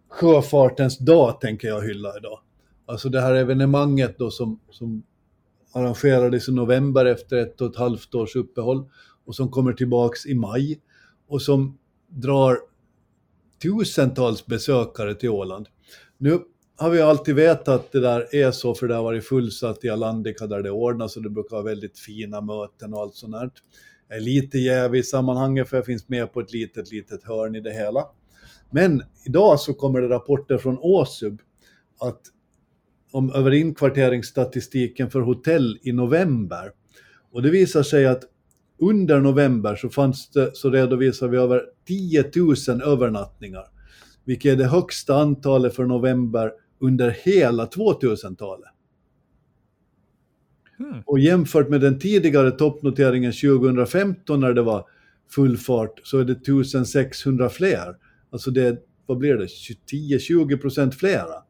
sjöfartens 0.09 0.97
dag, 0.97 1.41
tänker 1.41 1.67
jag 1.67 1.81
hylla 1.81 2.17
idag. 2.17 2.39
Alltså 2.85 3.09
det 3.09 3.21
här 3.21 3.33
evenemanget 3.33 4.17
då 4.17 4.31
som, 4.31 4.59
som 4.69 5.03
arrangerades 5.73 6.49
i 6.49 6.51
november 6.51 7.05
efter 7.05 7.37
ett 7.37 7.61
och 7.61 7.69
ett 7.69 7.75
halvt 7.75 8.15
års 8.15 8.35
uppehåll 8.35 8.89
och 9.25 9.35
som 9.35 9.51
kommer 9.51 9.73
tillbaks 9.73 10.25
i 10.25 10.35
maj 10.35 10.79
och 11.27 11.41
som 11.41 11.77
drar 12.07 12.57
tusentals 13.61 14.45
besökare 14.45 15.15
till 15.15 15.29
Åland. 15.29 15.67
Nu 16.17 16.39
har 16.77 16.89
vi 16.89 17.01
alltid 17.01 17.35
vetat 17.35 17.67
att 17.67 17.91
det 17.91 17.99
där 17.99 18.35
är 18.35 18.51
så 18.51 18.75
för 18.75 18.87
det 18.87 18.95
har 18.95 19.03
varit 19.03 19.25
fullsatt 19.25 19.83
i 19.83 19.89
Alandica 19.89 20.47
där 20.47 20.61
det 20.63 20.71
ordnas 20.71 21.17
och 21.17 21.23
det 21.23 21.29
brukar 21.29 21.55
vara 21.55 21.63
väldigt 21.63 21.99
fina 21.99 22.41
möten 22.41 22.93
och 22.93 23.01
allt 23.01 23.15
sånt 23.15 23.33
där. 23.33 23.51
Jag 24.07 24.17
är 24.17 24.21
lite 24.21 24.57
jävig 24.57 24.99
i 24.99 25.03
sammanhanget 25.03 25.69
för 25.69 25.77
jag 25.77 25.85
finns 25.85 26.09
med 26.09 26.33
på 26.33 26.39
ett 26.39 26.53
litet, 26.53 26.91
litet 26.91 27.23
hörn 27.23 27.55
i 27.55 27.59
det 27.59 27.73
hela. 27.73 28.07
Men 28.71 29.03
idag 29.25 29.59
så 29.59 29.73
kommer 29.73 30.01
det 30.01 30.09
rapporter 30.09 30.57
från 30.57 30.77
Åsub 30.81 31.41
att 31.99 32.21
om 33.13 33.31
över 33.33 33.51
inkvarteringsstatistiken 33.51 35.09
för 35.09 35.21
hotell 35.21 35.79
i 35.81 35.91
november. 35.91 36.71
Och 37.31 37.41
det 37.41 37.49
visar 37.49 37.83
sig 37.83 38.05
att 38.05 38.23
under 38.79 39.19
november 39.19 39.75
så, 39.75 39.89
fanns 39.89 40.29
det, 40.29 40.55
så 40.55 40.69
redovisar 40.69 41.27
vi 41.27 41.37
över 41.37 41.63
10 41.87 42.31
000 42.35 42.81
övernattningar, 42.81 43.63
vilket 44.25 44.51
är 44.53 44.55
det 44.55 44.65
högsta 44.65 45.15
antalet 45.15 45.75
för 45.75 45.85
november 45.85 46.51
under 46.79 47.09
hela 47.09 47.65
2000-talet. 47.65 48.69
Mm. 50.79 51.01
Och 51.05 51.19
jämfört 51.19 51.69
med 51.69 51.81
den 51.81 51.99
tidigare 51.99 52.51
toppnoteringen 52.51 53.31
2015 53.31 54.39
när 54.39 54.53
det 54.53 54.61
var 54.61 54.87
full 55.35 55.57
fart 55.57 55.99
så 56.03 56.19
är 56.19 56.23
det 56.23 56.33
1600 56.33 57.49
fler. 57.49 57.95
Alltså 58.29 58.51
det, 58.51 58.77
vad 59.05 59.17
blir 59.17 59.35
det, 59.35 59.47
10-20 59.91 60.57
procent 60.57 60.95
flera 60.95 61.43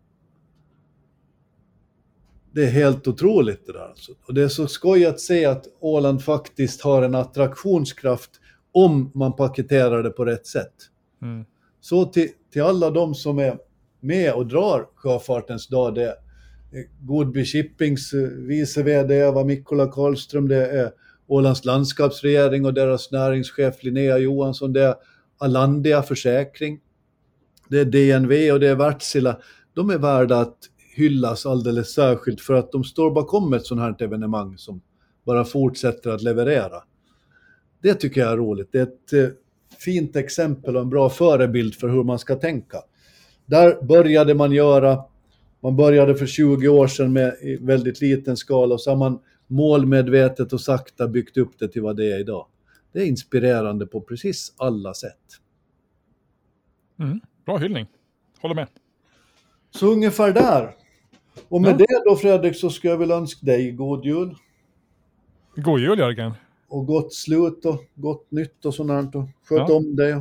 det 2.54 2.64
är 2.64 2.70
helt 2.70 3.08
otroligt 3.08 3.66
det 3.66 3.74
där. 3.74 3.90
Alltså. 3.90 4.12
Och 4.28 4.34
det 4.34 4.44
är 4.44 4.48
så 4.48 4.68
skoj 4.68 5.06
att 5.06 5.20
se 5.20 5.46
att 5.46 5.66
Åland 5.80 6.24
faktiskt 6.24 6.82
har 6.82 7.04
en 7.04 7.16
attraktionskraft 7.16 8.32
om 8.72 9.12
man 9.14 9.36
paketerar 9.36 10.04
det 10.04 10.10
på 10.10 10.26
rätt 10.26 10.48
sätt. 10.48 10.74
Mm. 11.22 11.46
Så 11.82 12.06
till, 12.06 12.30
till 12.52 12.62
alla 12.62 12.90
de 12.90 13.16
som 13.16 13.40
är 13.40 13.58
med 14.00 14.34
och 14.34 14.48
drar 14.48 14.88
Sjöfartens 14.96 15.68
dag, 15.68 15.96
det 15.96 16.04
är 16.04 16.16
Godby 17.02 17.46
Shippings 17.46 18.14
eh, 18.14 18.30
vice 18.30 18.84
VD 18.84 19.16
Eva 19.16 19.44
Mikkola 19.44 19.88
Karlström, 19.88 20.48
det 20.48 20.68
är 20.68 20.92
Ålands 21.28 21.66
landskapsregering 21.66 22.66
och 22.66 22.74
deras 22.74 23.12
näringschef 23.12 23.84
Linnea 23.84 24.18
Johansson, 24.18 24.74
det 24.74 24.84
är 24.84 24.96
Alandia 25.38 26.04
Försäkring, 26.04 26.80
det 27.70 27.80
är 27.80 27.86
DNV 27.86 28.52
och 28.52 28.60
det 28.60 28.68
är 28.68 28.76
Wärtsilä. 28.76 29.36
De 29.74 29.90
är 29.90 29.98
värda 29.98 30.40
att 30.40 30.58
hyllas 30.96 31.46
alldeles 31.46 31.94
särskilt 31.94 32.42
för 32.42 32.54
att 32.54 32.72
de 32.72 32.84
står 32.84 33.12
bakom 33.12 33.54
ett 33.54 33.66
sånt 33.66 33.82
här 33.82 34.04
evenemang 34.04 34.58
som 34.58 34.82
bara 35.26 35.46
fortsätter 35.46 36.10
att 36.10 36.22
leverera. 36.22 36.84
Det 37.82 37.94
tycker 37.94 38.22
jag 38.22 38.32
är 38.32 38.38
roligt. 38.38 38.70
Det 38.72 38.80
är 38.80 38.84
ett 38.84 39.14
eh, 39.14 39.30
fint 39.80 40.16
exempel 40.16 40.76
och 40.76 40.82
en 40.82 40.90
bra 40.90 41.10
förebild 41.10 41.76
för 41.76 41.90
hur 41.90 42.04
man 42.04 42.20
ska 42.20 42.36
tänka. 42.36 42.78
Där 43.46 43.84
började 43.84 44.34
man 44.34 44.52
göra, 44.52 45.04
man 45.60 45.76
började 45.76 46.16
för 46.16 46.26
20 46.26 46.68
år 46.68 46.88
sedan 46.88 47.14
med 47.14 47.36
väldigt 47.62 48.02
liten 48.02 48.38
skala 48.38 48.74
och 48.74 48.82
så 48.82 48.92
har 48.92 48.98
man 48.98 49.20
målmedvetet 49.48 50.54
och 50.54 50.62
sakta 50.62 51.08
byggt 51.08 51.38
upp 51.38 51.60
det 51.60 51.68
till 51.68 51.82
vad 51.82 51.98
det 51.98 52.12
är 52.12 52.20
idag. 52.20 52.48
Det 52.92 53.00
är 53.00 53.06
inspirerande 53.06 53.86
på 53.86 54.02
precis 54.02 54.54
alla 54.58 54.94
sätt. 54.94 55.18
Mm, 57.00 57.22
bra 57.46 57.58
hyllning. 57.58 57.88
Håller 58.42 58.56
med. 58.56 58.68
Så 59.72 59.92
ungefär 59.92 60.34
där. 60.34 60.76
Och 61.50 61.62
med 61.62 61.72
ja. 61.72 61.78
det 61.78 62.04
då 62.06 62.16
Fredrik 62.16 62.56
så 62.56 62.70
ska 62.70 62.88
jag 62.88 62.98
väl 62.98 63.12
önska 63.12 63.46
dig 63.46 63.72
god 63.72 64.06
jul. 64.06 64.36
God 65.56 65.80
jul 65.80 66.00
Jörgen. 66.00 66.34
Och 66.68 66.88
gott 66.88 67.14
slut 67.14 67.66
och 67.66 67.84
gott 67.96 68.32
nytt 68.32 68.66
och 68.66 68.74
sånt 68.74 69.16
Och 69.16 69.26
sköt 69.46 69.70
ja. 69.70 69.76
om 69.76 69.96
dig. 69.96 70.20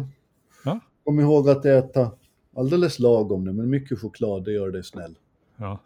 Ja. 0.65 0.81
Kom 1.05 1.21
ihåg 1.21 1.49
att 1.49 1.65
äta 1.65 2.11
alldeles 2.57 2.99
lagom 2.99 3.45
nu, 3.45 3.53
men 3.53 3.71
mycket 3.71 4.01
choklad, 4.01 4.45
det 4.45 4.53
gör 4.53 4.71
dig 4.71 4.85
snäll. 4.85 5.19
Ja, 5.57 5.79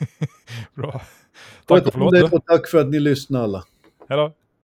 bra. 0.74 1.02
Tack 1.66 1.86
och 1.86 1.92
förlåt. 1.92 2.32
Och 2.32 2.46
tack 2.46 2.68
för 2.68 2.78
att 2.78 2.88
ni 2.88 3.00
lyssnade 3.00 3.44
alla. 3.44 3.64
Hej 4.08 4.18
då. 4.18 4.32